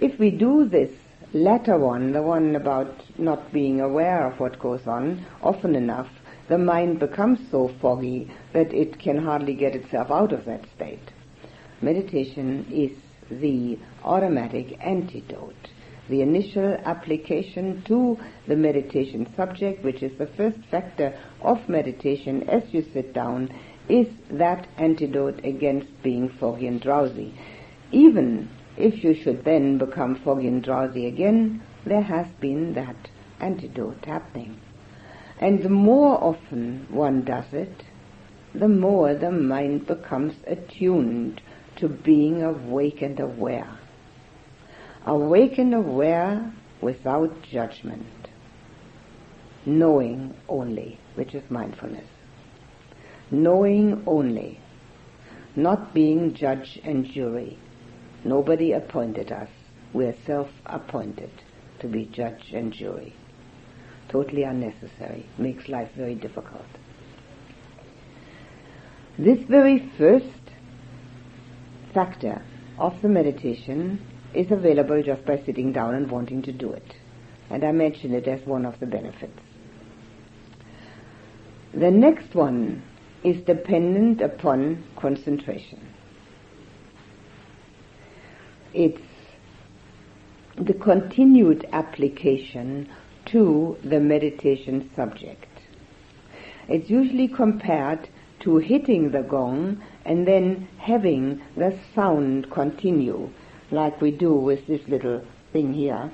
If 0.00 0.18
we 0.18 0.30
do 0.30 0.66
this 0.66 0.90
latter 1.34 1.76
one, 1.76 2.12
the 2.12 2.22
one 2.22 2.56
about 2.56 3.04
not 3.18 3.52
being 3.52 3.82
aware 3.82 4.26
of 4.26 4.40
what 4.40 4.58
goes 4.58 4.86
on, 4.86 5.26
often 5.42 5.76
enough, 5.76 6.08
the 6.48 6.56
mind 6.56 6.98
becomes 6.98 7.40
so 7.50 7.68
foggy 7.78 8.30
that 8.54 8.72
it 8.72 8.98
can 8.98 9.18
hardly 9.18 9.52
get 9.52 9.76
itself 9.76 10.10
out 10.10 10.32
of 10.32 10.46
that 10.46 10.64
state. 10.74 11.12
Meditation 11.80 12.66
is 12.70 12.92
the 13.30 13.78
automatic 14.04 14.78
antidote 14.80 15.70
the 16.08 16.22
initial 16.22 16.74
application 16.84 17.82
to 17.86 18.18
the 18.46 18.56
meditation 18.56 19.26
subject, 19.34 19.82
which 19.82 20.02
is 20.02 20.16
the 20.18 20.26
first 20.26 20.58
factor 20.70 21.18
of 21.42 21.68
meditation 21.68 22.48
as 22.48 22.62
you 22.72 22.84
sit 22.92 23.12
down, 23.12 23.52
is 23.88 24.06
that 24.30 24.68
antidote 24.78 25.44
against 25.44 25.88
being 26.02 26.28
foggy 26.28 26.66
and 26.66 26.80
drowsy. 26.80 27.34
Even 27.90 28.48
if 28.76 29.02
you 29.02 29.14
should 29.14 29.44
then 29.44 29.78
become 29.78 30.14
foggy 30.14 30.48
and 30.48 30.62
drowsy 30.62 31.06
again, 31.06 31.62
there 31.84 32.02
has 32.02 32.26
been 32.40 32.74
that 32.74 32.96
antidote 33.40 34.04
happening. 34.04 34.60
And 35.40 35.62
the 35.62 35.68
more 35.68 36.22
often 36.22 36.86
one 36.90 37.22
does 37.24 37.52
it, 37.52 37.82
the 38.54 38.68
more 38.68 39.14
the 39.14 39.30
mind 39.30 39.86
becomes 39.86 40.34
attuned 40.46 41.40
to 41.76 41.88
being 41.88 42.42
awake 42.42 43.02
and 43.02 43.18
aware. 43.20 43.78
Awake 45.04 45.58
and 45.58 45.74
aware 45.74 46.52
without 46.80 47.30
judgment. 47.42 48.06
Knowing 49.64 50.34
only, 50.48 50.98
which 51.14 51.34
is 51.34 51.48
mindfulness. 51.50 52.08
Knowing 53.30 54.02
only. 54.06 54.60
Not 55.54 55.94
being 55.94 56.34
judge 56.34 56.78
and 56.84 57.04
jury. 57.06 57.58
Nobody 58.24 58.72
appointed 58.72 59.32
us. 59.32 59.48
We're 59.92 60.16
self-appointed 60.26 61.30
to 61.80 61.88
be 61.88 62.06
judge 62.06 62.52
and 62.52 62.72
jury. 62.72 63.14
Totally 64.08 64.42
unnecessary. 64.42 65.26
Makes 65.38 65.68
life 65.68 65.90
very 65.96 66.14
difficult. 66.14 66.66
This 69.18 69.38
very 69.48 69.90
first 69.96 70.45
factor 71.96 72.42
of 72.78 72.92
the 73.00 73.08
meditation 73.08 73.98
is 74.34 74.52
available 74.52 75.02
just 75.02 75.24
by 75.24 75.42
sitting 75.46 75.72
down 75.72 75.94
and 75.94 76.10
wanting 76.10 76.42
to 76.42 76.52
do 76.52 76.70
it. 76.70 76.94
And 77.48 77.64
I 77.64 77.72
mention 77.72 78.12
it 78.12 78.28
as 78.28 78.46
one 78.46 78.66
of 78.66 78.78
the 78.80 78.86
benefits. 78.86 79.40
The 81.72 81.90
next 81.90 82.34
one 82.34 82.82
is 83.24 83.42
dependent 83.46 84.20
upon 84.20 84.84
concentration. 84.96 85.80
It's 88.74 89.00
the 90.58 90.74
continued 90.74 91.66
application 91.72 92.90
to 93.32 93.78
the 93.82 94.00
meditation 94.00 94.90
subject. 94.94 95.48
It's 96.68 96.90
usually 96.90 97.28
compared 97.28 98.10
to 98.40 98.58
hitting 98.58 99.12
the 99.12 99.22
gong 99.22 99.82
and 100.06 100.26
then 100.26 100.68
having 100.78 101.42
the 101.56 101.76
sound 101.94 102.48
continue, 102.50 103.28
like 103.72 104.00
we 104.00 104.12
do 104.12 104.32
with 104.32 104.64
this 104.68 104.86
little 104.86 105.22
thing 105.52 105.74
here. 105.74 106.12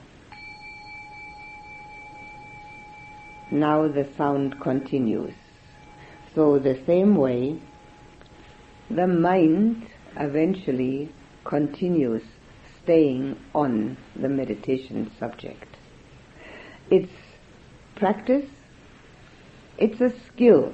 Now 3.51 3.87
the 3.87 4.09
sound 4.17 4.59
continues. 4.61 5.35
So 6.35 6.59
the 6.59 6.81
same 6.87 7.17
way, 7.17 7.61
the 8.91 9.07
mind 9.07 9.87
eventually 10.17 11.13
continues 11.45 12.23
staying 12.83 13.39
on 13.55 13.99
the 14.17 14.31
meditation 14.31 15.11
subject. 15.21 15.77
It's 16.91 17.13
practice, 17.97 18.49
it's 19.77 20.01
a 20.01 20.13
skill 20.29 20.73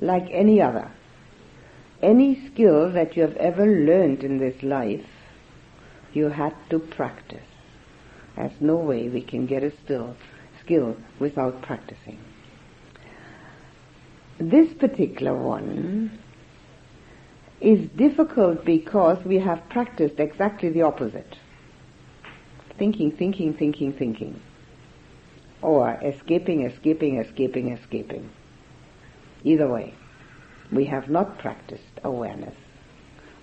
like 0.00 0.26
any 0.30 0.62
other. 0.62 0.90
Any 2.02 2.46
skill 2.48 2.90
that 2.92 3.16
you 3.16 3.22
have 3.22 3.36
ever 3.36 3.66
learned 3.66 4.22
in 4.22 4.38
this 4.38 4.62
life, 4.62 5.06
you 6.12 6.28
had 6.28 6.54
to 6.70 6.78
practice. 6.78 7.46
There's 8.36 8.60
no 8.60 8.76
way 8.76 9.08
we 9.08 9.22
can 9.22 9.46
get 9.46 9.62
a 9.62 9.72
still 9.84 10.16
skill 10.60 10.96
without 11.18 11.62
practicing. 11.62 12.18
This 14.38 14.74
particular 14.74 15.34
one 15.34 16.18
is 17.60 17.88
difficult 17.96 18.64
because 18.64 19.24
we 19.24 19.38
have 19.38 19.66
practiced 19.70 20.20
exactly 20.20 20.68
the 20.68 20.82
opposite. 20.82 21.38
Thinking, 22.78 23.10
thinking, 23.10 23.54
thinking, 23.54 23.94
thinking. 23.94 24.40
Or 25.62 25.98
escaping, 26.02 26.66
escaping, 26.66 27.18
escaping, 27.18 27.72
escaping. 27.72 28.28
Either 29.42 29.68
way, 29.68 29.94
we 30.72 30.84
have 30.86 31.08
not 31.08 31.38
practiced 31.38 31.82
awareness. 32.04 32.54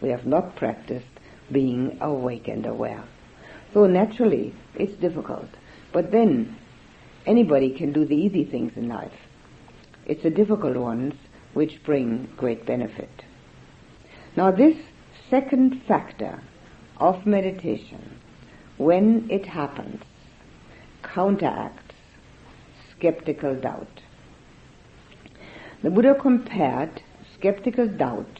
We 0.02 0.10
have 0.10 0.26
not 0.26 0.56
practiced 0.56 1.06
being 1.52 1.98
awake 2.02 2.48
and 2.48 2.66
aware. 2.66 3.04
So 3.74 3.86
naturally, 3.86 4.54
it's 4.76 5.00
difficult. 5.00 5.50
But 5.92 6.12
then, 6.12 6.58
anybody 7.26 7.72
can 7.72 7.94
do 7.94 8.06
the 8.06 8.16
easy 8.16 8.46
things 8.46 8.74
in 8.76 8.90
life. 8.90 9.14
It's 10.06 10.24
the 10.24 10.30
difficult 10.30 10.76
ones 10.78 11.14
which 11.54 11.84
bring 11.84 12.30
great 12.38 12.66
benefit. 12.66 13.24
Now 14.36 14.52
this 14.52 14.76
second 15.30 15.82
factor 15.88 16.42
of 16.98 17.26
meditation, 17.26 18.20
when 18.78 19.28
it 19.30 19.46
happens, 19.46 20.02
counteracts 21.04 21.94
skeptical 22.98 23.56
doubt. 23.56 24.02
The 25.84 25.92
Buddha 25.92 26.16
compared 26.20 27.02
skeptical 27.44 27.88
doubt 27.90 28.40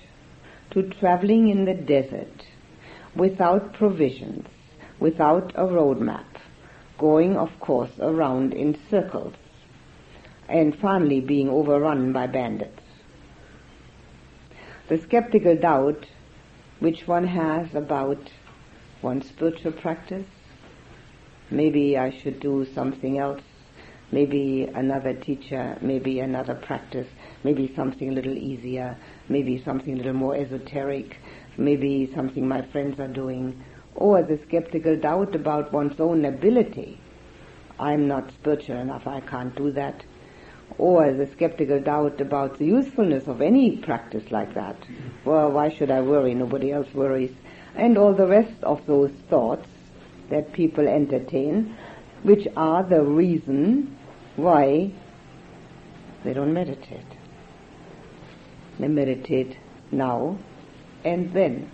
to 0.72 0.82
traveling 0.84 1.50
in 1.50 1.66
the 1.66 1.74
desert 1.74 2.46
without 3.14 3.74
provisions, 3.74 4.48
without 4.98 5.52
a 5.56 5.66
road 5.66 6.00
map, 6.00 6.38
going 6.98 7.36
of 7.36 7.50
course 7.60 7.92
around 8.00 8.54
in 8.54 8.80
circles, 8.90 9.34
and 10.48 10.74
finally 10.80 11.20
being 11.20 11.50
overrun 11.50 12.14
by 12.14 12.26
bandits 12.26 12.80
the 14.88 14.98
skeptical 14.98 15.58
doubt 15.58 16.06
which 16.80 17.06
one 17.06 17.28
has 17.28 17.76
about 17.76 18.32
one's 19.02 19.28
spiritual 19.28 19.74
practice. 19.74 20.28
Maybe 21.50 21.98
I 21.98 22.10
should 22.10 22.40
do 22.40 22.66
something 22.74 23.18
else. 23.18 23.42
Maybe 24.14 24.70
another 24.76 25.16
teacher, 25.16 25.76
maybe 25.82 26.20
another 26.20 26.54
practice, 26.54 27.08
maybe 27.44 27.74
something 27.76 28.10
a 28.10 28.14
little 28.14 28.38
easier, 28.38 28.96
maybe 29.28 29.58
something 29.64 29.96
a 29.96 29.98
little 29.98 30.14
more 30.14 30.36
esoteric, 30.36 31.18
maybe 31.58 32.12
something 32.14 32.48
my 32.48 32.62
friends 32.62 33.00
are 33.00 33.08
doing, 33.08 33.64
or 33.96 34.22
the 34.22 34.38
skeptical 34.48 34.96
doubt 34.98 35.34
about 35.34 35.74
one's 35.74 36.00
own 36.00 36.26
ability. 36.26 37.00
I'm 37.80 38.08
not 38.08 38.30
spiritual 38.34 38.78
enough, 38.78 39.08
I 39.08 39.20
can't 39.20 39.56
do 39.56 39.72
that 39.72 40.04
or 40.78 41.12
the 41.14 41.28
skeptical 41.28 41.80
doubt 41.80 42.22
about 42.22 42.58
the 42.58 42.66
usefulness 42.66 43.28
of 43.28 43.42
any 43.42 43.78
practice 43.78 44.32
like 44.32 44.54
that. 44.54 44.76
Well, 45.26 45.52
why 45.52 45.70
should 45.70 45.92
I 45.92 46.02
worry? 46.02 46.34
Nobody 46.34 46.72
else 46.72 46.92
worries. 46.94 47.34
And 47.76 47.98
all 47.98 48.14
the 48.14 48.28
rest 48.28 48.64
of 48.64 48.86
those 48.86 49.12
thoughts 49.30 49.68
that 50.30 50.54
people 50.54 50.88
entertain, 50.88 51.76
which 52.24 52.48
are 52.56 52.84
the 52.84 53.04
reason 53.04 53.98
why 54.36 54.92
they 56.24 56.34
don't 56.34 56.54
meditate. 56.54 57.06
They 58.80 58.88
meditate 58.88 59.58
now 59.92 60.38
and 61.04 61.34
then, 61.34 61.70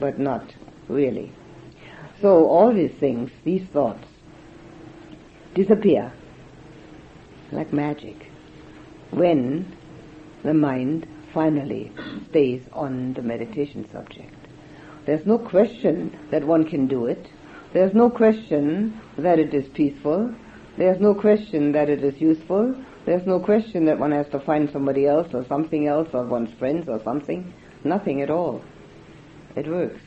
but 0.00 0.18
not 0.18 0.52
really. 0.88 1.32
So 2.20 2.46
all 2.46 2.74
these 2.74 2.94
things, 2.98 3.30
these 3.44 3.66
thoughts, 3.72 4.04
disappear 5.54 6.12
like 7.52 7.72
magic, 7.72 8.16
when 9.10 9.76
the 10.42 10.54
mind 10.54 11.06
finally 11.32 11.92
stays 12.30 12.62
on 12.72 13.12
the 13.14 13.22
meditation 13.22 13.88
subject. 13.92 14.34
There's 15.06 15.24
no 15.26 15.38
question 15.38 16.18
that 16.30 16.44
one 16.44 16.68
can 16.68 16.88
do 16.88 17.06
it. 17.06 17.28
There's 17.72 17.94
no 17.94 18.10
question 18.10 19.00
that 19.18 19.38
it 19.38 19.54
is 19.54 19.68
peaceful. 19.74 20.34
There's 20.76 21.00
no 21.00 21.14
question 21.14 21.72
that 21.72 21.88
it 21.88 22.04
is 22.04 22.20
useful. 22.20 22.74
There's 23.06 23.26
no 23.26 23.40
question 23.40 23.86
that 23.86 23.98
one 23.98 24.12
has 24.12 24.28
to 24.28 24.40
find 24.40 24.70
somebody 24.70 25.06
else 25.06 25.32
or 25.32 25.44
something 25.46 25.86
else 25.86 26.08
or 26.12 26.24
one's 26.24 26.52
friends 26.58 26.88
or 26.88 27.00
something. 27.02 27.54
Nothing 27.82 28.20
at 28.20 28.30
all. 28.30 28.62
It 29.54 29.66
works. 29.68 30.02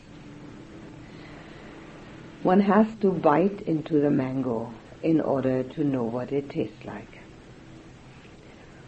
One 2.43 2.59
has 2.61 2.95
to 3.01 3.11
bite 3.11 3.61
into 3.61 3.99
the 3.99 4.11
mango 4.11 4.71
in 5.01 5.19
order 5.21 5.63
to 5.63 5.83
know 5.83 6.03
what 6.03 6.31
it 6.31 6.49
tastes 6.49 6.85
like. 6.85 7.19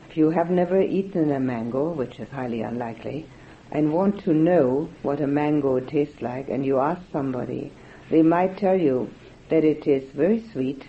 If 0.10 0.18
you 0.18 0.30
have 0.30 0.52
never 0.52 0.82
eaten 0.82 1.32
a 1.32 1.40
mango, 1.40 1.94
which 1.94 2.20
is 2.20 2.30
highly 2.30 2.62
unlikely, 2.62 3.28
and 3.72 3.94
want 3.94 4.24
to 4.26 4.34
know 4.34 4.90
what 5.02 5.22
a 5.22 5.28
mango 5.28 5.80
tastes 5.80 6.22
like, 6.22 6.50
and 6.50 6.66
you 6.66 6.80
ask 6.80 7.02
somebody, 7.12 7.72
they 8.10 8.22
might 8.22 8.58
tell 8.58 8.76
you 8.76 9.10
that 9.50 9.64
it 9.64 9.88
is 9.88 10.04
very 10.12 10.44
sweet, 10.52 10.86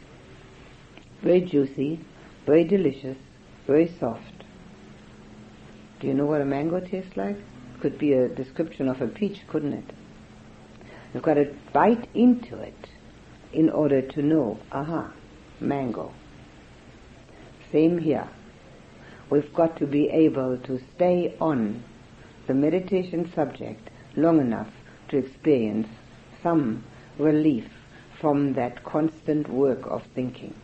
very 1.22 1.40
juicy, 1.40 2.00
very 2.46 2.64
delicious, 2.64 3.16
very 3.66 3.92
soft. 4.00 4.44
Do 6.00 6.08
you 6.08 6.14
know 6.14 6.26
what 6.26 6.40
a 6.40 6.44
mango 6.44 6.80
tastes 6.80 7.16
like? 7.16 7.36
Could 7.80 7.98
be 7.98 8.12
a 8.12 8.28
description 8.28 8.88
of 8.88 9.00
a 9.00 9.06
peach, 9.06 9.38
couldn't 9.48 9.72
it? 9.72 9.84
You've 11.14 11.22
got 11.22 11.34
to 11.34 11.54
bite 11.72 12.08
into 12.14 12.58
it 12.58 12.88
in 13.52 13.70
order 13.70 14.02
to 14.02 14.22
know, 14.22 14.58
aha, 14.72 15.12
mango. 15.60 16.12
Same 17.70 17.98
here. 17.98 18.28
We've 19.30 19.52
got 19.54 19.78
to 19.78 19.86
be 19.86 20.08
able 20.08 20.58
to 20.58 20.80
stay 20.94 21.34
on 21.40 21.82
the 22.46 22.54
meditation 22.54 23.30
subject 23.34 23.90
long 24.16 24.40
enough 24.40 24.68
to 25.08 25.18
experience 25.18 25.88
some 26.42 26.84
relief 27.18 27.68
from 28.20 28.54
that 28.54 28.84
constant 28.84 29.48
work 29.48 29.86
of 29.86 30.02
thinking. 30.14 30.54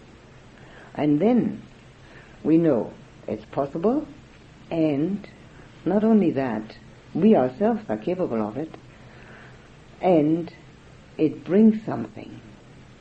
And 0.98 1.20
then 1.20 1.62
we 2.42 2.58
know 2.58 2.92
it's 3.28 3.44
possible 3.44 4.06
and 4.68 5.26
not 5.84 6.02
only 6.02 6.32
that, 6.32 6.76
we 7.14 7.36
ourselves 7.36 7.82
are 7.88 7.96
capable 7.96 8.42
of 8.42 8.56
it 8.56 8.74
and 10.02 10.52
it 11.16 11.44
brings 11.44 11.84
something 11.86 12.40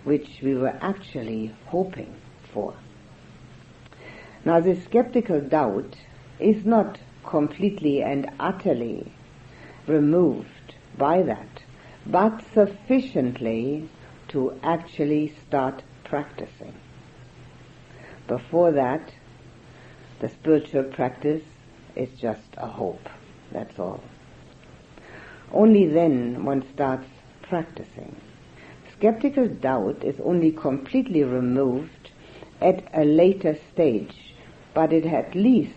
which 0.04 0.40
we 0.44 0.54
were 0.54 0.78
actually 0.80 1.56
hoping 1.66 2.16
for. 2.54 2.76
Now 4.46 4.60
this 4.60 4.84
skeptical 4.84 5.42
doubt 5.42 5.96
is 6.40 6.66
not 6.66 7.00
completely 7.26 8.04
and 8.04 8.30
utterly 8.40 9.12
removed 9.88 10.76
by 11.00 11.24
that, 11.24 11.64
but 12.06 12.44
sufficiently 12.54 13.90
to 14.28 14.54
actually 14.62 15.34
start 15.48 15.82
practicing. 16.04 16.76
Before 18.28 18.72
that, 18.72 19.14
the 20.20 20.30
spiritual 20.30 20.84
practice 20.84 21.44
is 21.96 22.10
just 22.20 22.42
a 22.58 22.68
hope. 22.68 23.10
That's 23.52 23.80
all. 23.80 24.04
Only 25.52 25.88
then 25.88 26.44
one 26.44 26.66
starts 26.74 27.08
practicing. 27.42 28.16
Skeptical 28.98 29.48
doubt 29.48 30.04
is 30.04 30.20
only 30.24 30.52
completely 30.52 31.24
removed 31.24 32.12
at 32.60 32.84
a 32.94 33.06
later 33.06 33.58
stage, 33.72 34.34
but 34.74 34.92
it 34.92 35.06
at 35.06 35.36
least 35.36 35.74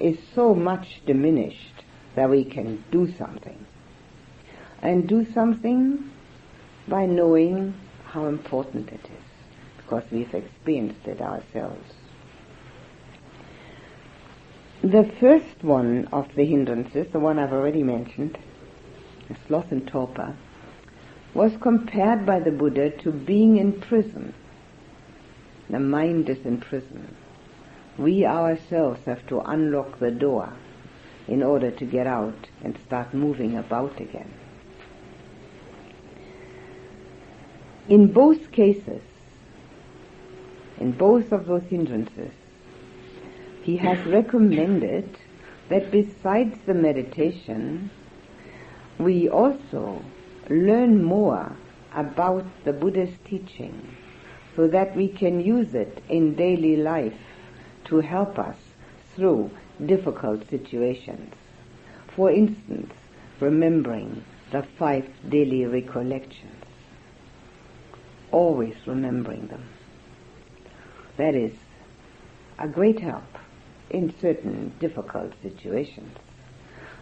is 0.00 0.18
so 0.34 0.54
much 0.54 1.02
diminished 1.06 1.84
that 2.14 2.30
we 2.30 2.44
can 2.44 2.82
do 2.90 3.12
something. 3.16 3.64
And 4.82 5.08
do 5.08 5.26
something 5.32 6.10
by 6.88 7.06
knowing 7.06 7.74
how 8.06 8.26
important 8.26 8.88
it 8.90 9.04
is, 9.04 9.15
because 9.86 10.04
we've 10.10 10.34
experienced 10.34 11.06
it 11.06 11.20
ourselves. 11.20 11.92
The 14.82 15.10
first 15.20 15.62
one 15.62 16.08
of 16.12 16.26
the 16.34 16.44
hindrances, 16.44 17.06
the 17.12 17.20
one 17.20 17.38
I've 17.38 17.52
already 17.52 17.82
mentioned, 17.82 18.36
sloth 19.46 19.70
and 19.70 19.86
torpor, 19.86 20.36
was 21.34 21.52
compared 21.60 22.26
by 22.26 22.40
the 22.40 22.50
Buddha 22.50 22.90
to 23.02 23.12
being 23.12 23.58
in 23.58 23.80
prison. 23.80 24.34
The 25.70 25.80
mind 25.80 26.28
is 26.28 26.44
in 26.44 26.60
prison. 26.60 27.16
We 27.98 28.24
ourselves 28.24 29.00
have 29.06 29.26
to 29.28 29.40
unlock 29.40 29.98
the 30.00 30.10
door 30.10 30.52
in 31.28 31.42
order 31.42 31.70
to 31.70 31.84
get 31.84 32.06
out 32.06 32.48
and 32.62 32.78
start 32.86 33.14
moving 33.14 33.56
about 33.56 34.00
again. 34.00 34.32
In 37.88 38.12
both 38.12 38.50
cases, 38.50 39.02
in 40.78 40.92
both 40.92 41.32
of 41.32 41.46
those 41.46 41.62
hindrances, 41.64 42.32
he 43.62 43.76
has 43.78 44.04
recommended 44.06 45.18
that 45.68 45.90
besides 45.90 46.58
the 46.66 46.74
meditation, 46.74 47.90
we 48.98 49.28
also 49.28 50.02
learn 50.48 51.02
more 51.02 51.56
about 51.94 52.44
the 52.64 52.72
Buddha's 52.72 53.14
teaching 53.24 53.96
so 54.54 54.68
that 54.68 54.96
we 54.96 55.08
can 55.08 55.40
use 55.40 55.74
it 55.74 56.02
in 56.08 56.34
daily 56.34 56.76
life 56.76 57.18
to 57.84 58.00
help 58.00 58.38
us 58.38 58.56
through 59.14 59.50
difficult 59.84 60.48
situations. 60.48 61.34
For 62.14 62.30
instance, 62.30 62.92
remembering 63.40 64.24
the 64.52 64.62
five 64.78 65.08
daily 65.28 65.66
recollections. 65.66 66.64
Always 68.30 68.74
remembering 68.86 69.48
them. 69.48 69.68
That 71.16 71.34
is 71.34 71.52
a 72.58 72.68
great 72.68 73.00
help 73.00 73.24
in 73.90 74.14
certain 74.20 74.74
difficult 74.80 75.32
situations. 75.42 76.16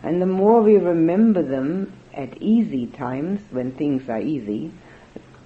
And 0.03 0.21
the 0.21 0.27
more 0.27 0.61
we 0.61 0.77
remember 0.77 1.43
them 1.43 1.93
at 2.13 2.41
easy 2.43 2.87
times, 2.87 3.41
when 3.51 3.73
things 3.73 4.09
are 4.09 4.21
easy, 4.21 4.73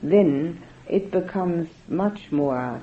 then 0.02 0.62
it 0.88 1.10
becomes 1.10 1.68
much 1.88 2.32
more 2.32 2.82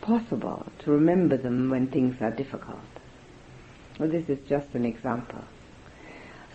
possible 0.00 0.66
to 0.80 0.90
remember 0.90 1.36
them 1.36 1.70
when 1.70 1.88
things 1.88 2.20
are 2.20 2.30
difficult. 2.30 2.78
Well, 3.98 4.08
this 4.08 4.28
is 4.28 4.38
just 4.48 4.74
an 4.74 4.84
example. 4.84 5.44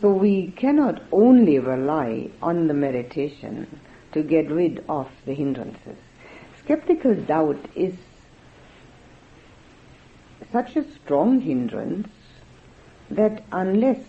So 0.02 0.12
we 0.12 0.52
cannot 0.52 1.02
only 1.12 1.60
rely 1.60 2.30
on 2.42 2.68
the 2.68 2.74
meditation 2.74 3.80
to 4.14 4.24
get 4.24 4.50
rid 4.50 4.84
of 4.90 5.10
the 5.26 5.34
hindrances. 5.34 5.98
Skeptical 6.66 7.14
doubt 7.14 7.64
is 7.76 7.94
such 10.52 10.76
a 10.76 10.84
strong 10.96 11.42
hindrance 11.42 12.10
that 13.12 13.44
unless 13.52 14.04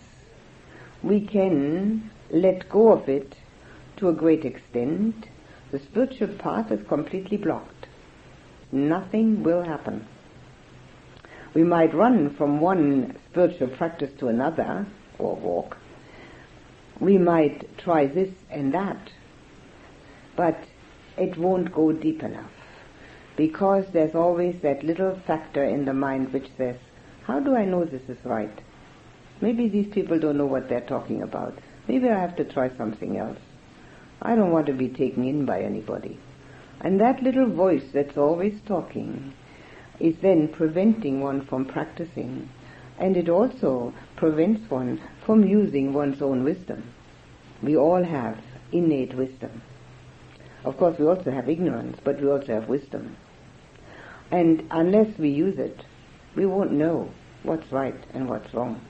we 1.03 1.21
can 1.21 2.11
let 2.31 2.67
go 2.71 2.93
of 2.93 3.11
it 3.11 3.35
to 3.99 4.09
a 4.09 4.15
great 4.15 4.47
extent, 4.47 5.29
the 5.71 5.79
spiritual 5.79 6.29
path 6.29 6.73
is 6.73 6.83
completely 6.89 7.37
blocked. 7.37 7.89
Nothing 8.73 9.43
will 9.43 9.63
happen. 9.63 10.07
We 11.53 11.63
might 11.63 11.93
run 11.93 12.35
from 12.37 12.61
one 12.63 13.19
spiritual 13.31 13.69
practice 13.69 14.13
to 14.19 14.29
another, 14.29 14.87
or 15.19 15.37
walk. 15.37 15.77
We 17.01 17.19
might 17.19 17.77
try 17.77 18.07
this 18.07 18.31
and 18.51 18.73
that, 18.73 19.11
but 20.37 20.59
it 21.19 21.37
won't 21.37 21.73
go 21.73 21.93
deep 21.93 22.23
enough 22.23 22.51
because 23.37 23.85
there's 23.93 24.15
always 24.15 24.61
that 24.63 24.83
little 24.83 25.21
factor 25.27 25.65
in 25.65 25.85
the 25.85 25.93
mind 25.93 26.33
which 26.33 26.49
says, 26.57 26.77
how 27.25 27.41
do 27.41 27.55
I 27.55 27.65
know 27.65 27.85
this 27.85 28.09
is 28.09 28.25
right? 28.25 28.61
Maybe 29.41 29.69
these 29.69 29.93
people 29.93 30.19
don't 30.19 30.39
know 30.39 30.47
what 30.47 30.69
they're 30.69 30.81
talking 30.81 31.23
about. 31.23 31.59
Maybe 31.87 32.09
I 32.09 32.19
have 32.19 32.37
to 32.37 32.45
try 32.45 32.75
something 32.77 33.19
else. 33.19 33.39
I 34.23 34.35
don't 34.35 34.53
want 34.53 34.67
to 34.67 34.73
be 34.73 34.89
taken 34.89 35.25
in 35.25 35.45
by 35.45 35.61
anybody. 35.61 36.19
And 36.81 37.01
that 37.01 37.23
little 37.23 37.49
voice 37.49 37.85
that's 37.93 38.17
always 38.17 38.59
talking 38.67 39.35
is 40.01 40.17
then 40.23 40.49
preventing 40.49 41.21
one 41.21 41.45
from 41.47 41.67
practicing. 41.67 42.49
And 42.99 43.17
it 43.17 43.29
also 43.29 43.93
prevents 44.17 44.71
one 44.71 45.01
from 45.25 45.45
using 45.45 45.93
one's 45.93 46.23
own 46.23 46.45
wisdom. 46.45 46.93
We 47.63 47.77
all 47.77 48.03
have 48.03 48.39
innate 48.73 49.15
wisdom. 49.15 49.63
Of 50.65 50.77
course, 50.77 50.99
we 50.99 51.07
also 51.07 51.31
have 51.31 51.49
ignorance, 51.49 51.99
but 52.03 52.21
we 52.21 52.29
also 52.29 52.55
have 52.55 52.69
wisdom. 52.69 53.17
And 54.31 54.67
unless 54.71 55.17
we 55.19 55.29
use 55.29 55.59
it, 55.59 55.85
we 56.35 56.47
won't 56.47 56.73
know 56.73 57.11
what's 57.43 57.71
right 57.71 57.99
and 58.13 58.29
what's 58.29 58.53
wrong. 58.53 58.81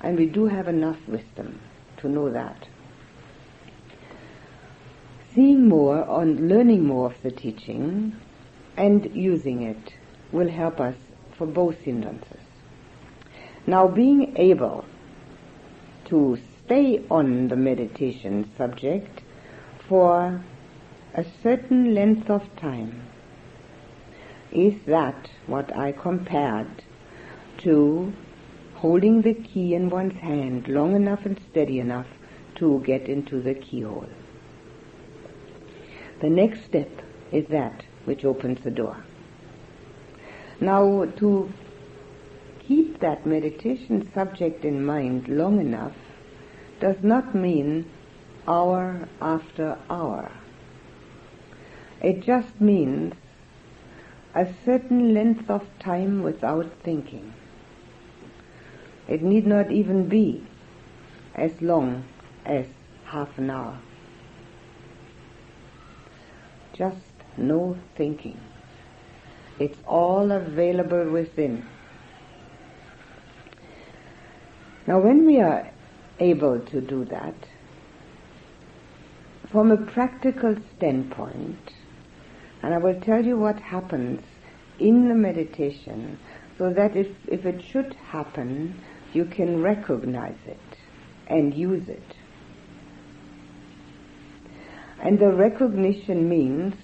And 0.00 0.16
we 0.16 0.26
do 0.26 0.46
have 0.46 0.68
enough 0.68 0.98
wisdom 1.06 1.60
to 1.98 2.08
know 2.08 2.30
that. 2.30 2.68
Seeing 5.34 5.68
more 5.68 6.04
on 6.04 6.48
learning 6.48 6.86
more 6.86 7.06
of 7.06 7.22
the 7.22 7.30
teaching 7.30 8.16
and 8.76 9.14
using 9.14 9.62
it 9.62 9.94
will 10.32 10.48
help 10.48 10.80
us 10.80 10.96
for 11.36 11.46
both 11.46 11.76
hindrances. 11.78 12.40
Now 13.66 13.86
being 13.86 14.36
able 14.36 14.84
to 16.06 16.38
stay 16.64 17.04
on 17.10 17.48
the 17.48 17.56
meditation 17.56 18.50
subject 18.56 19.20
for 19.88 20.42
a 21.18 21.26
certain 21.42 21.96
length 21.96 22.30
of 22.30 22.42
time 22.54 23.02
is 24.52 24.74
that 24.86 25.28
what 25.48 25.76
I 25.76 25.90
compared 25.90 26.84
to 27.64 28.12
holding 28.76 29.22
the 29.22 29.34
key 29.34 29.74
in 29.74 29.90
one's 29.90 30.20
hand 30.20 30.68
long 30.68 30.94
enough 30.94 31.26
and 31.26 31.36
steady 31.50 31.80
enough 31.80 32.06
to 32.54 32.80
get 32.86 33.08
into 33.08 33.40
the 33.40 33.54
keyhole. 33.54 34.08
The 36.20 36.30
next 36.30 36.64
step 36.66 37.02
is 37.32 37.48
that 37.48 37.82
which 38.04 38.24
opens 38.24 38.62
the 38.62 38.70
door. 38.70 39.04
Now, 40.60 41.04
to 41.16 41.52
keep 42.60 43.00
that 43.00 43.26
meditation 43.26 44.08
subject 44.14 44.64
in 44.64 44.84
mind 44.84 45.26
long 45.26 45.58
enough 45.60 45.96
does 46.78 47.02
not 47.02 47.34
mean 47.34 47.90
hour 48.46 49.08
after 49.20 49.76
hour. 49.90 50.30
It 52.02 52.20
just 52.22 52.60
means 52.60 53.14
a 54.34 54.46
certain 54.64 55.14
length 55.14 55.50
of 55.50 55.66
time 55.78 56.22
without 56.22 56.70
thinking. 56.82 57.34
It 59.08 59.22
need 59.22 59.46
not 59.46 59.70
even 59.72 60.08
be 60.08 60.46
as 61.34 61.60
long 61.62 62.04
as 62.44 62.66
half 63.04 63.36
an 63.38 63.50
hour. 63.50 63.78
just 66.78 66.96
no 67.36 67.76
thinking. 67.96 68.38
It's 69.58 69.78
all 69.86 70.30
available 70.30 71.10
within. 71.10 71.66
Now, 74.86 75.00
when 75.00 75.26
we 75.26 75.40
are 75.40 75.70
able 76.20 76.60
to 76.60 76.80
do 76.80 77.04
that, 77.06 77.34
from 79.50 79.72
a 79.72 79.76
practical 79.76 80.56
standpoint, 80.76 81.72
and 82.62 82.74
I 82.74 82.78
will 82.78 83.00
tell 83.00 83.24
you 83.24 83.36
what 83.36 83.58
happens 83.60 84.22
in 84.78 85.08
the 85.08 85.14
meditation 85.14 86.18
so 86.56 86.72
that 86.72 86.96
if, 86.96 87.08
if 87.28 87.46
it 87.46 87.62
should 87.62 87.94
happen, 87.94 88.80
you 89.12 89.24
can 89.24 89.62
recognize 89.62 90.38
it 90.46 90.58
and 91.28 91.54
use 91.54 91.88
it. 91.88 92.02
And 95.00 95.18
the 95.18 95.32
recognition 95.32 96.28
means 96.28 96.74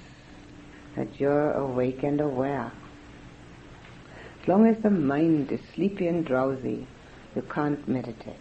that 0.97 1.19
you're 1.19 1.53
awake 1.53 2.05
and 2.05 2.21
aware. 2.21 2.71
As 4.43 4.49
long 4.49 4.69
as 4.69 4.77
the 4.83 4.91
mind 4.91 5.51
is 5.51 5.61
sleepy 5.75 6.07
and 6.07 6.25
drowsy, 6.25 6.87
you 7.35 7.43
can't 7.43 7.87
meditate. 7.89 8.37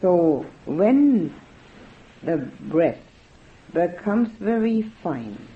So 0.00 0.46
when 0.66 1.34
the 2.22 2.36
breath 2.60 3.00
becomes 3.72 4.28
very 4.38 4.82
fine 5.02 5.48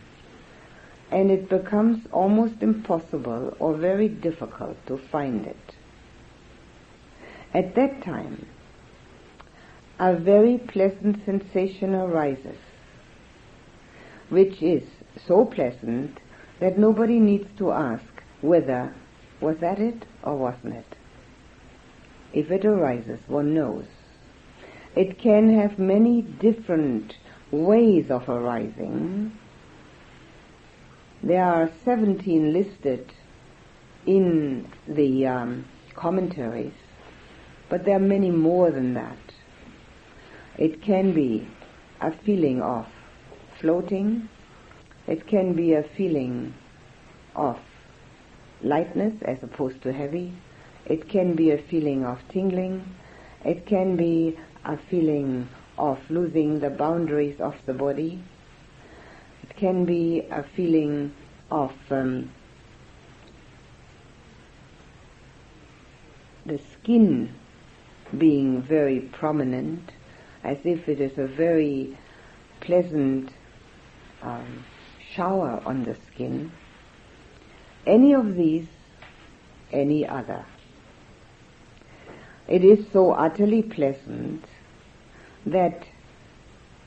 and 1.11 1.31
it 1.31 1.49
becomes 1.49 2.07
almost 2.13 2.63
impossible 2.63 3.57
or 3.59 3.75
very 3.77 4.09
difficult 4.09 4.77
to 4.87 4.99
find 5.11 5.47
it, 5.47 5.75
at 7.53 7.75
that 7.75 8.03
time 8.03 8.47
a 9.99 10.17
very 10.17 10.59
pleasant 10.59 11.25
sensation 11.25 11.95
arises, 11.95 12.59
which 14.29 14.61
is 14.61 14.83
so 15.27 15.45
pleasant 15.45 16.19
that 16.61 16.79
nobody 16.79 17.21
needs 17.21 17.49
to 17.59 17.71
ask 17.71 18.05
whether 18.41 18.93
was 19.41 19.57
that 19.59 19.79
it 19.79 20.05
or 20.23 20.37
wasn't 20.37 20.75
it. 20.75 20.97
If 22.33 22.51
it 22.51 22.65
arises, 22.65 23.21
one 23.29 23.55
knows. 23.55 23.87
It 24.97 25.19
can 25.19 25.55
have 25.61 25.79
many 25.79 26.23
different 26.23 27.15
ways 27.51 28.11
of 28.11 28.29
arising. 28.29 29.33
There 31.27 31.43
are 31.43 31.70
17 31.87 32.53
listed 32.53 33.11
in 34.05 34.68
the 34.87 35.27
um, 35.27 35.64
commentaries, 35.95 36.75
but 37.70 37.87
there 37.87 37.97
are 37.97 38.07
many 38.14 38.31
more 38.31 38.70
than 38.70 38.93
that. 38.93 39.16
It 40.59 40.83
can 40.83 41.14
be 41.14 41.49
a 42.03 42.12
feeling 42.27 42.61
of 42.61 42.87
floating. 43.59 44.29
It 45.07 45.27
can 45.27 45.55
be 45.55 45.72
a 45.72 45.85
feeling 45.97 46.53
of 47.35 47.57
lightness 48.62 49.14
as 49.22 49.43
opposed 49.43 49.83
to 49.85 49.95
heavy. 49.95 50.35
It 50.85 51.09
can 51.09 51.35
be 51.35 51.53
a 51.53 51.62
feeling 51.70 52.05
of 52.05 52.18
tingling. 52.29 52.85
It 53.47 53.64
can 53.64 53.97
be 53.97 54.39
a 54.66 54.77
feeling 54.91 55.49
of 55.79 56.01
losing 56.11 56.61
the 56.61 56.68
boundaries 56.68 57.41
of 57.41 57.55
the 57.64 57.72
body. 57.72 58.22
Can 59.57 59.85
be 59.85 60.27
a 60.31 60.43
feeling 60.43 61.15
of 61.51 61.73
um, 61.91 62.31
the 66.45 66.59
skin 66.73 67.33
being 68.19 68.63
very 68.63 69.01
prominent 69.01 69.93
as 70.43 70.59
if 70.65 70.89
it 70.89 71.01
is 71.01 71.16
a 71.19 71.27
very 71.27 71.97
pleasant 72.61 73.31
um, 74.23 74.65
shower 75.12 75.62
on 75.65 75.85
the 75.85 75.97
skin. 76.09 76.53
Any 77.87 78.15
of 78.15 78.35
these, 78.35 78.66
any 79.73 80.07
other. 80.07 80.45
It 82.47 82.65
is 82.65 82.87
so 82.93 83.12
utterly 83.12 83.62
pleasant 83.62 84.45
that 85.47 85.87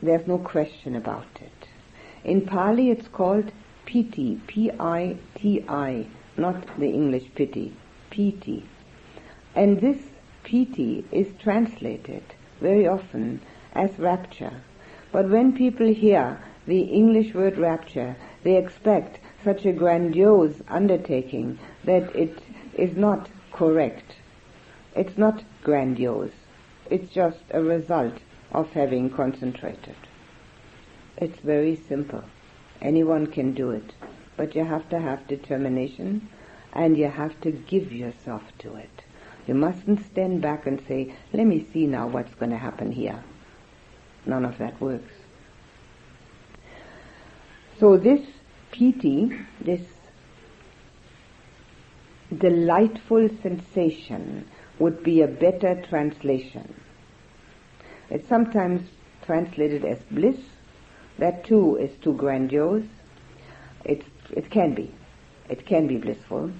there's 0.02 0.28
no 0.28 0.38
question 0.38 0.96
about 0.96 1.28
it. 1.41 1.57
In 2.23 2.45
Pali 2.45 2.89
it's 2.89 3.07
called 3.07 3.52
piti, 3.85 4.41
P-I-T-I, 4.48 6.07
not 6.35 6.80
the 6.80 6.89
English 6.89 7.30
pity, 7.35 7.73
piti. 8.10 8.65
And 9.56 9.80
this 9.80 9.98
piti 10.44 11.06
is 11.11 11.27
translated 11.39 12.23
very 12.60 12.88
often 12.88 13.41
as 13.73 13.98
rapture. 13.99 14.61
But 15.11 15.30
when 15.30 15.53
people 15.56 15.88
hear 15.94 16.39
the 16.65 16.81
English 16.81 17.34
word 17.34 17.57
rapture, 17.57 18.15
they 18.44 18.57
expect 18.57 19.19
such 19.44 19.65
a 19.65 19.72
grandiose 19.72 20.61
undertaking 20.68 21.60
that 21.85 22.14
it 22.15 22.38
is 22.73 22.98
not 22.98 23.30
correct. 23.52 24.15
It's 24.95 25.18
not 25.18 25.44
grandiose. 25.64 26.31
It's 26.89 27.14
just 27.14 27.44
a 27.52 27.64
result 27.64 28.15
of 28.52 28.72
having 28.72 29.10
concentrated. 29.10 29.95
It's 31.18 31.39
very 31.39 31.76
simple. 31.76 32.23
Anyone 32.81 33.27
can 33.27 33.53
do 33.53 33.72
it. 33.72 33.94
But 34.35 34.56
you 34.56 34.64
have 34.64 34.88
to 34.89 34.99
have 34.99 35.27
determination 35.27 36.30
and 36.73 36.98
you 36.98 37.07
have 37.07 37.39
to 37.41 37.52
give 37.52 37.91
yourself 37.91 38.44
to 38.60 38.76
it. 38.76 39.03
You 39.48 39.56
mustn't 39.56 40.06
stand 40.06 40.41
back 40.41 40.68
and 40.68 40.81
say, 40.88 41.15
let 41.34 41.48
me 41.48 41.65
see 41.73 41.88
now 41.88 42.07
what's 42.07 42.35
going 42.35 42.52
to 42.52 42.57
happen 42.57 42.91
here. 42.91 43.23
None 44.26 44.45
of 44.45 44.57
that 44.57 44.80
works. 44.80 45.14
So 47.80 47.98
this 47.98 48.22
piti, 48.72 49.31
this 49.61 49.81
delightful 52.38 53.30
sensation 53.41 54.48
would 54.80 55.02
be 55.02 55.22
a 55.22 55.27
better 55.27 55.81
translation. 55.89 56.76
It's 58.10 58.27
sometimes 58.27 58.89
translated 59.26 59.85
as 59.85 59.99
bliss. 60.11 60.38
That 61.18 61.44
too 61.45 61.77
is 61.77 61.91
too 61.98 62.14
grandiose. 62.14 62.85
It, 63.85 64.03
it 64.31 64.49
can 64.52 64.73
be. 64.73 64.94
It 65.49 65.65
can 65.65 65.88
be 65.88 65.98
blissful. 65.98 66.52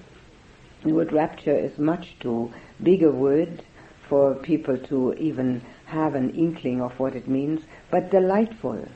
The 0.84 0.92
word 0.92 1.12
rapture 1.12 1.56
is 1.56 1.78
much 1.78 2.16
too 2.20 2.52
big 2.82 3.02
a 3.02 3.10
word 3.10 3.62
for 4.08 4.34
people 4.34 4.78
to 4.78 5.12
even 5.14 5.62
have 5.86 6.14
an 6.14 6.30
inkling 6.30 6.80
of 6.80 6.98
what 6.98 7.14
it 7.14 7.28
means, 7.28 7.62
but 7.90 8.10
delightful, 8.10 8.86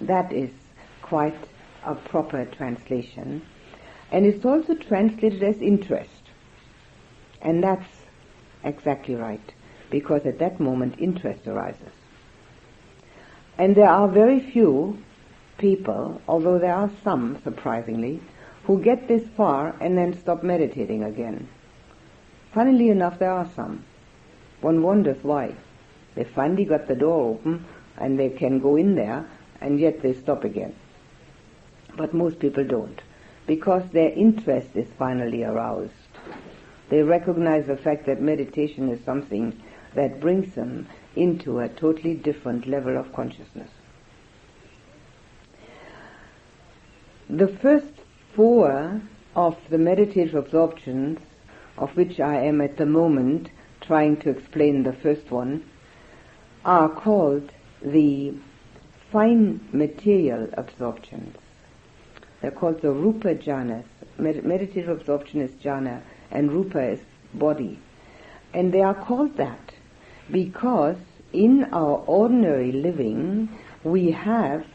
that 0.00 0.32
is 0.32 0.50
quite 1.02 1.36
a 1.84 1.94
proper 1.94 2.44
translation. 2.46 3.42
And 4.10 4.24
it's 4.24 4.44
also 4.44 4.74
translated 4.74 5.42
as 5.42 5.60
interest. 5.60 6.22
And 7.40 7.62
that's 7.62 7.88
exactly 8.64 9.14
right, 9.14 9.52
because 9.90 10.24
at 10.24 10.38
that 10.38 10.60
moment 10.60 10.94
interest 10.98 11.46
arises. 11.46 11.92
And 13.58 13.74
there 13.74 13.88
are 13.88 14.08
very 14.08 14.40
few 14.40 14.98
people, 15.62 16.20
although 16.26 16.58
there 16.58 16.74
are 16.74 16.90
some, 17.04 17.40
surprisingly, 17.44 18.20
who 18.64 18.82
get 18.82 19.06
this 19.06 19.22
far 19.36 19.74
and 19.80 19.96
then 19.96 20.12
stop 20.12 20.42
meditating 20.42 21.04
again. 21.04 21.48
Funnily 22.52 22.90
enough, 22.90 23.20
there 23.20 23.30
are 23.30 23.48
some. 23.54 23.84
One 24.60 24.82
wonders 24.82 25.22
why. 25.22 25.54
They 26.16 26.24
finally 26.24 26.64
got 26.64 26.88
the 26.88 26.96
door 26.96 27.30
open 27.30 27.64
and 27.96 28.18
they 28.18 28.30
can 28.30 28.58
go 28.58 28.74
in 28.76 28.96
there 28.96 29.24
and 29.60 29.78
yet 29.78 30.02
they 30.02 30.14
stop 30.14 30.42
again. 30.42 30.74
But 31.96 32.12
most 32.12 32.40
people 32.40 32.64
don't 32.64 33.00
because 33.46 33.84
their 33.90 34.10
interest 34.10 34.70
is 34.74 34.88
finally 34.98 35.44
aroused. 35.44 35.92
They 36.90 37.02
recognize 37.02 37.66
the 37.66 37.76
fact 37.76 38.06
that 38.06 38.20
meditation 38.20 38.88
is 38.88 39.04
something 39.04 39.60
that 39.94 40.20
brings 40.20 40.54
them 40.54 40.88
into 41.14 41.60
a 41.60 41.68
totally 41.68 42.14
different 42.14 42.66
level 42.66 42.96
of 42.96 43.12
consciousness. 43.12 43.70
The 47.34 47.48
first 47.48 47.94
four 48.36 49.00
of 49.34 49.56
the 49.70 49.78
meditative 49.78 50.34
absorptions, 50.34 51.18
of 51.78 51.96
which 51.96 52.20
I 52.20 52.42
am 52.42 52.60
at 52.60 52.76
the 52.76 52.84
moment 52.84 53.48
trying 53.80 54.18
to 54.18 54.28
explain 54.28 54.82
the 54.82 54.92
first 54.92 55.30
one, 55.30 55.64
are 56.62 56.90
called 56.90 57.50
the 57.80 58.34
fine 59.10 59.66
material 59.72 60.50
absorptions. 60.58 61.38
They're 62.42 62.50
called 62.50 62.82
the 62.82 62.92
rupa 62.92 63.34
jhanas. 63.36 63.86
Med- 64.18 64.44
meditative 64.44 64.90
absorption 64.90 65.40
is 65.40 65.52
jhana, 65.52 66.02
and 66.30 66.52
rupa 66.52 66.82
is 66.82 67.00
body. 67.32 67.78
And 68.52 68.74
they 68.74 68.82
are 68.82 69.06
called 69.06 69.38
that 69.38 69.72
because 70.30 70.98
in 71.32 71.64
our 71.72 72.04
ordinary 72.06 72.72
living 72.72 73.48
we 73.84 74.10
have 74.10 74.66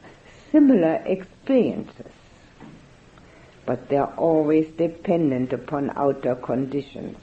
similar 0.52 1.04
experiences 1.06 2.17
but 3.68 3.90
they 3.90 3.98
are 3.98 4.14
always 4.16 4.66
dependent 4.78 5.52
upon 5.54 5.92
outer 5.96 6.36
conditions. 6.36 7.18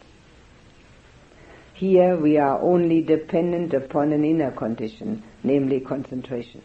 Here 1.73 2.16
we 2.16 2.37
are 2.37 2.61
only 2.61 3.03
dependent 3.03 3.73
upon 3.75 4.12
an 4.12 4.25
inner 4.25 4.53
condition, 4.53 5.25
namely 5.43 5.81
concentration. 5.81 6.62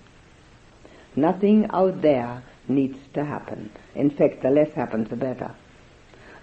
Nothing 1.15 1.65
out 1.71 2.01
there 2.01 2.43
needs 2.67 2.99
to 3.13 3.25
happen. 3.25 3.71
In 3.95 4.11
fact, 4.11 4.43
the 4.43 4.51
less 4.51 4.71
happens, 4.73 5.09
the 5.09 5.15
better. 5.15 5.55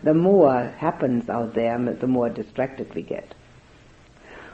The 0.02 0.14
more 0.14 0.74
happens 0.78 1.28
out 1.28 1.54
there, 1.54 1.78
the 1.78 2.06
more 2.06 2.30
distracted 2.30 2.92
we 2.94 3.02
get. 3.02 3.34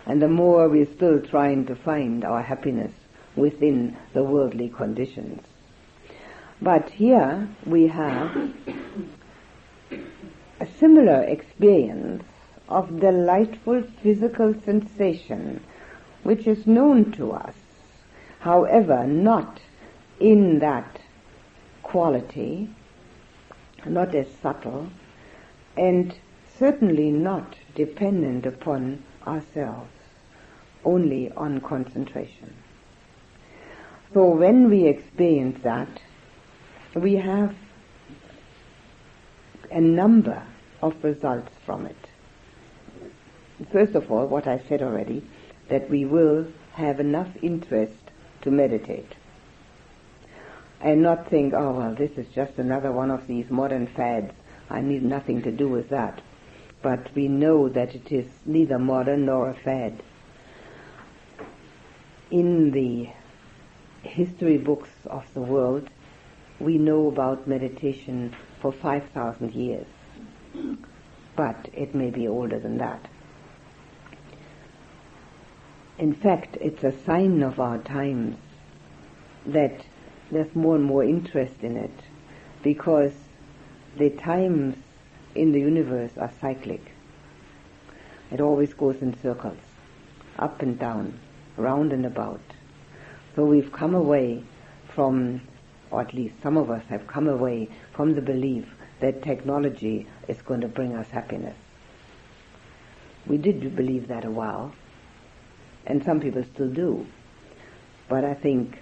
And 0.07 0.21
the 0.21 0.29
more 0.29 0.69
we're 0.69 0.93
still 0.97 1.21
trying 1.23 1.67
to 1.67 1.77
find 1.77 2.25
our 2.25 2.43
happiness 2.43 2.93
within 3.37 3.97
the 4.13 4.25
worldly 4.25 4.69
conditions. 4.69 5.41
But 6.63 6.91
here 6.91 7.49
we 7.67 7.89
have 7.89 8.53
a 10.61 10.67
similar 10.79 11.25
experience 11.25 12.23
of 12.69 13.01
delightful 13.01 13.83
physical 14.01 14.55
sensation 14.65 15.61
which 16.23 16.47
is 16.47 16.65
known 16.65 17.11
to 17.13 17.33
us, 17.33 17.57
however, 18.39 19.05
not 19.09 19.61
in 20.21 20.61
that 20.61 21.01
quality, 21.83 22.71
not 23.85 24.15
as 24.15 24.29
subtle, 24.41 24.87
and 25.77 26.15
certainly 26.57 27.11
not 27.11 27.57
dependent 27.75 28.47
upon 28.47 29.03
ourselves, 29.27 29.91
only 30.85 31.33
on 31.33 31.61
concentration. 31.61 32.55
So 34.15 34.29
when 34.29 34.71
we 34.71 34.87
experience 34.87 35.59
that, 35.65 36.01
we 36.95 37.17
have 37.17 37.55
a 39.71 39.81
number 39.81 40.43
of 40.83 41.03
results 41.03 41.51
from 41.65 41.87
it. 41.87 41.97
First 43.71 43.95
of 43.95 44.11
all, 44.11 44.27
what 44.27 44.47
I 44.47 44.61
said 44.69 44.83
already, 44.83 45.25
that 45.69 45.89
we 45.89 46.05
will 46.05 46.47
have 46.73 47.01
enough 47.01 47.29
interest 47.43 47.95
to 48.43 48.51
meditate 48.51 49.15
and 50.83 51.01
not 51.01 51.31
think, 51.31 51.55
oh 51.55 51.73
well, 51.73 51.95
this 51.95 52.11
is 52.19 52.27
just 52.35 52.59
another 52.59 52.91
one 52.91 53.11
of 53.11 53.27
these 53.27 53.49
modern 53.51 53.87
fads. 53.87 54.33
I 54.69 54.81
need 54.81 55.03
nothing 55.03 55.43
to 55.43 55.53
do 55.53 55.69
with 55.69 55.89
that. 55.91 56.21
But 56.83 57.15
we 57.15 57.29
know 57.29 57.69
that 57.69 57.95
it 57.95 58.11
is 58.11 58.27
neither 58.45 58.79
modern 58.79 59.27
nor 59.27 59.51
a 59.51 59.55
fad. 59.55 60.03
In 62.33 62.73
the 62.73 63.11
history 64.03 64.59
books 64.59 64.91
of 65.07 65.25
the 65.35 65.41
world, 65.41 65.89
we 66.63 66.79
know 66.79 67.09
about 67.09 67.47
meditation 67.47 68.35
for 68.61 68.73
5,000 68.73 69.53
years. 69.53 69.87
But 71.35 71.69
it 71.73 71.95
may 71.95 72.11
be 72.11 72.29
older 72.29 72.59
than 72.59 72.79
that. 72.79 73.09
In 75.99 76.15
fact, 76.15 76.57
it's 76.61 76.85
a 76.85 76.93
sign 77.05 77.43
of 77.43 77.61
our 77.61 77.79
times 77.79 78.37
that 79.47 79.85
there's 80.31 80.55
more 80.55 80.77
and 80.77 80.85
more 80.85 81.05
interest 81.05 81.63
in 81.63 81.77
it 81.77 81.93
because 82.63 83.13
the 83.99 84.11
times 84.11 84.77
in 85.35 85.53
the 85.53 85.61
universe 85.61 86.13
are 86.17 86.33
cyclic. 86.41 86.93
It 88.31 88.41
always 88.41 88.73
goes 88.73 89.03
in 89.03 89.21
circles, 89.21 89.59
up 90.39 90.63
and 90.63 90.79
down, 90.79 91.19
round 91.57 91.93
and 91.93 92.07
about. 92.07 92.41
So 93.37 93.45
we've 93.45 93.73
come 93.73 93.95
away 93.95 94.45
from, 94.95 95.43
or 95.93 96.01
at 96.01 96.15
least 96.15 96.35
some 96.43 96.57
of 96.57 96.71
us 96.71 96.83
have 96.89 97.07
come 97.07 97.29
away 97.29 97.69
from 97.93 98.15
the 98.15 98.21
belief 98.23 98.67
that 99.01 99.23
technology 99.23 100.09
is 100.27 100.41
going 100.43 100.63
to 100.63 100.69
bring 100.69 100.97
us 100.97 101.11
happiness. 101.11 101.57
We 103.27 103.37
did 103.37 103.77
believe 103.77 104.09
that 104.09 104.25
a 104.25 104.31
while, 104.31 104.73
and 105.87 106.03
some 106.03 106.19
people 106.19 106.45
still 106.55 106.71
do. 106.71 107.07
But 108.09 108.25
I 108.25 108.35
think 108.35 108.79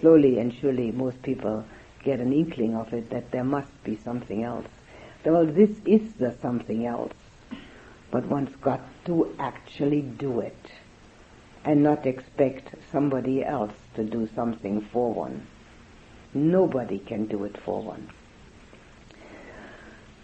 slowly 0.00 0.38
and 0.38 0.52
surely 0.52 0.90
most 0.90 1.22
people 1.22 1.64
get 2.02 2.20
an 2.20 2.32
inkling 2.32 2.74
of 2.74 2.92
it 2.92 3.10
that 3.10 3.30
there 3.30 3.44
must 3.44 3.82
be 3.84 3.96
something 3.96 4.42
else. 4.42 4.66
Well, 5.24 5.46
this 5.46 5.70
is 5.84 6.12
the 6.14 6.36
something 6.40 6.86
else, 6.86 7.14
but 8.10 8.26
one's 8.26 8.54
got 8.56 8.80
to 9.06 9.34
actually 9.38 10.02
do 10.02 10.40
it 10.40 10.70
and 11.64 11.82
not 11.82 12.06
expect 12.06 12.74
somebody 12.92 13.44
else 13.44 13.74
to 13.94 14.04
do 14.04 14.28
something 14.34 14.80
for 14.92 15.12
one. 15.12 15.46
Nobody 16.36 16.98
can 16.98 17.26
do 17.26 17.44
it 17.44 17.56
for 17.64 17.82
one. 17.82 18.10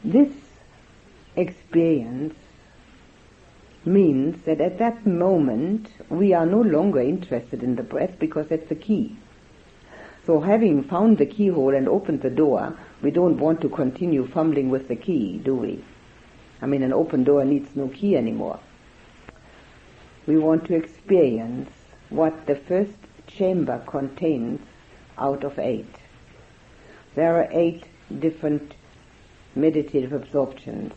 This 0.04 0.32
experience 1.36 2.34
means 3.84 4.44
that 4.44 4.60
at 4.60 4.78
that 4.78 5.06
moment 5.06 5.88
we 6.10 6.34
are 6.34 6.44
no 6.44 6.60
longer 6.60 7.00
interested 7.00 7.62
in 7.62 7.76
the 7.76 7.82
breath 7.82 8.18
because 8.18 8.48
that's 8.48 8.68
the 8.68 8.74
key. 8.74 9.16
So 10.26 10.40
having 10.40 10.84
found 10.84 11.18
the 11.18 11.26
keyhole 11.26 11.74
and 11.74 11.88
opened 11.88 12.22
the 12.22 12.30
door, 12.30 12.76
we 13.00 13.10
don't 13.10 13.38
want 13.38 13.60
to 13.62 13.68
continue 13.68 14.26
fumbling 14.26 14.68
with 14.68 14.88
the 14.88 14.96
key, 14.96 15.38
do 15.38 15.56
we? 15.56 15.82
I 16.60 16.66
mean, 16.66 16.82
an 16.82 16.92
open 16.92 17.24
door 17.24 17.44
needs 17.44 17.74
no 17.74 17.88
key 17.88 18.16
anymore. 18.16 18.60
We 20.26 20.36
want 20.36 20.66
to 20.66 20.76
experience 20.76 21.70
what 22.10 22.46
the 22.46 22.54
first 22.54 22.98
chamber 23.26 23.82
contains 23.86 24.60
out 25.18 25.42
of 25.42 25.58
eight. 25.58 26.01
There 27.14 27.36
are 27.36 27.48
eight 27.50 27.84
different 28.18 28.74
meditative 29.54 30.12
absorptions. 30.12 30.92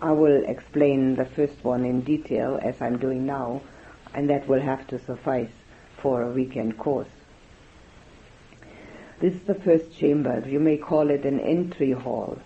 I 0.00 0.12
will 0.12 0.44
explain 0.44 1.16
the 1.16 1.24
first 1.24 1.62
one 1.62 1.84
in 1.84 2.02
detail 2.02 2.58
as 2.62 2.80
I'm 2.80 2.98
doing 2.98 3.26
now, 3.26 3.62
and 4.14 4.30
that 4.30 4.46
will 4.48 4.60
have 4.60 4.86
to 4.88 4.98
suffice 4.98 5.50
for 6.00 6.22
a 6.22 6.30
weekend 6.30 6.78
course. 6.78 7.08
This 9.20 9.34
is 9.34 9.42
the 9.42 9.54
first 9.54 9.94
chamber. 9.96 10.42
You 10.46 10.60
may 10.60 10.78
call 10.78 11.10
it 11.10 11.24
an 11.24 11.40
entry 11.40 11.92
hall. 11.92 12.38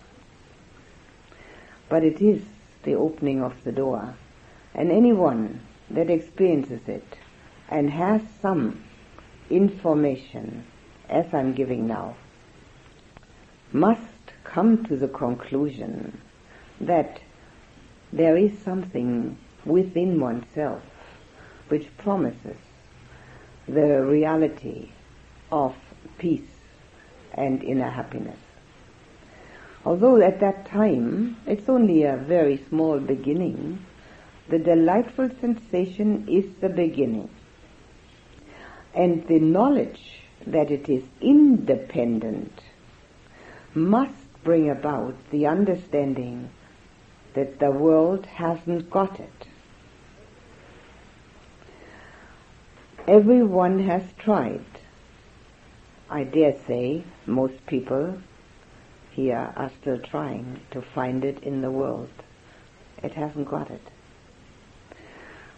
But 1.88 2.02
it 2.02 2.20
is 2.20 2.42
the 2.82 2.94
opening 2.94 3.42
of 3.42 3.62
the 3.62 3.70
door. 3.70 4.16
And 4.74 4.90
anyone 4.90 5.60
that 5.90 6.10
experiences 6.10 6.80
it 6.88 7.18
and 7.68 7.90
has 7.90 8.22
some 8.42 8.82
information, 9.50 10.64
as 11.08 11.32
I'm 11.32 11.52
giving 11.52 11.86
now, 11.86 12.16
must 13.72 14.00
come 14.44 14.84
to 14.84 14.96
the 14.96 15.08
conclusion 15.08 16.20
that 16.80 17.20
there 18.12 18.36
is 18.36 18.58
something 18.58 19.36
within 19.64 20.20
oneself 20.20 20.82
which 21.68 21.96
promises 21.96 22.56
the 23.66 24.02
reality 24.02 24.90
of 25.50 25.74
peace 26.18 26.42
and 27.32 27.62
inner 27.62 27.90
happiness. 27.90 28.38
Although 29.84 30.20
at 30.22 30.40
that 30.40 30.66
time 30.66 31.36
it's 31.46 31.68
only 31.68 32.04
a 32.04 32.16
very 32.16 32.62
small 32.68 32.98
beginning, 33.00 33.84
the 34.48 34.58
delightful 34.58 35.30
sensation 35.40 36.26
is 36.28 36.46
the 36.60 36.68
beginning. 36.68 37.28
And 38.94 39.26
the 39.26 39.40
knowledge 39.40 40.13
that 40.46 40.70
it 40.70 40.88
is 40.88 41.02
independent 41.20 42.60
must 43.74 44.42
bring 44.42 44.70
about 44.70 45.14
the 45.30 45.46
understanding 45.46 46.50
that 47.34 47.58
the 47.58 47.70
world 47.70 48.26
hasn't 48.26 48.90
got 48.90 49.18
it. 49.18 49.46
Everyone 53.06 53.80
has 53.86 54.04
tried 54.18 54.64
I 56.10 56.22
dare 56.22 56.54
say 56.66 57.02
most 57.26 57.66
people 57.66 58.18
here 59.10 59.52
are 59.56 59.70
still 59.80 59.98
trying 59.98 60.60
to 60.70 60.82
find 60.82 61.24
it 61.24 61.42
in 61.42 61.62
the 61.62 61.70
world. 61.70 62.10
It 63.02 63.14
hasn't 63.14 63.48
got 63.48 63.70
it. 63.70 63.88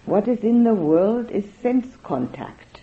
What 0.05 0.29
is 0.29 0.39
in 0.41 0.65
the 0.65 0.75
world 0.75 1.31
is 1.31 1.45
sense 1.61 1.97
contact. 2.03 2.81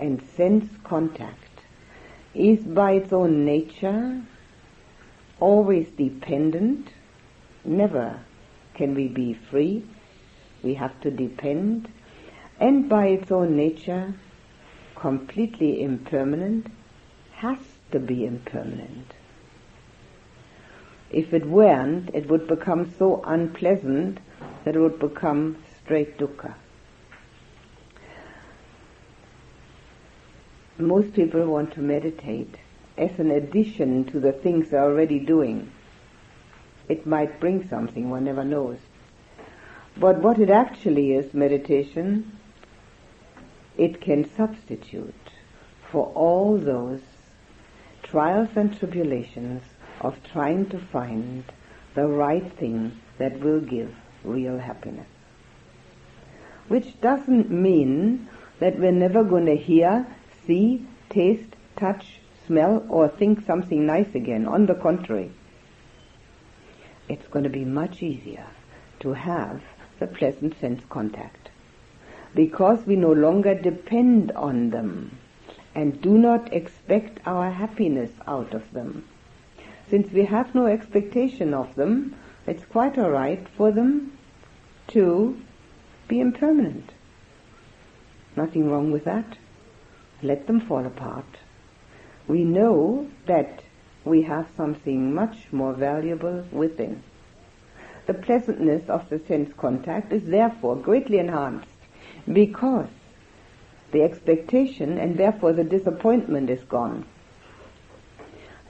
And 0.00 0.22
sense 0.36 0.70
contact 0.82 1.38
is 2.34 2.60
by 2.64 2.92
its 2.92 3.12
own 3.12 3.44
nature 3.44 4.22
always 5.40 5.90
dependent. 5.92 6.90
Never 7.64 8.20
can 8.74 8.94
we 8.94 9.08
be 9.08 9.34
free. 9.34 9.84
We 10.62 10.74
have 10.74 11.00
to 11.02 11.10
depend. 11.10 11.88
And 12.58 12.88
by 12.88 13.06
its 13.06 13.30
own 13.30 13.56
nature 13.56 14.14
completely 14.96 15.82
impermanent 15.82 16.66
has 17.34 17.58
to 17.92 17.98
be 17.98 18.24
impermanent. 18.24 19.14
If 21.10 21.32
it 21.32 21.46
weren't, 21.46 22.10
it 22.14 22.28
would 22.28 22.48
become 22.48 22.92
so 22.98 23.22
unpleasant 23.24 24.18
that 24.64 24.74
it 24.74 24.80
would 24.80 24.98
become 24.98 25.62
straight 25.76 26.18
dukkha. 26.18 26.54
Most 30.78 31.14
people 31.14 31.46
want 31.46 31.72
to 31.74 31.80
meditate 31.80 32.56
as 32.98 33.18
an 33.18 33.30
addition 33.30 34.04
to 34.06 34.20
the 34.20 34.32
things 34.32 34.70
they're 34.70 34.82
already 34.82 35.18
doing. 35.18 35.70
It 36.88 37.06
might 37.06 37.40
bring 37.40 37.68
something, 37.68 38.10
one 38.10 38.24
never 38.24 38.44
knows. 38.44 38.78
But 39.96 40.18
what 40.18 40.38
it 40.38 40.50
actually 40.50 41.12
is, 41.12 41.32
meditation, 41.32 42.38
it 43.76 44.00
can 44.00 44.28
substitute 44.36 45.14
for 45.90 46.06
all 46.14 46.58
those 46.58 47.00
trials 48.02 48.50
and 48.56 48.76
tribulations 48.76 49.62
of 50.00 50.18
trying 50.24 50.66
to 50.70 50.78
find 50.78 51.44
the 51.94 52.06
right 52.06 52.52
thing 52.52 53.00
that 53.18 53.38
will 53.40 53.60
give 53.60 53.94
real 54.24 54.58
happiness. 54.58 55.06
Which 56.66 57.00
doesn't 57.00 57.50
mean 57.50 58.28
that 58.58 58.78
we're 58.78 58.90
never 58.92 59.22
going 59.22 59.46
to 59.46 59.56
hear, 59.56 60.06
see, 60.46 60.86
taste, 61.08 61.56
touch, 61.76 62.20
smell, 62.46 62.84
or 62.88 63.08
think 63.08 63.44
something 63.46 63.86
nice 63.86 64.14
again. 64.14 64.46
On 64.46 64.66
the 64.66 64.74
contrary, 64.74 65.32
it's 67.08 67.26
going 67.28 67.44
to 67.44 67.50
be 67.50 67.64
much 67.64 68.02
easier 68.02 68.46
to 69.00 69.12
have 69.12 69.62
the 69.98 70.06
pleasant 70.06 70.58
sense 70.58 70.82
contact 70.88 71.50
because 72.34 72.84
we 72.86 72.96
no 72.96 73.12
longer 73.12 73.54
depend 73.54 74.32
on 74.32 74.70
them 74.70 75.16
and 75.74 76.00
do 76.00 76.18
not 76.18 76.52
expect 76.52 77.20
our 77.26 77.50
happiness 77.50 78.10
out 78.26 78.54
of 78.54 78.72
them. 78.72 79.06
Since 79.88 80.10
we 80.12 80.24
have 80.24 80.54
no 80.54 80.66
expectation 80.66 81.52
of 81.54 81.74
them, 81.74 82.16
it's 82.46 82.64
quite 82.64 82.98
alright 82.98 83.46
for 83.56 83.70
them 83.70 84.16
to 84.88 85.40
be 86.08 86.20
impermanent. 86.20 86.90
Nothing 88.36 88.70
wrong 88.70 88.90
with 88.90 89.04
that. 89.04 89.38
Let 90.24 90.46
them 90.46 90.60
fall 90.60 90.86
apart. 90.86 91.26
We 92.26 92.44
know 92.44 93.08
that 93.26 93.60
we 94.06 94.22
have 94.22 94.48
something 94.56 95.14
much 95.14 95.52
more 95.52 95.74
valuable 95.74 96.46
within. 96.50 97.02
The 98.06 98.14
pleasantness 98.14 98.88
of 98.88 99.06
the 99.10 99.18
sense 99.18 99.52
contact 99.58 100.14
is 100.14 100.24
therefore 100.24 100.76
greatly 100.76 101.18
enhanced 101.18 101.68
because 102.32 102.88
the 103.92 104.02
expectation 104.02 104.96
and 104.96 105.18
therefore 105.18 105.52
the 105.52 105.62
disappointment 105.62 106.48
is 106.48 106.64
gone. 106.64 107.04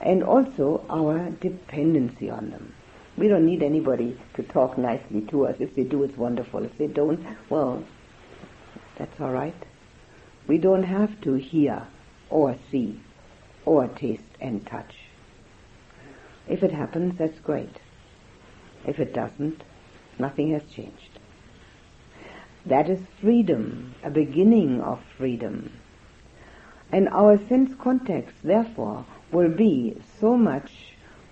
And 0.01 0.23
also 0.23 0.85
our 0.89 1.29
dependency 1.39 2.29
on 2.29 2.49
them. 2.49 2.73
We 3.15 3.29
don't 3.29 3.45
need 3.45 3.63
anybody 3.63 4.19
to 4.33 4.43
talk 4.43 4.77
nicely 4.77 5.21
to 5.29 5.47
us. 5.47 5.55
If 5.59 5.73
they 5.73 5.85
do, 5.85 6.03
it's 6.03 6.17
wonderful. 6.17 6.65
If 6.65 6.77
they 6.77 6.87
don't, 6.87 7.25
well, 7.49 7.81
that's 8.97 9.21
all 9.21 9.31
right. 9.31 9.55
We 10.47 10.57
don't 10.57 10.83
have 10.83 11.19
to 11.21 11.33
hear 11.35 11.87
or 12.29 12.55
see 12.71 13.01
or 13.65 13.87
taste 13.87 14.23
and 14.39 14.65
touch. 14.65 14.95
If 16.47 16.61
it 16.61 16.71
happens, 16.71 17.17
that's 17.17 17.39
great. 17.39 17.79
If 18.85 18.99
it 18.99 19.13
doesn't, 19.13 19.63
nothing 20.19 20.51
has 20.51 20.63
changed. 20.65 21.19
That 22.65 22.89
is 22.89 22.99
freedom, 23.19 23.95
a 24.03 24.09
beginning 24.09 24.81
of 24.81 25.01
freedom. 25.17 25.71
And 26.91 27.09
our 27.09 27.39
sense 27.47 27.73
contacts, 27.79 28.35
therefore, 28.43 29.05
will 29.31 29.49
be 29.49 29.97
so 30.19 30.37
much 30.37 30.71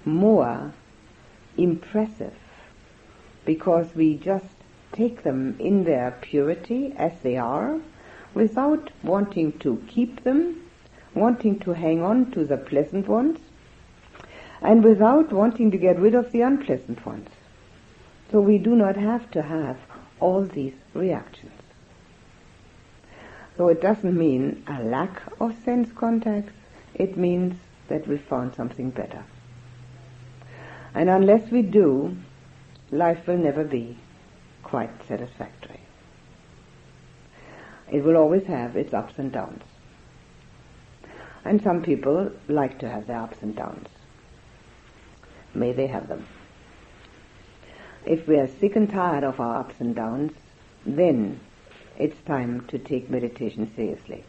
more 0.06 0.74
impressive 1.58 2.34
because 3.46 3.94
we 3.94 4.16
just 4.18 4.56
take 4.92 5.24
them 5.24 5.56
in 5.60 5.84
their 5.84 6.18
purity 6.22 6.94
as 6.98 7.12
they 7.22 7.38
are 7.38 7.80
without 8.34 8.90
wanting 9.04 9.58
to 9.60 9.84
keep 9.88 10.24
them, 10.24 10.62
wanting 11.14 11.60
to 11.60 11.72
hang 11.74 12.02
on 12.02 12.32
to 12.32 12.46
the 12.46 12.58
pleasant 12.58 13.08
ones, 13.08 13.40
and 14.62 14.84
without 14.84 15.32
wanting 15.32 15.72
to 15.72 15.78
get 15.78 16.00
rid 16.00 16.16
of 16.16 16.32
the 16.32 16.42
unpleasant 16.42 17.06
ones. 17.06 17.30
So 18.32 18.40
we 18.40 18.58
do 18.58 18.76
not 18.76 18.96
have 18.96 19.30
to 19.32 19.42
have 19.42 19.78
all 20.20 20.44
these 20.44 20.74
reactions. 20.94 21.52
So 23.58 23.68
it 23.68 23.82
doesn't 23.82 24.18
mean 24.18 24.64
a 24.68 24.82
lack 24.84 25.22
of 25.40 25.56
sense 25.64 25.92
contacts, 25.92 26.54
it 26.96 27.18
means 27.18 27.56
that 27.88 28.08
we 28.08 28.18
found 28.18 28.56
something 28.56 28.90
better. 28.90 29.24
And 30.96 31.10
unless 31.10 31.52
we 31.52 31.62
do, 31.62 32.16
life 32.92 33.28
will 33.28 33.38
never 33.38 33.64
be 33.64 33.98
quite 34.64 34.92
satisfactory. 35.08 35.63
It 37.92 38.04
will 38.04 38.18
always 38.18 38.46
have 38.46 38.76
its 38.76 38.94
ups 38.94 39.18
and 39.18 39.32
downs. 39.32 39.64
And 41.46 41.62
some 41.62 41.82
people 41.84 42.32
like 42.48 42.80
to 42.80 42.90
have 42.90 43.08
their 43.08 43.20
ups 43.20 43.38
and 43.42 43.56
downs. 43.56 43.88
May 45.54 45.74
they 45.74 45.88
have 45.88 46.08
them. 46.08 46.26
If 48.06 48.28
we 48.28 48.38
are 48.38 48.48
sick 48.48 48.76
and 48.76 48.90
tired 48.90 49.24
of 49.24 49.40
our 49.40 49.60
ups 49.60 49.76
and 49.80 49.96
downs, 49.96 50.32
then 50.86 51.40
it's 51.98 52.20
time 52.26 52.66
to 52.68 52.78
take 52.78 53.10
meditation 53.10 53.72
seriously. 53.76 54.24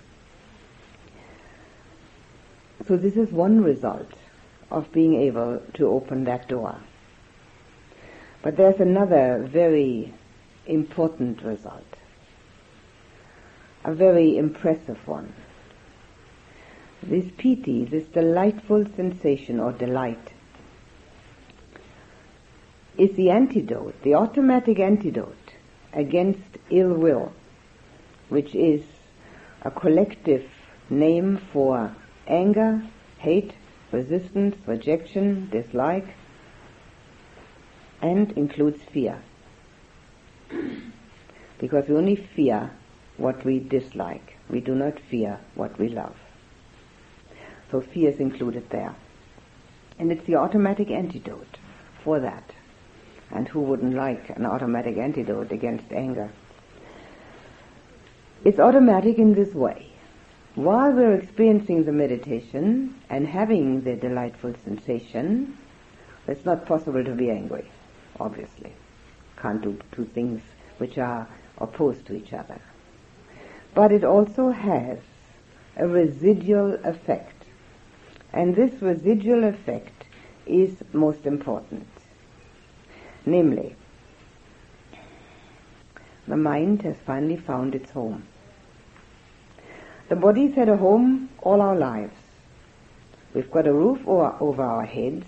So 2.87 2.97
this 2.97 3.17
is 3.17 3.31
one 3.31 3.63
result 3.63 4.13
of 4.71 4.93
being 4.93 5.15
able 5.15 5.63
to 5.75 5.89
open 5.89 6.25
that 6.25 6.49
door. 6.49 6.77
But 8.43 8.57
there's 8.57 8.81
another 8.81 9.49
very 9.51 10.13
important 10.67 11.43
result, 11.43 11.94
a 13.85 13.95
very 13.95 14.39
impressive 14.39 14.99
one. 15.07 15.33
This 17.03 17.31
piti, 17.37 17.85
this 17.85 18.07
delightful 18.07 18.87
sensation 18.97 19.61
or 19.61 19.73
delight, 19.73 20.33
is 22.97 23.15
the 23.17 23.31
antidote, 23.31 24.01
the 24.03 24.15
automatic 24.15 24.79
antidote 24.79 25.55
against 25.93 26.59
ill 26.71 26.95
will, 26.95 27.33
which 28.29 28.55
is 28.55 28.83
a 29.63 29.71
collective 29.71 30.45
name 30.89 31.41
for 31.53 31.95
anger, 32.27 32.83
hate, 33.19 33.53
resistance, 33.93 34.57
rejection, 34.67 35.49
dislike, 35.51 36.07
and 38.01 38.33
includes 38.33 38.83
fear. 38.93 39.21
Because 41.59 41.89
we 41.89 41.97
only 41.97 42.17
fear 42.17 42.71
what 43.17 43.45
we 43.45 43.59
dislike. 43.61 44.37
We 44.49 44.61
do 44.61 44.75
not 44.75 44.99
fear 44.99 45.39
what 45.55 45.79
we 45.79 45.89
love. 45.89 46.17
So 47.71 47.81
fear 47.81 48.11
is 48.11 48.21
included 48.21 48.71
there. 48.71 48.95
And 49.99 50.11
it's 50.13 50.27
the 50.27 50.37
automatic 50.37 50.91
antidote 50.91 51.59
for 52.03 52.21
that. 52.21 52.51
And 53.31 53.49
who 53.49 53.61
wouldn't 53.61 53.95
like 53.95 54.31
an 54.31 54.47
automatic 54.47 54.97
antidote 54.97 55.53
against 55.53 55.93
anger? 55.93 56.31
It's 58.45 58.59
automatic 58.59 59.19
in 59.19 59.35
this 59.35 59.55
way 59.55 59.95
while 60.55 60.93
we're 60.93 61.15
experiencing 61.15 61.85
the 61.85 61.93
meditation 61.93 62.95
and 63.11 63.27
having 63.27 63.83
the 63.83 63.97
delightful 63.97 64.55
sensation, 64.65 65.59
it's 66.29 66.45
not 66.45 66.65
possible 66.65 67.03
to 67.03 67.11
be 67.11 67.29
angry, 67.29 67.69
obviously. 68.21 68.73
Can't 69.37 69.61
do 69.61 69.77
two 69.91 70.05
things 70.05 70.41
which 70.79 70.97
are 70.97 71.29
opposed 71.59 72.07
to 72.07 72.15
each 72.15 72.33
other. 72.33 72.61
But 73.75 73.93
it 73.93 74.05
also 74.05 74.51
has 74.51 74.99
a 75.77 75.87
residual 75.87 76.79
effect. 76.85 77.45
And 78.33 78.55
this 78.55 78.81
residual 78.81 79.45
effect 79.45 80.05
is 80.47 80.83
most 80.93 81.27
important. 81.27 81.87
Namely, 83.27 83.77
the 86.27 86.37
mind 86.37 86.83
has 86.83 86.97
finally 87.07 87.37
found 87.37 87.75
its 87.75 87.91
home. 87.91 88.27
The 90.09 90.17
body's 90.17 90.55
had 90.55 90.69
a 90.69 90.77
home 90.77 91.31
all 91.41 91.61
our 91.61 91.77
lives. 91.77 92.17
We've 93.35 93.51
got 93.51 93.67
a 93.67 93.73
roof 93.73 94.07
over, 94.07 94.63
our 94.63 94.85
heads. 94.85 95.27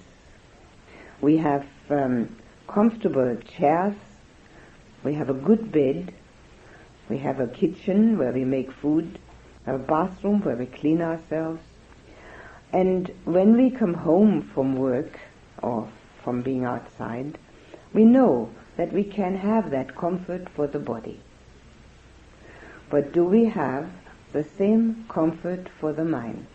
We 1.20 1.38
have 1.38 1.66
um, 1.90 2.36
comfortable 2.68 3.36
chairs. 3.36 3.94
We 5.02 5.14
have 5.14 5.28
a 5.28 5.34
good 5.34 5.72
bed. 5.72 6.14
We 7.08 7.18
have 7.18 7.40
a 7.40 7.46
kitchen 7.46 8.18
where 8.18 8.32
we 8.32 8.44
make 8.44 8.72
food. 8.72 9.18
a 9.68 9.78
bathroom 9.78 10.42
where 10.42 10.54
we 10.54 10.66
clean 10.66 11.02
ourselves. 11.02 11.60
And 12.72 13.10
when 13.24 13.56
we 13.56 13.70
come 13.70 13.94
home 13.94 14.42
from 14.54 14.76
work 14.76 15.18
or 15.60 15.88
from 16.22 16.42
being 16.42 16.64
outside, 16.64 17.38
we 17.92 18.04
know 18.04 18.50
that 18.76 18.92
we 18.92 19.02
can 19.02 19.36
have 19.36 19.70
that 19.70 19.96
comfort 19.96 20.48
for 20.48 20.68
the 20.68 20.78
body. 20.78 21.20
But 22.90 23.12
do 23.12 23.24
we 23.24 23.46
have 23.46 23.90
the 24.36 24.44
same 24.44 25.06
comfort 25.08 25.66
for 25.80 25.94
the 25.94 26.04
mind. 26.04 26.46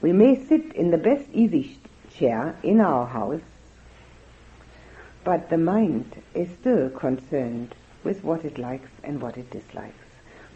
We 0.00 0.12
may 0.12 0.36
sit 0.36 0.72
in 0.74 0.92
the 0.92 0.98
best 0.98 1.28
easy 1.32 1.78
chair 2.14 2.56
in 2.62 2.80
our 2.80 3.06
house, 3.06 3.42
but 5.24 5.50
the 5.50 5.58
mind 5.58 6.22
is 6.32 6.48
still 6.60 6.90
concerned 6.90 7.74
with 8.04 8.24
what 8.24 8.44
it 8.44 8.58
likes 8.58 8.90
and 9.02 9.20
what 9.20 9.36
it 9.36 9.50
dislikes, 9.50 10.06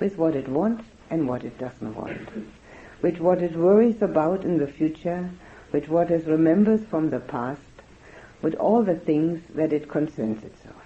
with 0.01 0.17
what 0.17 0.35
it 0.35 0.49
wants 0.49 0.85
and 1.11 1.29
what 1.29 1.45
it 1.45 1.59
doesn't 1.59 1.95
want, 1.95 2.29
with 3.03 3.19
what 3.19 3.43
it 3.43 3.57
worries 3.57 4.01
about 4.03 4.45
in 4.45 4.59
the 4.59 4.67
future, 4.67 5.31
with 5.73 5.89
what 5.89 6.11
it 6.11 6.27
remembers 6.27 6.85
from 6.87 7.11
the 7.11 7.21
past, 7.21 7.61
with 8.43 8.55
all 8.55 8.83
the 8.83 8.95
things 8.95 9.43
that 9.55 9.73
it 9.73 9.89
concerns 9.89 10.43
itself. 10.45 10.83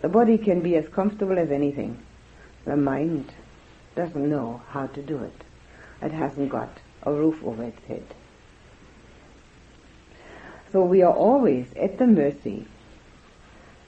The 0.00 0.08
body 0.08 0.38
can 0.38 0.60
be 0.60 0.76
as 0.76 0.88
comfortable 0.88 1.38
as 1.38 1.50
anything. 1.50 1.98
The 2.64 2.76
mind 2.76 3.32
doesn't 3.96 4.30
know 4.30 4.62
how 4.68 4.86
to 4.86 5.02
do 5.02 5.18
it. 5.18 5.44
it 6.00 6.12
hasn't 6.12 6.50
got 6.50 6.70
a 7.02 7.12
roof 7.12 7.42
over 7.44 7.64
its 7.64 7.84
head. 7.86 8.04
So 10.70 10.82
we 10.84 11.02
are 11.02 11.12
always 11.12 11.72
at 11.74 11.98
the 11.98 12.06
mercy 12.06 12.66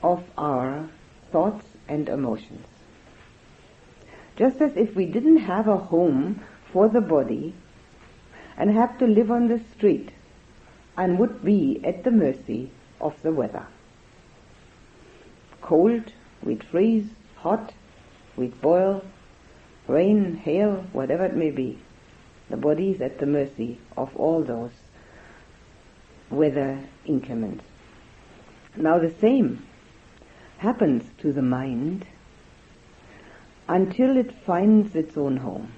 of 0.02 0.24
our 0.36 0.88
thoughts 1.30 1.66
and 1.90 2.08
emotions. 2.08 2.66
Just 4.36 4.62
as 4.62 4.76
if 4.76 4.94
we 4.94 5.04
didn't 5.04 5.38
have 5.38 5.68
a 5.68 5.76
home 5.76 6.40
for 6.72 6.88
the 6.88 7.00
body 7.00 7.52
and 8.56 8.70
have 8.70 8.96
to 8.98 9.06
live 9.06 9.30
on 9.30 9.48
the 9.48 9.60
street 9.76 10.10
and 10.96 11.18
would 11.18 11.44
be 11.44 11.80
at 11.84 12.04
the 12.04 12.10
mercy 12.10 12.70
of 13.00 13.20
the 13.22 13.32
weather. 13.32 13.66
Cold, 15.60 16.12
we'd 16.42 16.64
freeze, 16.64 17.08
hot, 17.36 17.72
we'd 18.36 18.60
boil, 18.60 19.04
rain, 19.88 20.36
hail, 20.36 20.86
whatever 20.92 21.26
it 21.26 21.36
may 21.36 21.50
be. 21.50 21.78
The 22.48 22.56
body 22.56 22.90
is 22.92 23.00
at 23.00 23.18
the 23.18 23.26
mercy 23.26 23.78
of 23.96 24.16
all 24.16 24.42
those 24.42 24.72
weather 26.30 26.88
increments. 27.04 27.64
Now 28.76 28.98
the 28.98 29.14
same 29.20 29.66
happens 30.60 31.02
to 31.16 31.32
the 31.32 31.40
mind 31.40 32.04
until 33.66 34.14
it 34.18 34.30
finds 34.44 34.94
its 34.94 35.16
own 35.16 35.38
home. 35.38 35.72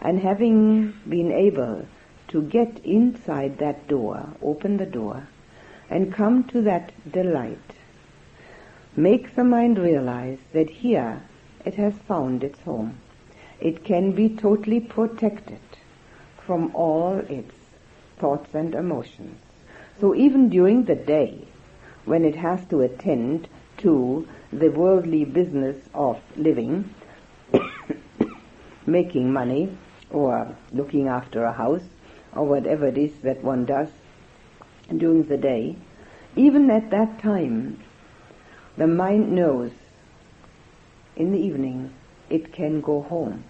And 0.00 0.18
having 0.18 0.94
been 1.06 1.30
able 1.30 1.84
to 2.28 2.42
get 2.42 2.78
inside 2.86 3.58
that 3.58 3.86
door, 3.86 4.26
open 4.40 4.78
the 4.78 4.86
door, 4.86 5.28
and 5.90 6.14
come 6.14 6.44
to 6.44 6.62
that 6.62 6.90
delight, 7.12 7.74
make 8.96 9.34
the 9.34 9.44
mind 9.44 9.78
realize 9.78 10.38
that 10.54 10.70
here 10.70 11.20
it 11.66 11.74
has 11.74 11.92
found 12.06 12.42
its 12.42 12.60
home. 12.60 12.98
It 13.60 13.84
can 13.84 14.12
be 14.12 14.30
totally 14.30 14.80
protected 14.80 15.60
from 16.46 16.74
all 16.74 17.18
its 17.28 17.54
thoughts 18.18 18.54
and 18.54 18.74
emotions. 18.74 19.38
So 20.00 20.14
even 20.14 20.48
during 20.48 20.84
the 20.84 20.94
day, 20.94 21.46
when 22.06 22.24
it 22.24 22.36
has 22.36 22.64
to 22.66 22.80
attend 22.80 23.48
to 23.78 24.26
the 24.52 24.68
worldly 24.68 25.24
business 25.24 25.76
of 25.94 26.20
living, 26.36 26.94
making 28.86 29.32
money, 29.32 29.76
or 30.10 30.56
looking 30.72 31.08
after 31.08 31.44
a 31.44 31.52
house, 31.52 31.88
or 32.34 32.44
whatever 32.44 32.86
it 32.86 32.98
is 32.98 33.12
that 33.22 33.42
one 33.42 33.64
does 33.64 33.88
during 34.96 35.24
the 35.24 35.36
day, 35.36 35.76
even 36.36 36.70
at 36.70 36.90
that 36.90 37.18
time, 37.18 37.82
the 38.76 38.86
mind 38.86 39.32
knows 39.32 39.72
in 41.16 41.32
the 41.32 41.38
evening 41.38 41.92
it 42.30 42.52
can 42.52 42.80
go 42.80 43.02
home. 43.02 43.44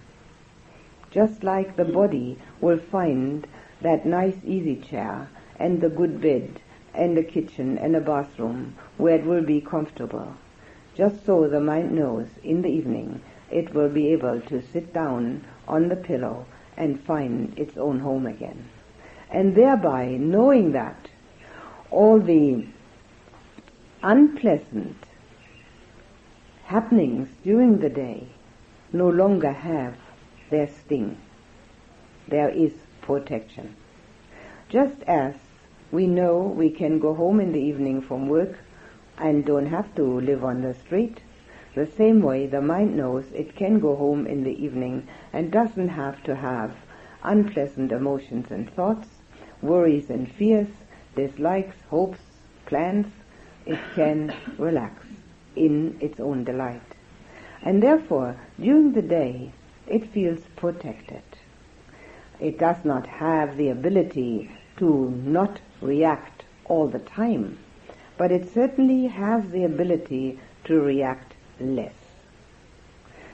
Just 1.11 1.43
like 1.43 1.75
the 1.75 1.85
body 1.85 2.37
will 2.61 2.77
find 2.77 3.47
that 3.81 4.05
nice 4.05 4.37
easy 4.43 4.75
chair 4.75 5.29
and 5.57 5.81
the 5.81 5.89
good 5.89 6.21
bed 6.21 6.61
and 6.99 7.17
a 7.17 7.23
kitchen 7.23 7.77
and 7.77 7.95
a 7.95 8.01
bathroom 8.01 8.75
where 8.97 9.15
it 9.15 9.25
will 9.25 9.43
be 9.43 9.61
comfortable. 9.61 10.35
Just 10.93 11.25
so 11.25 11.47
the 11.47 11.61
mind 11.61 11.93
knows 11.93 12.27
in 12.43 12.61
the 12.61 12.69
evening 12.69 13.21
it 13.49 13.73
will 13.73 13.87
be 13.89 14.09
able 14.09 14.41
to 14.41 14.61
sit 14.61 14.93
down 14.93 15.45
on 15.67 15.87
the 15.87 15.95
pillow 15.95 16.45
and 16.75 17.01
find 17.03 17.57
its 17.57 17.77
own 17.77 17.99
home 17.99 18.25
again. 18.25 18.67
And 19.31 19.55
thereby, 19.55 20.17
knowing 20.19 20.73
that, 20.73 21.09
all 21.89 22.19
the 22.19 22.67
unpleasant 24.03 24.97
happenings 26.65 27.29
during 27.43 27.79
the 27.79 27.89
day 27.89 28.27
no 28.91 29.09
longer 29.09 29.51
have 29.53 29.95
their 30.49 30.67
sting. 30.67 31.17
There 32.27 32.49
is 32.49 32.73
protection. 33.01 33.75
Just 34.67 35.01
as 35.03 35.35
we 35.91 36.05
know 36.05 36.37
we 36.37 36.69
can 36.69 36.99
go 36.99 37.13
home 37.13 37.39
in 37.39 37.51
the 37.51 37.59
evening 37.59 38.01
from 38.01 38.29
work 38.29 38.57
and 39.17 39.45
don't 39.45 39.65
have 39.65 39.93
to 39.95 40.03
live 40.21 40.43
on 40.43 40.61
the 40.61 40.73
street. 40.73 41.21
The 41.75 41.85
same 41.85 42.21
way 42.21 42.45
the 42.45 42.61
mind 42.61 42.95
knows 42.95 43.25
it 43.33 43.55
can 43.55 43.79
go 43.79 43.95
home 43.95 44.27
in 44.27 44.43
the 44.43 44.63
evening 44.63 45.07
and 45.33 45.51
doesn't 45.51 45.89
have 45.89 46.23
to 46.23 46.35
have 46.35 46.75
unpleasant 47.23 47.91
emotions 47.91 48.51
and 48.51 48.69
thoughts, 48.73 49.07
worries 49.61 50.09
and 50.09 50.31
fears, 50.31 50.69
dislikes, 51.15 51.75
hopes, 51.89 52.19
plans. 52.65 53.07
It 53.65 53.79
can 53.95 54.33
relax 54.57 55.05
in 55.55 55.97
its 55.99 56.19
own 56.19 56.43
delight. 56.43 56.81
And 57.61 57.83
therefore, 57.83 58.37
during 58.59 58.93
the 58.93 59.01
day, 59.01 59.51
it 59.87 60.11
feels 60.11 60.39
protected. 60.55 61.23
It 62.39 62.57
does 62.57 62.85
not 62.85 63.05
have 63.07 63.57
the 63.57 63.69
ability 63.69 64.51
to 64.77 65.09
not 65.25 65.59
react 65.81 66.43
all 66.65 66.87
the 66.87 66.99
time, 66.99 67.57
but 68.17 68.31
it 68.31 68.53
certainly 68.53 69.07
has 69.07 69.49
the 69.49 69.63
ability 69.63 70.39
to 70.65 70.79
react 70.79 71.33
less. 71.59 71.93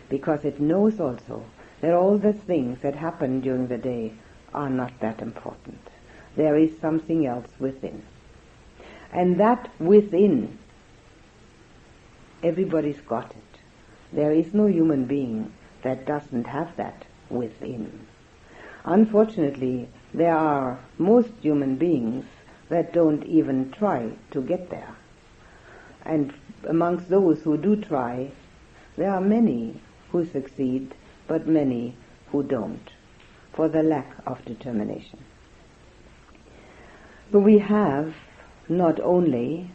Because 0.10 0.46
it 0.46 0.60
knows 0.60 1.00
also 1.00 1.44
that 1.82 1.94
all 1.94 2.18
the 2.18 2.34
things 2.34 2.80
that 2.82 2.96
happen 2.96 3.42
during 3.42 3.68
the 3.68 3.78
day 3.78 4.14
are 4.54 4.70
not 4.70 5.00
that 5.00 5.22
important. 5.22 5.90
There 6.36 6.56
is 6.58 6.80
something 6.80 7.26
else 7.26 7.50
within. 7.60 8.04
And 9.12 9.40
that 9.40 9.70
within, 9.80 10.58
everybody's 12.44 13.02
got 13.02 13.32
it. 13.32 13.60
There 14.14 14.32
is 14.32 14.54
no 14.54 14.68
human 14.68 15.06
being 15.06 15.52
that 15.82 16.06
doesn't 16.06 16.48
have 16.48 16.76
that 16.78 17.06
within. 17.30 18.08
Unfortunately, 18.84 19.90
there 20.14 20.36
are 20.36 20.80
most 20.98 21.32
human 21.42 21.76
beings 21.76 22.26
that 22.70 22.94
don't 22.94 23.24
even 23.26 23.72
try 23.72 24.12
to 24.32 24.42
get 24.42 24.70
there. 24.70 24.96
And 26.04 26.34
amongst 26.68 27.10
those 27.10 27.42
who 27.42 27.58
do 27.58 27.76
try, 27.76 28.32
there 28.98 29.12
are 29.12 29.22
many 29.22 29.82
who 30.12 30.26
succeed, 30.26 30.94
but 31.28 31.48
many 31.48 31.96
who 32.32 32.44
don't, 32.44 32.90
for 33.54 33.68
the 33.68 33.84
lack 33.84 34.12
of 34.26 34.44
determination. 34.46 35.20
So 37.32 37.40
we 37.40 37.58
have 37.60 38.16
not 38.70 39.00
only 39.00 39.72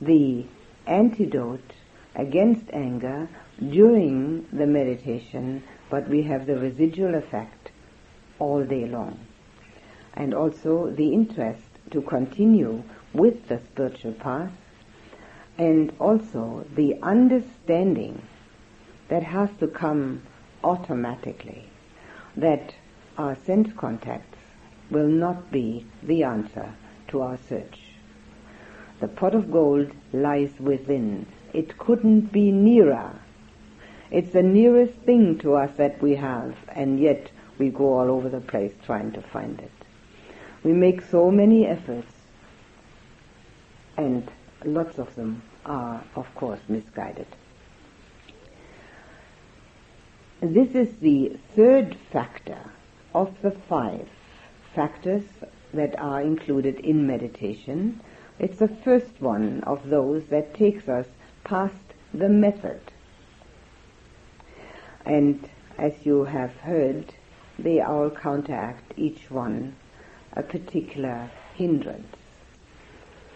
the 0.00 0.46
antidote 0.86 1.72
against 2.14 2.70
anger 2.72 3.28
during 3.58 4.46
the 4.52 4.66
meditation, 4.66 5.62
but 5.90 6.08
we 6.08 6.22
have 6.22 6.46
the 6.46 6.58
residual 6.58 7.14
effect 7.14 7.70
all 8.38 8.64
day 8.64 8.86
long. 8.86 9.18
And 10.14 10.34
also 10.34 10.90
the 10.90 11.12
interest 11.12 11.63
to 11.90 12.02
continue 12.02 12.82
with 13.12 13.48
the 13.48 13.60
spiritual 13.66 14.12
path, 14.12 14.52
and 15.58 15.92
also 16.00 16.66
the 16.74 16.96
understanding 17.02 18.20
that 19.08 19.22
has 19.22 19.50
to 19.60 19.68
come 19.68 20.22
automatically 20.62 21.68
that 22.36 22.74
our 23.16 23.36
sense 23.44 23.72
contacts 23.76 24.38
will 24.90 25.06
not 25.06 25.50
be 25.52 25.86
the 26.02 26.24
answer 26.24 26.74
to 27.08 27.20
our 27.20 27.38
search. 27.48 27.80
The 29.00 29.08
pot 29.08 29.34
of 29.34 29.50
gold 29.50 29.92
lies 30.12 30.52
within. 30.58 31.26
It 31.52 31.78
couldn't 31.78 32.32
be 32.32 32.50
nearer. 32.50 33.18
It's 34.10 34.32
the 34.32 34.42
nearest 34.42 34.94
thing 35.00 35.38
to 35.38 35.54
us 35.54 35.70
that 35.76 36.00
we 36.02 36.16
have, 36.16 36.56
and 36.68 36.98
yet 36.98 37.30
we 37.58 37.70
go 37.70 37.98
all 37.98 38.10
over 38.10 38.28
the 38.28 38.40
place 38.40 38.72
trying 38.84 39.12
to 39.12 39.22
find 39.22 39.60
it. 39.60 39.70
We 40.64 40.72
make 40.72 41.02
so 41.02 41.30
many 41.30 41.66
efforts, 41.66 42.10
and 43.98 44.30
lots 44.64 44.98
of 44.98 45.14
them 45.14 45.42
are, 45.66 46.02
of 46.16 46.34
course, 46.34 46.60
misguided. 46.68 47.26
This 50.40 50.74
is 50.74 50.96
the 50.96 51.38
third 51.54 51.98
factor 52.10 52.70
of 53.14 53.34
the 53.42 53.50
five 53.50 54.08
factors 54.74 55.24
that 55.74 55.98
are 55.98 56.22
included 56.22 56.80
in 56.80 57.06
meditation. 57.06 58.00
It's 58.38 58.58
the 58.58 58.68
first 58.68 59.20
one 59.20 59.62
of 59.64 59.90
those 59.90 60.24
that 60.26 60.54
takes 60.54 60.88
us 60.88 61.06
past 61.44 61.94
the 62.14 62.30
method. 62.30 62.80
And 65.04 65.46
as 65.76 66.06
you 66.06 66.24
have 66.24 66.56
heard, 66.56 67.12
they 67.58 67.82
all 67.82 68.08
counteract 68.08 68.94
each 68.96 69.30
one 69.30 69.76
a 70.34 70.42
particular 70.42 71.30
hindrance. 71.54 72.16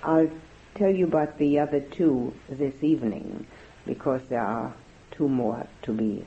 I'll 0.02 0.30
tell 0.74 0.90
you 0.90 1.06
about 1.06 1.38
the 1.38 1.58
other 1.58 1.80
two 1.80 2.32
this 2.48 2.82
evening 2.82 3.46
because 3.86 4.20
there 4.28 4.42
are 4.42 4.74
two 5.10 5.28
more 5.28 5.66
to 5.82 5.92
be 5.92 6.24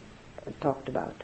talked 0.60 0.89
about. 0.89 1.15